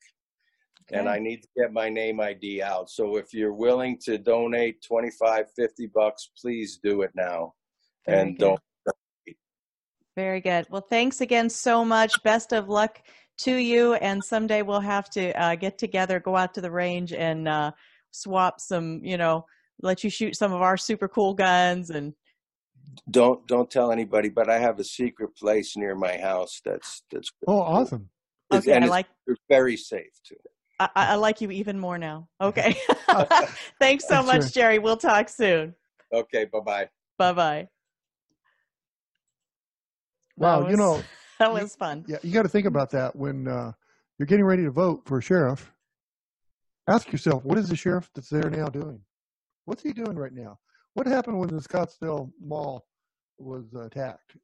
Okay. 0.89 1.01
And 1.01 1.09
I 1.09 1.19
need 1.19 1.43
to 1.43 1.49
get 1.57 1.73
my 1.73 1.89
name 1.89 2.21
ID 2.21 2.63
out. 2.63 2.91
So 2.91 3.17
if 3.17 3.35
you're 3.35 3.53
willing 3.53 3.99
to 4.05 4.19
donate 4.19 4.83
25, 4.83 5.47
50 5.57 5.91
bucks, 5.93 6.31
please 6.41 6.79
do 6.83 7.03
it 7.03 7.11
now. 7.15 7.55
Very 8.07 8.21
and 8.21 8.39
good. 8.39 8.45
don't. 8.45 8.61
Very 10.15 10.41
good. 10.41 10.67
Well, 10.71 10.87
thanks 10.89 11.21
again 11.21 11.51
so 11.51 11.85
much. 11.85 12.23
Best 12.23 12.53
of 12.53 12.69
luck 12.69 13.03
to 13.39 13.55
you. 13.55 13.95
And 13.95 14.25
someday 14.25 14.63
we'll 14.63 14.81
have 14.81 15.11
to 15.11 15.33
uh, 15.41 15.57
get 15.57 15.77
together, 15.77 16.21
go 16.21 16.37
out 16.37 16.55
to 16.55 16.61
the 16.61 16.71
range 16.71 17.13
and 17.13 17.47
uh, 17.49 17.73
swap 18.13 18.61
some, 18.61 19.01
you 19.05 19.19
know, 19.19 19.45
let 19.83 20.03
you 20.03 20.09
shoot 20.09 20.37
some 20.37 20.53
of 20.53 20.63
our 20.63 20.77
super 20.77 21.09
cool 21.09 21.35
guns 21.35 21.91
and 21.91 22.15
Don't 23.11 23.47
don't 23.47 23.71
tell 23.71 23.93
anybody, 23.93 24.29
but 24.29 24.49
I 24.49 24.59
have 24.59 24.79
a 24.79 24.85
secret 24.85 25.37
place 25.37 25.77
near 25.77 25.95
my 25.95 26.17
house 26.19 26.61
that's 26.65 27.03
that's 27.11 27.31
Oh, 27.47 27.59
awesome. 27.61 28.11
it's- 28.51 28.63
okay, 28.63 28.73
and 28.75 28.85
I 28.85 28.87
it's, 28.87 28.91
like 28.91 29.07
it's 29.27 29.41
very 29.49 29.77
safe 29.77 30.13
too. 30.27 30.37
I, 30.79 30.89
I 30.95 31.15
like 31.15 31.41
you 31.41 31.51
even 31.51 31.79
more 31.79 31.99
now. 31.99 32.29
Okay. 32.41 32.77
Thanks 33.81 34.05
so 34.07 34.17
That's 34.17 34.27
much, 34.27 34.41
right. 34.43 34.53
Jerry. 34.53 34.79
We'll 34.79 34.99
talk 34.99 35.29
soon. 35.29 35.75
Okay, 36.13 36.45
bye 36.45 36.61
bye. 36.61 36.89
Bye 37.19 37.33
bye. 37.33 37.69
Wow, 40.37 40.69
you 40.69 40.77
know, 40.77 41.03
that 41.39 41.53
was 41.53 41.75
fun. 41.75 42.05
Yeah, 42.07 42.19
you 42.23 42.33
got 42.33 42.43
to 42.43 42.49
think 42.49 42.67
about 42.67 42.91
that 42.91 43.17
when 43.17 43.49
uh, 43.49 43.73
you're 44.19 44.27
getting 44.27 44.45
ready 44.45 44.65
to 44.65 44.71
vote 44.71 45.03
for 45.07 45.19
a 45.19 45.23
sheriff. 45.23 45.73
Ask 46.89 47.11
yourself, 47.11 47.45
what 47.45 47.59
is 47.59 47.69
the 47.69 47.77
sheriff 47.77 48.11
that's 48.15 48.29
there 48.29 48.51
now 48.51 48.67
doing? 48.69 49.01
What's 49.65 49.83
he 49.83 49.93
doing 49.93 50.17
right 50.17 50.33
now? 50.33 50.59
What 50.97 51.07
happened 51.07 51.39
when 51.39 51.51
the 51.51 51.61
Scottsdale 51.61 52.33
Mall 52.43 52.87
was 53.37 53.75
attacked? 53.75 54.39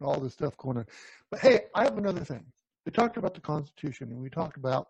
All 0.00 0.18
this 0.18 0.32
stuff 0.32 0.56
going 0.56 0.78
on. 0.78 0.86
But 1.30 1.38
hey, 1.38 1.66
I 1.76 1.84
have 1.84 1.96
another 1.96 2.24
thing. 2.24 2.44
We 2.84 2.90
talked 2.90 3.18
about 3.18 3.34
the 3.34 3.40
Constitution, 3.40 4.08
and 4.10 4.20
we 4.20 4.28
talked 4.28 4.56
about 4.56 4.88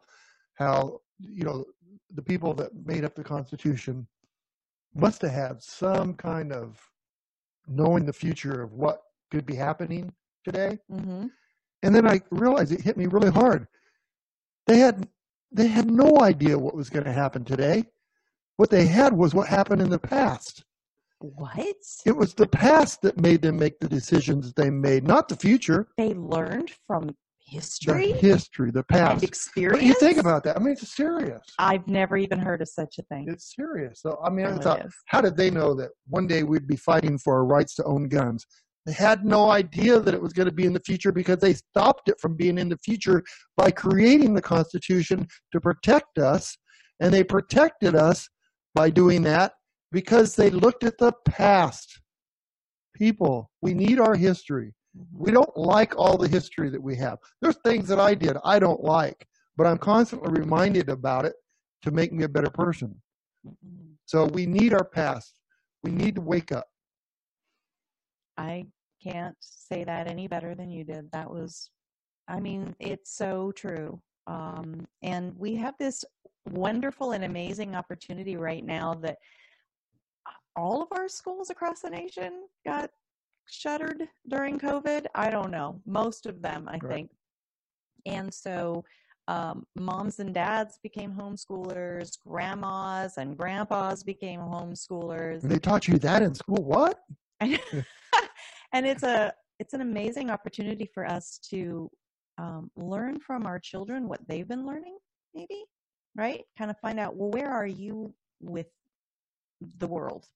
how 0.55 1.03
you 1.19 1.45
know 1.45 1.67
the 2.15 2.23
people 2.23 2.55
that 2.55 2.71
made 2.87 3.05
up 3.05 3.15
the 3.15 3.23
Constitution 3.23 4.07
must 4.95 5.21
have 5.21 5.33
had 5.33 5.63
some 5.63 6.15
kind 6.15 6.51
of 6.51 6.81
knowing 7.69 8.07
the 8.07 8.13
future 8.15 8.63
of 8.63 8.73
what 8.73 9.03
could 9.31 9.45
be 9.45 9.55
happening 9.55 10.11
today. 10.47 10.79
hmm 10.91 11.27
And 11.83 11.95
then 11.95 12.09
I 12.09 12.23
realized 12.31 12.73
it 12.73 12.81
hit 12.81 12.97
me 12.97 13.05
really 13.05 13.31
hard. 13.31 13.69
They 14.67 14.79
had 14.79 15.07
they 15.53 15.67
had 15.67 15.91
no 15.91 16.21
idea 16.23 16.59
what 16.59 16.75
was 16.75 16.89
going 16.89 17.05
to 17.05 17.13
happen 17.13 17.45
today. 17.45 17.85
What 18.57 18.71
they 18.71 18.87
had 18.87 19.13
was 19.13 19.35
what 19.35 19.49
happened 19.49 19.83
in 19.83 19.91
the 19.91 19.99
past. 19.99 20.65
What? 21.23 21.77
It 22.05 22.17
was 22.17 22.35
the 22.35 22.49
past 22.49 23.01
that 23.03 23.21
made 23.21 23.43
them 23.43 23.57
make 23.59 23.79
the 23.79 23.89
decisions 23.89 24.53
they 24.55 24.71
made, 24.71 25.07
not 25.07 25.29
the 25.29 25.37
future. 25.37 25.87
They 25.97 26.15
learned 26.15 26.73
from 26.87 27.07
The 27.07 27.15
history 27.47 28.13
history, 28.13 28.71
the 28.71 28.83
past. 28.83 29.23
experience. 29.23 29.79
But 29.79 29.87
you 29.87 29.95
think 29.95 30.19
about 30.19 30.43
that. 30.45 30.57
I 30.57 30.59
mean, 30.59 30.73
it's 30.73 30.97
serious. 30.97 31.43
I've 31.59 31.87
never 31.87 32.17
even 32.17 32.39
heard 32.39 32.61
of 32.61 32.69
such 32.69 32.99
a 32.99 33.03
thing. 33.03 33.27
It's 33.29 33.55
serious. 33.55 34.01
So 34.01 34.21
I 34.25 34.31
mean, 34.31 34.47
I 34.47 34.53
oh, 34.53 34.59
thought, 34.59 34.87
how 35.07 35.21
did 35.21 35.37
they 35.37 35.51
know 35.51 35.75
that 35.75 35.91
one 36.09 36.27
day 36.27 36.43
we'd 36.43 36.67
be 36.67 36.77
fighting 36.77 37.19
for 37.19 37.35
our 37.35 37.45
rights 37.45 37.75
to 37.77 37.85
own 37.85 38.09
guns? 38.09 38.45
They 38.85 38.93
had 38.93 39.25
no 39.25 39.51
idea 39.51 40.01
that 40.01 40.15
it 40.15 40.21
was 40.21 40.33
going 40.33 40.49
to 40.49 40.55
be 40.55 40.65
in 40.65 40.73
the 40.73 40.81
future 40.81 41.13
because 41.13 41.39
they 41.39 41.55
stopped 41.55 42.09
it 42.09 42.19
from 42.21 42.37
being 42.37 42.59
in 42.59 42.69
the 42.69 42.79
future 42.79 43.23
by 43.57 43.71
creating 43.71 44.35
the 44.35 44.43
Constitution 44.43 45.29
to 45.53 45.61
protect 45.61 46.19
us. 46.19 46.57
And 46.99 47.15
they 47.15 47.23
protected 47.23 47.95
us 47.95 48.29
by 48.75 48.91
doing 48.91 49.23
that 49.23 49.53
because 49.93 50.35
they 50.35 50.51
looked 50.51 50.83
at 50.83 50.99
the 50.99 51.13
past. 51.27 52.01
People, 52.95 53.51
we 53.61 53.75
need 53.75 54.01
our 54.01 54.15
history. 54.15 54.75
We 55.13 55.31
don't 55.31 55.57
like 55.57 55.97
all 55.97 56.19
the 56.19 56.29
history 56.29 56.69
that 56.71 56.83
we 56.83 56.97
have. 56.97 57.19
There's 57.41 57.57
things 57.65 57.89
that 57.89 58.01
I 58.01 58.15
did 58.15 58.37
I 58.45 58.59
don't 58.59 58.83
like, 58.83 59.27
but 59.57 59.67
I'm 59.67 59.79
constantly 59.79 60.33
reminded 60.41 60.89
about 60.89 61.25
it 61.25 61.35
to 61.83 61.91
make 61.91 62.13
me 62.13 62.25
a 62.25 62.29
better 62.29 62.51
person. 62.51 63.01
Mhm. 63.47 63.97
So 64.07 64.27
we 64.27 64.47
need 64.47 64.75
our 64.75 64.85
past. 64.85 65.35
We 65.83 65.91
need 65.91 66.15
to 66.17 66.21
wake 66.21 66.53
up. 66.53 66.67
I 68.37 68.67
can't 69.03 69.37
say 69.41 69.85
that 69.85 70.09
any 70.09 70.29
better 70.29 70.55
than 70.55 70.71
you 70.71 70.85
did. 70.85 71.11
That 71.13 71.31
was, 71.31 71.71
I 72.29 72.41
mean, 72.41 72.75
it's 72.79 73.17
so 73.17 73.53
true. 73.53 74.01
Um, 74.27 74.87
and 75.03 75.37
we 75.37 75.55
have 75.57 75.75
this 75.79 76.05
wonderful 76.51 77.13
and 77.13 77.25
amazing 77.25 77.75
opportunity 77.75 78.37
right 78.37 78.65
now 78.65 78.95
that 78.95 79.19
all 80.57 80.83
of 80.83 80.89
our 80.93 81.09
schools 81.09 81.51
across 81.51 81.81
the 81.81 81.91
nation 81.91 82.47
got 82.65 82.91
shuttered 83.49 84.09
during 84.29 84.59
COVID. 84.59 85.07
I 85.15 85.31
don't 85.31 85.51
know, 85.51 85.81
most 85.87 86.27
of 86.27 86.43
them, 86.43 86.69
I 86.69 86.79
Right. 86.79 86.91
think. 86.91 87.11
And 88.07 88.33
so 88.33 88.85
um, 89.29 89.65
moms 89.77 90.19
and 90.19 90.35
dads 90.35 90.79
became 90.83 91.13
homeschoolers, 91.13 92.19
grandmas 92.27 93.15
and 93.19 93.37
grandpas 93.37 94.03
became 94.03 94.41
homeschoolers 94.41 95.43
they 95.43 95.59
taught 95.59 95.87
you 95.87 95.99
that 95.99 96.23
in 96.23 96.35
school. 96.35 96.63
What? 96.65 96.99
and 97.41 97.59
and 98.73 98.87
it's 98.87 99.03
a 99.03 99.33
it's 99.59 99.75
an 99.75 99.81
amazing 99.81 100.31
opportunity 100.31 100.89
for 100.93 101.07
us 101.07 101.39
to 101.51 101.91
um, 102.39 102.71
learn 102.77 103.21
from 103.21 103.47
our 103.47 103.59
children 103.59 104.09
what 104.09 104.21
they've 104.27 104.49
been 104.49 104.67
learning 104.67 104.97
maybe 105.35 105.65
right 106.17 106.43
kind 106.59 106.71
of 106.71 106.79
find 106.81 106.99
out 106.99 107.15
well 107.17 107.31
where 107.31 107.51
are 107.51 107.67
you 107.67 108.13
with 108.41 108.67
the 109.79 109.87
world 109.87 110.27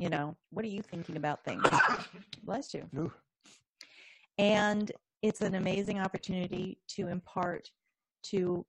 you 0.00 0.08
know 0.08 0.34
what 0.50 0.64
are 0.64 0.68
you 0.68 0.82
thinking 0.82 1.16
about 1.16 1.44
things? 1.44 1.62
Bless 2.44 2.72
you. 2.74 2.88
Ooh. 2.98 3.12
and 4.38 4.90
it's 5.22 5.42
an 5.42 5.54
amazing 5.54 6.00
opportunity 6.00 6.78
to 6.88 7.08
impart 7.08 7.70
to 8.22 8.64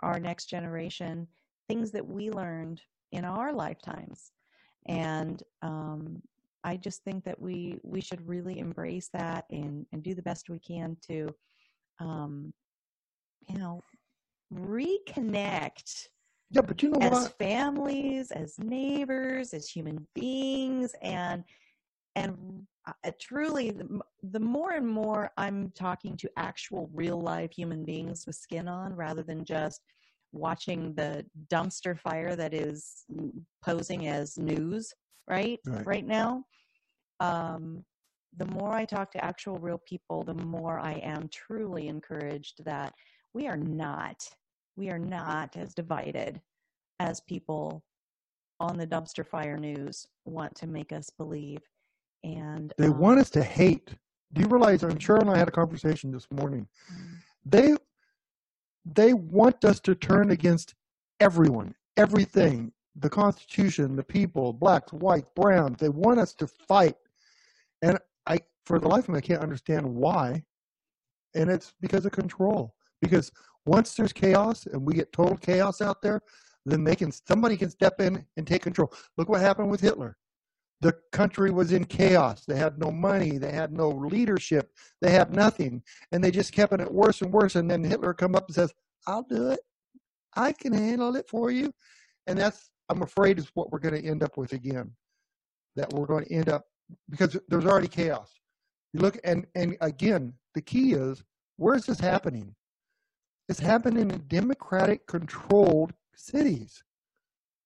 our 0.00 0.20
next 0.20 0.46
generation 0.46 1.26
things 1.68 1.90
that 1.92 2.06
we 2.06 2.30
learned 2.30 2.82
in 3.12 3.24
our 3.24 3.52
lifetimes. 3.52 4.32
And 4.86 5.42
um, 5.62 6.22
i 6.64 6.76
just 6.76 7.02
think 7.04 7.24
that 7.24 7.40
we 7.40 7.78
we 7.82 8.00
should 8.00 8.26
really 8.28 8.58
embrace 8.58 9.08
that 9.12 9.44
and 9.50 9.86
and 9.92 10.02
do 10.02 10.14
the 10.14 10.22
best 10.22 10.50
we 10.50 10.58
can 10.58 10.96
to 11.08 11.28
um, 12.00 12.52
you 13.48 13.58
know 13.58 13.80
reconnect 14.52 16.08
Yeah, 16.50 16.62
but 16.62 16.82
you 16.82 16.90
know 16.90 16.98
as 17.00 17.12
what? 17.12 17.38
families 17.38 18.30
as 18.30 18.58
neighbors 18.58 19.52
as 19.52 19.68
human 19.68 20.06
beings 20.14 20.94
and 21.02 21.44
and 22.16 22.66
uh, 22.86 23.10
truly 23.20 23.70
the, 23.70 24.00
the 24.22 24.40
more 24.40 24.72
and 24.72 24.86
more 24.88 25.30
i'm 25.36 25.70
talking 25.72 26.16
to 26.16 26.30
actual 26.38 26.88
real 26.94 27.20
life 27.20 27.52
human 27.52 27.84
beings 27.84 28.24
with 28.26 28.36
skin 28.36 28.66
on 28.66 28.94
rather 28.94 29.22
than 29.22 29.44
just 29.44 29.82
watching 30.32 30.94
the 30.94 31.24
dumpster 31.52 31.98
fire 31.98 32.34
that 32.34 32.54
is 32.54 33.04
posing 33.62 34.08
as 34.08 34.38
news 34.38 34.92
right 35.28 35.60
Right. 35.66 36.06
now 36.06 36.42
um 37.20 37.84
the 38.38 38.46
more 38.46 38.72
i 38.72 38.84
talk 38.86 39.10
to 39.10 39.22
actual 39.22 39.58
real 39.58 39.80
people 39.86 40.22
the 40.22 40.34
more 40.34 40.78
i 40.78 40.94
am 40.94 41.28
truly 41.28 41.88
encouraged 41.88 42.64
that 42.64 42.94
we 43.34 43.46
are 43.46 43.56
not 43.56 44.16
we 44.78 44.90
are 44.90 45.00
not 45.00 45.56
as 45.56 45.74
divided 45.74 46.40
as 47.00 47.20
people 47.20 47.84
on 48.60 48.78
the 48.78 48.86
dumpster 48.86 49.26
fire 49.26 49.58
news 49.58 50.06
want 50.26 50.54
to 50.56 50.68
make 50.68 50.92
us 50.92 51.10
believe 51.10 51.60
and 52.24 52.74
They 52.78 52.88
um, 52.88 52.98
want 52.98 53.20
us 53.20 53.30
to 53.30 53.42
hate. 53.42 53.94
Do 54.32 54.42
you 54.42 54.48
realize? 54.48 54.82
I'm 54.84 54.98
sure, 54.98 55.18
and 55.18 55.30
I 55.30 55.38
had 55.38 55.48
a 55.48 55.52
conversation 55.52 56.12
this 56.12 56.28
morning. 56.32 56.68
mm, 56.92 57.18
They 57.44 57.74
they 58.86 59.14
want 59.14 59.64
us 59.64 59.80
to 59.80 59.94
turn 59.94 60.30
against 60.30 60.74
everyone, 61.20 61.74
everything, 61.96 62.72
the 62.96 63.10
Constitution, 63.10 63.96
the 63.96 64.04
people, 64.04 64.52
blacks, 64.52 64.92
whites, 64.92 65.28
browns. 65.36 65.78
They 65.78 65.90
want 65.90 66.20
us 66.20 66.34
to 66.36 66.46
fight, 66.48 66.96
and 67.82 67.98
I, 68.26 68.40
for 68.66 68.78
the 68.80 68.88
life 68.88 69.04
of 69.04 69.10
me, 69.10 69.18
I 69.18 69.22
can't 69.22 69.42
understand 69.42 69.86
why. 69.86 70.44
And 71.34 71.50
it's 71.50 71.74
because 71.80 72.06
of 72.06 72.12
control. 72.12 72.74
Because 73.00 73.30
once 73.66 73.94
there's 73.94 74.12
chaos 74.12 74.66
and 74.66 74.84
we 74.84 74.94
get 74.94 75.12
total 75.12 75.36
chaos 75.36 75.80
out 75.80 76.02
there, 76.02 76.20
then 76.64 76.84
they 76.84 76.96
can 76.96 77.12
somebody 77.12 77.56
can 77.56 77.70
step 77.70 78.00
in 78.00 78.24
and 78.36 78.46
take 78.46 78.62
control. 78.62 78.92
Look 79.16 79.28
what 79.28 79.40
happened 79.40 79.70
with 79.70 79.80
Hitler. 79.80 80.16
The 80.80 80.94
country 81.12 81.50
was 81.50 81.72
in 81.72 81.84
chaos. 81.84 82.44
They 82.46 82.56
had 82.56 82.78
no 82.78 82.90
money. 82.90 83.38
They 83.38 83.50
had 83.50 83.72
no 83.72 83.88
leadership. 83.88 84.70
They 85.00 85.10
had 85.10 85.34
nothing, 85.34 85.82
and 86.12 86.22
they 86.22 86.30
just 86.30 86.52
kept 86.52 86.72
it 86.72 86.92
worse 86.92 87.20
and 87.20 87.32
worse. 87.32 87.56
And 87.56 87.70
then 87.70 87.82
Hitler 87.82 88.14
come 88.14 88.34
up 88.36 88.46
and 88.46 88.54
says, 88.54 88.72
"I'll 89.06 89.24
do 89.24 89.50
it. 89.50 89.60
I 90.36 90.52
can 90.52 90.72
handle 90.72 91.16
it 91.16 91.28
for 91.28 91.50
you." 91.50 91.72
And 92.26 92.38
that's, 92.38 92.70
I'm 92.90 93.02
afraid, 93.02 93.38
is 93.38 93.50
what 93.54 93.72
we're 93.72 93.80
going 93.80 94.00
to 94.00 94.08
end 94.08 94.22
up 94.22 94.36
with 94.36 94.52
again. 94.52 94.92
That 95.74 95.92
we're 95.92 96.06
going 96.06 96.26
to 96.26 96.32
end 96.32 96.48
up 96.48 96.64
because 97.10 97.36
there's 97.48 97.66
already 97.66 97.88
chaos. 97.88 98.32
You 98.92 99.00
look, 99.00 99.18
and 99.24 99.46
and 99.54 99.76
again, 99.80 100.34
the 100.54 100.62
key 100.62 100.92
is 100.92 101.24
where 101.56 101.74
is 101.74 101.86
this 101.86 101.98
happening? 101.98 102.54
It's 103.48 103.60
happening 103.60 104.10
in 104.10 104.24
democratic 104.28 105.06
controlled 105.06 105.94
cities. 106.14 106.82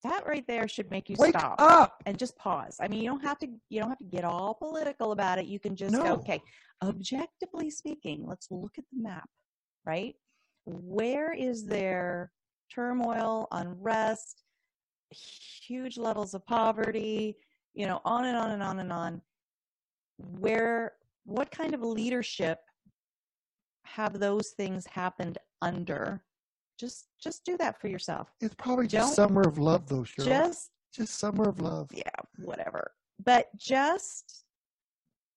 that 0.05 0.27
right 0.27 0.45
there 0.47 0.69
should 0.69 0.91
make 0.91 1.09
you 1.09 1.17
Wake 1.19 1.39
stop 1.39 1.61
up! 1.61 2.03
and 2.07 2.19
just 2.19 2.37
pause. 2.37 2.77
I 2.81 2.89
mean 2.89 3.03
you 3.03 3.09
don't 3.09 3.25
have 3.25 3.39
to 3.41 3.49
you 3.69 3.81
don't 3.81 3.89
have 3.89 3.99
to 3.99 4.05
get 4.05 4.25
all 4.25 4.55
political 4.55 5.13
about 5.13 5.39
it. 5.39 5.47
You 5.47 5.59
can 5.59 5.75
just 5.77 5.95
go 5.95 6.15
okay 6.15 6.41
objectively 6.83 7.71
speaking 7.71 8.25
let's 8.27 8.49
look 8.51 8.75
at 8.79 8.85
the 8.93 9.03
map 9.03 9.29
right? 9.85 10.15
Where 10.65 11.33
is 11.33 11.67
there 11.67 12.33
turmoil 12.73 13.49
unrest 13.53 14.43
huge 15.11 15.99
levels 15.99 16.33
of 16.35 16.45
poverty 16.47 17.37
you 17.75 17.87
know 17.87 18.01
on 18.05 18.25
and 18.25 18.37
on 18.37 18.51
and 18.53 18.63
on 18.63 18.79
and 18.81 18.93
on. 18.93 19.23
Where 20.19 20.93
what 21.25 21.51
kind 21.51 21.75
of 21.75 21.83
leadership 21.83 22.59
have 23.85 24.19
those 24.19 24.51
things 24.57 24.87
happened 24.87 25.39
under 25.63 26.23
just 26.79 27.07
just 27.23 27.45
do 27.45 27.57
that 27.57 27.81
for 27.81 27.89
yourself 27.89 28.33
It's 28.41 28.55
probably 28.57 28.87
just 28.87 29.17
Don't- 29.17 29.29
summer 29.29 29.43
of 29.43 29.59
love, 29.59 29.89
though, 29.89 30.03
Cheryl. 30.03 30.25
just 30.25 30.71
just 30.93 31.15
summer 31.19 31.49
of 31.49 31.61
love. 31.61 31.89
yeah, 31.95 32.11
whatever. 32.39 32.93
But 33.25 33.49
just 33.57 34.45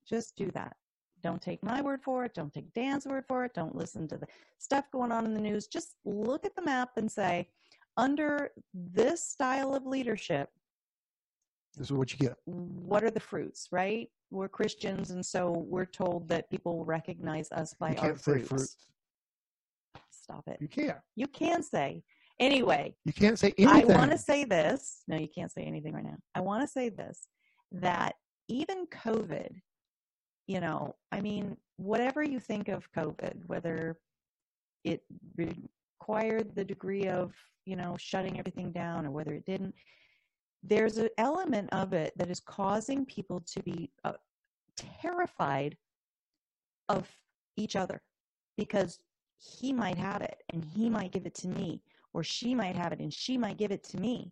just 0.09 0.35
do 0.35 0.51
that. 0.51 0.75
Don't 1.23 1.41
take 1.41 1.63
my 1.63 1.81
word 1.81 2.01
for 2.03 2.25
it. 2.25 2.33
Don't 2.33 2.53
take 2.53 2.71
Dan's 2.73 3.05
word 3.05 3.25
for 3.27 3.45
it. 3.45 3.53
Don't 3.53 3.75
listen 3.75 4.07
to 4.09 4.17
the 4.17 4.27
stuff 4.59 4.85
going 4.91 5.11
on 5.11 5.25
in 5.25 5.33
the 5.33 5.39
news. 5.41 5.67
Just 5.67 5.95
look 6.03 6.45
at 6.45 6.55
the 6.55 6.61
map 6.61 6.89
and 6.97 7.09
say, 7.11 7.49
under 7.97 8.51
this 8.73 9.23
style 9.23 9.73
of 9.73 9.85
leadership, 9.85 10.49
This 11.75 11.87
is 11.87 11.93
what 11.93 12.11
you 12.11 12.19
get. 12.19 12.35
what 12.45 13.03
are 13.03 13.09
the 13.11 13.19
fruits, 13.19 13.69
right? 13.71 14.09
We're 14.31 14.49
Christians, 14.49 15.11
and 15.11 15.25
so 15.25 15.51
we're 15.51 15.85
told 15.85 16.27
that 16.29 16.49
people 16.49 16.83
recognize 16.85 17.51
us 17.51 17.73
by 17.73 17.91
You 17.91 17.97
our 17.99 18.15
fruits. 18.15 18.47
fruits. 18.49 18.77
Stop 20.25 20.47
it. 20.47 20.57
You 20.59 20.67
can't. 20.67 20.97
You 21.15 21.27
can 21.27 21.61
say. 21.61 22.01
Anyway, 22.39 22.95
You 23.05 23.13
can't 23.13 23.37
say 23.37 23.53
anything. 23.59 23.91
I 23.91 23.95
want 23.95 24.09
to 24.09 24.17
say 24.17 24.43
this. 24.43 25.03
No, 25.07 25.17
you 25.17 25.27
can't 25.27 25.51
say 25.51 25.61
anything 25.61 25.93
right 25.93 26.03
now. 26.03 26.17
I 26.33 26.41
want 26.41 26.63
to 26.63 26.67
say 26.67 26.89
this 26.89 27.27
that 27.71 28.15
even 28.47 28.87
COVID, 28.87 29.49
you 30.47 30.59
know, 30.61 30.95
I 31.11 31.21
mean, 31.21 31.55
whatever 31.77 32.23
you 32.23 32.39
think 32.39 32.69
of 32.69 32.91
COVID, 32.91 33.35
whether 33.45 33.99
it 34.83 35.03
required 35.37 36.55
the 36.55 36.65
degree 36.65 37.07
of, 37.07 37.33
you 37.65 37.75
know, 37.75 37.95
shutting 37.99 38.39
everything 38.39 38.71
down 38.71 39.05
or 39.05 39.11
whether 39.11 39.33
it 39.33 39.45
didn't, 39.45 39.75
there's 40.63 40.97
an 40.97 41.09
element 41.19 41.69
of 41.71 41.93
it 41.93 42.13
that 42.17 42.31
is 42.31 42.39
causing 42.39 43.05
people 43.05 43.43
to 43.53 43.61
be 43.61 43.91
uh, 44.03 44.13
terrified 44.75 45.77
of 46.89 47.07
each 47.57 47.75
other 47.75 48.01
because 48.57 48.99
he 49.37 49.73
might 49.73 49.97
have 49.97 50.21
it 50.21 50.43
and 50.53 50.63
he 50.63 50.89
might 50.89 51.11
give 51.11 51.25
it 51.25 51.35
to 51.35 51.47
me 51.47 51.81
or 52.13 52.23
she 52.23 52.55
might 52.55 52.75
have 52.75 52.93
it 52.93 52.99
and 52.99 53.13
she 53.13 53.37
might 53.37 53.57
give 53.57 53.71
it 53.71 53.83
to 53.83 53.97
me. 53.97 54.31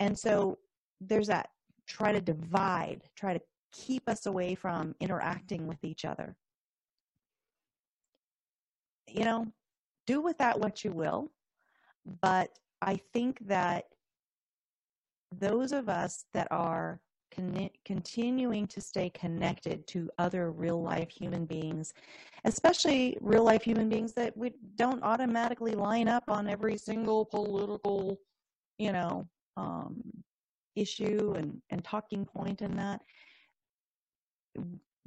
And 0.00 0.18
so 0.18 0.58
there's 1.00 1.28
that 1.28 1.48
try 1.86 2.12
to 2.12 2.20
divide, 2.20 3.02
try 3.16 3.32
to 3.32 3.40
keep 3.72 4.08
us 4.08 4.26
away 4.26 4.54
from 4.54 4.94
interacting 5.00 5.66
with 5.66 5.82
each 5.82 6.04
other. 6.04 6.36
You 9.06 9.24
know, 9.24 9.46
do 10.06 10.20
with 10.20 10.38
that 10.38 10.60
what 10.60 10.84
you 10.84 10.92
will. 10.92 11.30
But 12.20 12.50
I 12.82 13.00
think 13.12 13.38
that 13.46 13.84
those 15.32 15.72
of 15.72 15.88
us 15.88 16.24
that 16.32 16.48
are 16.50 17.00
continuing 17.84 18.66
to 18.66 18.80
stay 18.80 19.10
connected 19.10 19.86
to 19.88 20.10
other 20.18 20.50
real 20.50 20.82
life 20.82 21.10
human 21.10 21.44
beings, 21.44 21.92
especially 22.44 23.16
real 23.20 23.44
life 23.44 23.62
human 23.62 23.88
beings 23.88 24.12
that 24.14 24.36
we 24.36 24.52
don't 24.76 25.02
automatically 25.02 25.74
line 25.74 26.08
up 26.08 26.24
on 26.28 26.48
every 26.48 26.76
single 26.76 27.24
political, 27.24 28.18
you 28.78 28.92
know, 28.92 29.28
um, 29.56 30.02
issue 30.76 31.34
and, 31.36 31.60
and 31.70 31.84
talking 31.84 32.24
point 32.24 32.62
in 32.62 32.76
that, 32.76 33.00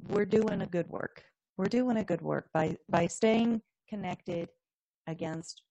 we're 0.08 0.26
doing 0.26 0.62
a 0.62 0.66
good 0.66 0.88
work. 0.88 1.24
We're 1.56 1.66
doing 1.66 1.98
a 1.98 2.04
good 2.04 2.20
work 2.20 2.48
by 2.52 2.76
by 2.88 3.06
staying 3.06 3.60
connected 3.88 4.48
against 5.06 5.62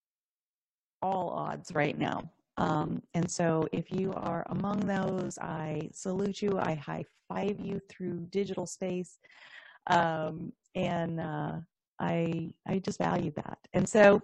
all 1.02 1.30
odds 1.30 1.74
right 1.74 1.98
now. 1.98 2.32
Um, 2.58 3.02
and 3.14 3.30
so, 3.30 3.68
if 3.72 3.92
you 3.92 4.14
are 4.14 4.46
among 4.50 4.82
those, 4.82 5.38
I 5.40 5.90
salute 5.94 6.42
you. 6.42 6.60
I 6.60 6.76
high 6.76 7.06
five 7.28 7.60
you 7.60 7.80
through 7.90 8.28
digital 8.30 8.66
space, 8.66 9.18
um, 9.88 10.52
and 10.76 11.20
uh, 11.20 11.54
I 12.00 12.54
I 12.68 12.80
just 12.80 13.00
value 13.00 13.32
that. 13.36 13.58
And 13.74 13.88
so, 13.88 14.22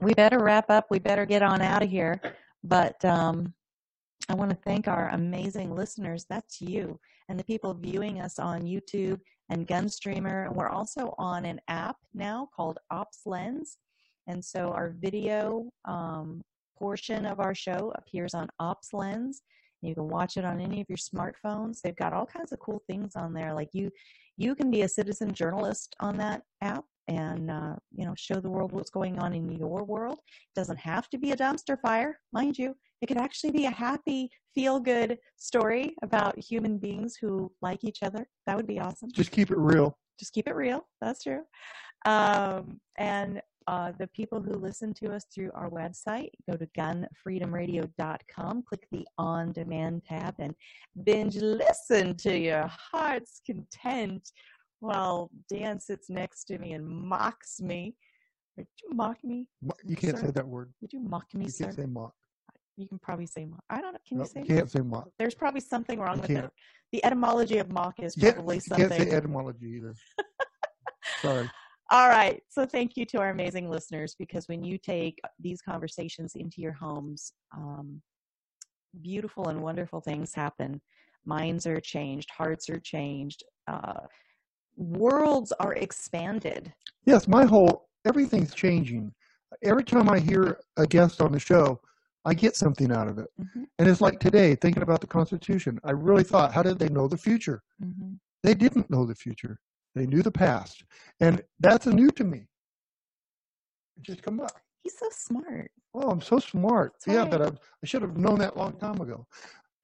we 0.00 0.14
better 0.14 0.38
wrap 0.38 0.70
up. 0.70 0.86
We 0.90 0.98
better 0.98 1.26
get 1.26 1.42
on 1.42 1.60
out 1.60 1.82
of 1.82 1.90
here. 1.90 2.20
But 2.62 3.04
um, 3.04 3.52
I 4.28 4.34
want 4.34 4.50
to 4.50 4.56
thank 4.64 4.88
our 4.88 5.10
amazing 5.10 5.74
listeners. 5.74 6.24
That's 6.28 6.60
you 6.60 6.98
and 7.28 7.38
the 7.38 7.44
people 7.44 7.74
viewing 7.74 8.20
us 8.20 8.38
on 8.38 8.62
YouTube 8.62 9.20
and 9.50 9.66
Gunstreamer. 9.66 10.52
We're 10.54 10.68
also 10.68 11.14
on 11.18 11.44
an 11.44 11.60
app 11.68 11.96
now 12.14 12.48
called 12.54 12.78
Ops 12.90 13.20
Lens. 13.26 13.76
And 14.26 14.42
so 14.42 14.70
our 14.70 14.94
video 14.98 15.70
um, 15.84 16.42
portion 16.78 17.26
of 17.26 17.40
our 17.40 17.54
show 17.54 17.92
appears 17.96 18.34
on 18.34 18.48
Ops 18.60 18.92
Lens. 18.92 19.42
You 19.82 19.94
can 19.94 20.08
watch 20.08 20.36
it 20.36 20.44
on 20.44 20.60
any 20.60 20.80
of 20.80 20.86
your 20.88 20.96
smartphones. 20.96 21.80
They've 21.82 21.96
got 21.96 22.12
all 22.12 22.26
kinds 22.26 22.52
of 22.52 22.58
cool 22.58 22.82
things 22.88 23.16
on 23.16 23.34
there. 23.34 23.52
Like 23.52 23.68
you, 23.72 23.90
you 24.36 24.54
can 24.54 24.70
be 24.70 24.82
a 24.82 24.88
citizen 24.88 25.32
journalist 25.32 25.94
on 26.00 26.16
that 26.18 26.42
app 26.62 26.84
and 27.08 27.50
uh, 27.50 27.74
you 27.94 28.04
know 28.04 28.14
show 28.16 28.40
the 28.40 28.50
world 28.50 28.72
what's 28.72 28.90
going 28.90 29.18
on 29.18 29.34
in 29.34 29.50
your 29.52 29.84
world. 29.84 30.18
It 30.18 30.58
doesn't 30.58 30.78
have 30.78 31.08
to 31.10 31.18
be 31.18 31.32
a 31.32 31.36
dumpster 31.36 31.78
fire, 31.80 32.18
mind 32.32 32.58
you. 32.58 32.74
It 33.02 33.06
could 33.06 33.18
actually 33.18 33.50
be 33.50 33.66
a 33.66 33.70
happy, 33.70 34.30
feel 34.54 34.80
good 34.80 35.18
story 35.36 35.94
about 36.02 36.38
human 36.38 36.78
beings 36.78 37.16
who 37.20 37.52
like 37.60 37.84
each 37.84 38.02
other. 38.02 38.26
That 38.46 38.56
would 38.56 38.66
be 38.66 38.80
awesome. 38.80 39.10
Just 39.12 39.30
keep 39.30 39.50
it 39.50 39.58
real. 39.58 39.98
Just 40.18 40.32
keep 40.32 40.48
it 40.48 40.54
real. 40.54 40.86
That's 41.00 41.22
true. 41.22 41.42
Um, 42.06 42.80
and 42.96 43.40
uh, 43.66 43.92
the 43.98 44.06
people 44.08 44.40
who 44.42 44.52
listen 44.54 44.92
to 44.94 45.12
us 45.12 45.24
through 45.34 45.50
our 45.54 45.70
website, 45.70 46.28
go 46.50 46.56
to 46.56 46.66
gunfreedomradio.com, 46.78 48.62
click 48.68 48.86
the 48.92 49.06
on 49.18 49.52
demand 49.52 50.02
tab, 50.04 50.34
and 50.38 50.54
binge 51.04 51.36
listen 51.36 52.14
to 52.16 52.36
your 52.36 52.66
heart's 52.92 53.40
content 53.46 54.30
while 54.80 55.30
Dan 55.48 55.80
sits 55.80 56.10
next 56.10 56.44
to 56.44 56.58
me 56.58 56.72
and 56.72 56.86
mocks 56.86 57.60
me. 57.60 57.94
Would 58.56 58.66
you 58.82 58.90
mock 58.94 59.22
me? 59.24 59.48
You 59.84 59.96
can't 59.96 60.18
Sir? 60.18 60.26
say 60.26 60.30
that 60.32 60.46
word. 60.46 60.72
Would 60.80 60.92
you 60.92 61.00
mock 61.00 61.32
me, 61.34 61.44
You 61.46 61.50
sir? 61.50 61.64
can't 61.64 61.76
say 61.76 61.86
mock. 61.86 62.12
You 62.76 62.86
can 62.88 62.98
probably 62.98 63.26
say 63.26 63.44
mock. 63.46 63.64
I 63.70 63.80
don't 63.80 63.92
know. 63.94 63.98
Can 64.06 64.18
No, 64.18 64.24
you 64.24 64.28
say? 64.28 64.40
you 64.40 64.46
can't 64.56 64.70
say 64.70 64.80
mock. 64.80 65.08
There's 65.18 65.34
probably 65.34 65.60
something 65.60 65.98
wrong 65.98 66.16
You 66.16 66.22
with 66.22 66.30
it. 66.30 66.34
can't. 66.34 66.52
The 66.92 67.04
etymology 67.04 67.58
of 67.58 67.70
mock 67.72 68.00
is 68.00 68.14
probably 68.14 68.56
you 68.56 68.60
something. 68.60 68.88
can't 68.90 69.02
say 69.02 69.10
etymology 69.16 69.66
either. 69.76 69.94
Sorry. 71.22 71.48
All 71.90 72.08
right. 72.08 72.42
So 72.48 72.64
thank 72.64 72.96
you 72.96 73.04
to 73.06 73.18
our 73.18 73.30
amazing 73.30 73.70
listeners 73.70 74.16
because 74.18 74.48
when 74.48 74.64
you 74.64 74.78
take 74.78 75.20
these 75.38 75.60
conversations 75.60 76.34
into 76.34 76.60
your 76.60 76.72
homes, 76.72 77.32
um, 77.54 78.00
beautiful 79.02 79.48
and 79.48 79.60
wonderful 79.60 80.00
things 80.00 80.34
happen. 80.34 80.80
Minds 81.26 81.66
are 81.66 81.80
changed, 81.80 82.30
hearts 82.30 82.68
are 82.68 82.80
changed, 82.80 83.44
uh, 83.66 84.00
worlds 84.76 85.52
are 85.60 85.74
expanded. 85.74 86.72
Yes, 87.06 87.28
my 87.28 87.44
whole 87.44 87.88
everything's 88.04 88.54
changing. 88.54 89.12
Every 89.62 89.84
time 89.84 90.10
I 90.10 90.18
hear 90.18 90.60
a 90.76 90.86
guest 90.86 91.20
on 91.20 91.32
the 91.32 91.40
show, 91.40 91.80
I 92.24 92.34
get 92.34 92.56
something 92.56 92.90
out 92.90 93.08
of 93.08 93.18
it. 93.18 93.28
Mhm. 93.40 93.66
And 93.78 93.88
it's 93.88 94.00
like 94.00 94.18
today, 94.20 94.54
thinking 94.54 94.82
about 94.82 95.00
the 95.00 95.06
Constitution, 95.06 95.78
I 95.84 95.92
really 95.92 96.24
thought, 96.24 96.52
how 96.52 96.62
did 96.62 96.78
they 96.78 96.88
know 96.88 97.08
the 97.08 97.18
future? 97.18 97.62
Mm-hmm. 97.82 98.14
They 98.42 98.54
didn't 98.54 98.90
know 98.90 99.04
the 99.04 99.14
future. 99.14 99.58
They 99.94 100.06
knew 100.06 100.22
the 100.22 100.30
past. 100.30 100.84
And 101.20 101.42
that's 101.60 101.86
new 101.86 102.10
to 102.10 102.24
me. 102.24 102.46
It 103.96 104.02
just 104.02 104.22
come 104.22 104.40
up. 104.40 104.50
He's 104.82 104.98
so 104.98 105.06
smart. 105.10 105.70
Oh, 105.94 106.10
I'm 106.10 106.20
so 106.20 106.38
smart. 106.38 106.94
That's 107.06 107.16
yeah, 107.16 107.24
but 107.24 107.42
I, 107.42 107.46
I 107.46 107.86
should 107.86 108.02
have 108.02 108.16
known 108.16 108.38
that 108.40 108.56
long 108.56 108.72
time 108.74 109.00
ago. 109.00 109.26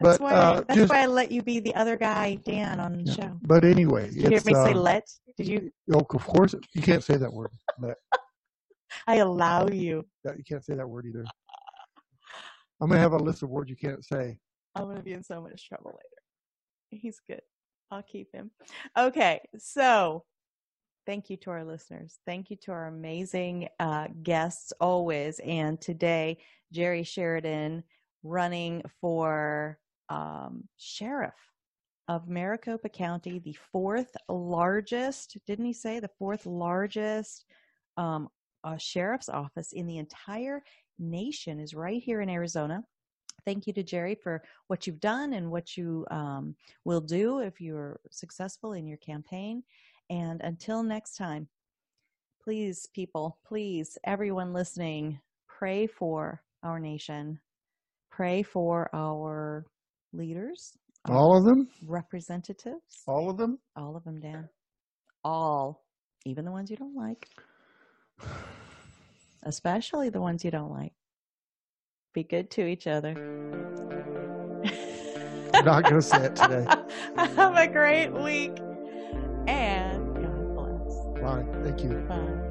That's 0.00 0.18
But 0.18 0.20
why. 0.20 0.32
uh, 0.32 0.64
that's 0.66 0.80
just, 0.80 0.90
why 0.90 1.02
I 1.02 1.06
let 1.06 1.30
you 1.30 1.42
be 1.42 1.60
the 1.60 1.74
other 1.74 1.96
guy, 1.96 2.36
Dan, 2.44 2.80
on 2.80 2.92
the 2.94 3.10
yeah. 3.10 3.14
show. 3.14 3.36
but 3.42 3.64
anyway, 3.64 4.06
Did 4.06 4.16
you 4.16 4.28
hear 4.30 4.42
me 4.44 4.54
say 4.54 4.74
um, 4.74 4.82
"let"? 4.82 5.08
Did 5.36 5.46
you? 5.46 5.70
oh, 5.92 6.00
of 6.00 6.26
course, 6.26 6.54
you 6.74 6.82
can't 6.82 7.04
say 7.04 7.16
that 7.16 7.32
word. 7.32 7.50
But 7.78 7.96
I 9.06 9.16
allow 9.16 9.68
you. 9.68 10.04
yeah, 10.24 10.32
you 10.36 10.44
can't 10.44 10.64
say 10.64 10.74
that 10.74 10.88
word 10.88 11.06
either. 11.06 11.26
I'm 12.80 12.88
gonna 12.88 13.00
have 13.00 13.12
a 13.12 13.18
list 13.18 13.42
of 13.42 13.50
words 13.50 13.70
you 13.70 13.76
can't 13.76 14.04
say. 14.04 14.38
I'm 14.74 14.84
going 14.84 14.96
to 14.96 15.02
be 15.02 15.12
in 15.12 15.22
so 15.22 15.40
much 15.40 15.68
trouble 15.68 15.90
later. 15.90 17.02
He's 17.02 17.20
good. 17.26 17.42
I'll 17.90 18.02
keep 18.02 18.32
him. 18.32 18.50
Okay, 18.96 19.40
so 19.58 20.24
thank 21.06 21.30
you 21.30 21.36
to 21.38 21.50
our 21.50 21.64
listeners. 21.64 22.18
Thank 22.26 22.50
you 22.50 22.56
to 22.62 22.72
our 22.72 22.86
amazing 22.86 23.68
uh, 23.78 24.08
guests 24.22 24.72
always. 24.80 25.40
And 25.40 25.80
today, 25.80 26.38
Jerry 26.72 27.02
Sheridan 27.02 27.82
running 28.22 28.82
for 29.00 29.78
um, 30.08 30.64
sheriff 30.76 31.34
of 32.08 32.28
Maricopa 32.28 32.88
County, 32.88 33.38
the 33.38 33.56
fourth 33.72 34.16
largest, 34.28 35.38
didn't 35.46 35.64
he 35.64 35.72
say, 35.72 36.00
the 36.00 36.10
fourth 36.18 36.44
largest 36.46 37.44
um, 37.96 38.28
uh, 38.64 38.76
sheriff's 38.76 39.28
office 39.28 39.72
in 39.72 39.86
the 39.86 39.98
entire 39.98 40.62
nation 40.98 41.60
is 41.60 41.74
right 41.74 42.02
here 42.02 42.20
in 42.20 42.28
Arizona. 42.28 42.82
Thank 43.44 43.66
you 43.66 43.72
to 43.74 43.82
Jerry 43.82 44.14
for 44.14 44.42
what 44.68 44.86
you've 44.86 45.00
done 45.00 45.32
and 45.34 45.50
what 45.50 45.76
you 45.76 46.06
um, 46.10 46.54
will 46.84 47.00
do 47.00 47.40
if 47.40 47.60
you're 47.60 48.00
successful 48.10 48.72
in 48.72 48.86
your 48.86 48.98
campaign. 48.98 49.62
And 50.10 50.40
until 50.42 50.82
next 50.82 51.16
time, 51.16 51.48
please, 52.42 52.88
people, 52.94 53.38
please, 53.46 53.96
everyone 54.04 54.52
listening, 54.52 55.20
pray 55.46 55.86
for 55.86 56.42
our 56.62 56.78
nation, 56.80 57.38
pray 58.10 58.42
for 58.42 58.90
our 58.94 59.66
leaders, 60.12 60.72
our 61.08 61.16
All 61.16 61.36
of 61.36 61.44
them, 61.44 61.68
representatives, 61.86 63.02
all 63.06 63.30
of 63.30 63.36
them. 63.38 63.58
all 63.76 63.96
of 63.96 64.04
them, 64.04 64.20
Dan. 64.20 64.48
All, 65.22 65.84
even 66.24 66.44
the 66.44 66.50
ones 66.50 66.70
you 66.70 66.76
don't 66.76 66.96
like, 66.96 67.28
especially 69.44 70.10
the 70.10 70.20
ones 70.20 70.44
you 70.44 70.50
don't 70.50 70.70
like. 70.70 70.92
Be 72.12 72.24
good 72.24 72.50
to 72.52 72.66
each 72.66 72.86
other. 72.86 73.14
I'm 75.54 75.64
not 75.64 75.82
going 75.82 75.96
to 75.96 76.02
say 76.02 76.24
it 76.24 76.36
today. 76.36 76.66
Have 77.16 77.56
a 77.56 77.66
great 77.68 78.12
week. 78.12 78.58
And 79.46 80.14
God 80.14 80.54
bless. 80.54 81.22
Bye. 81.22 81.44
Thank 81.62 81.84
you. 81.84 81.94
Bye. 82.08 82.49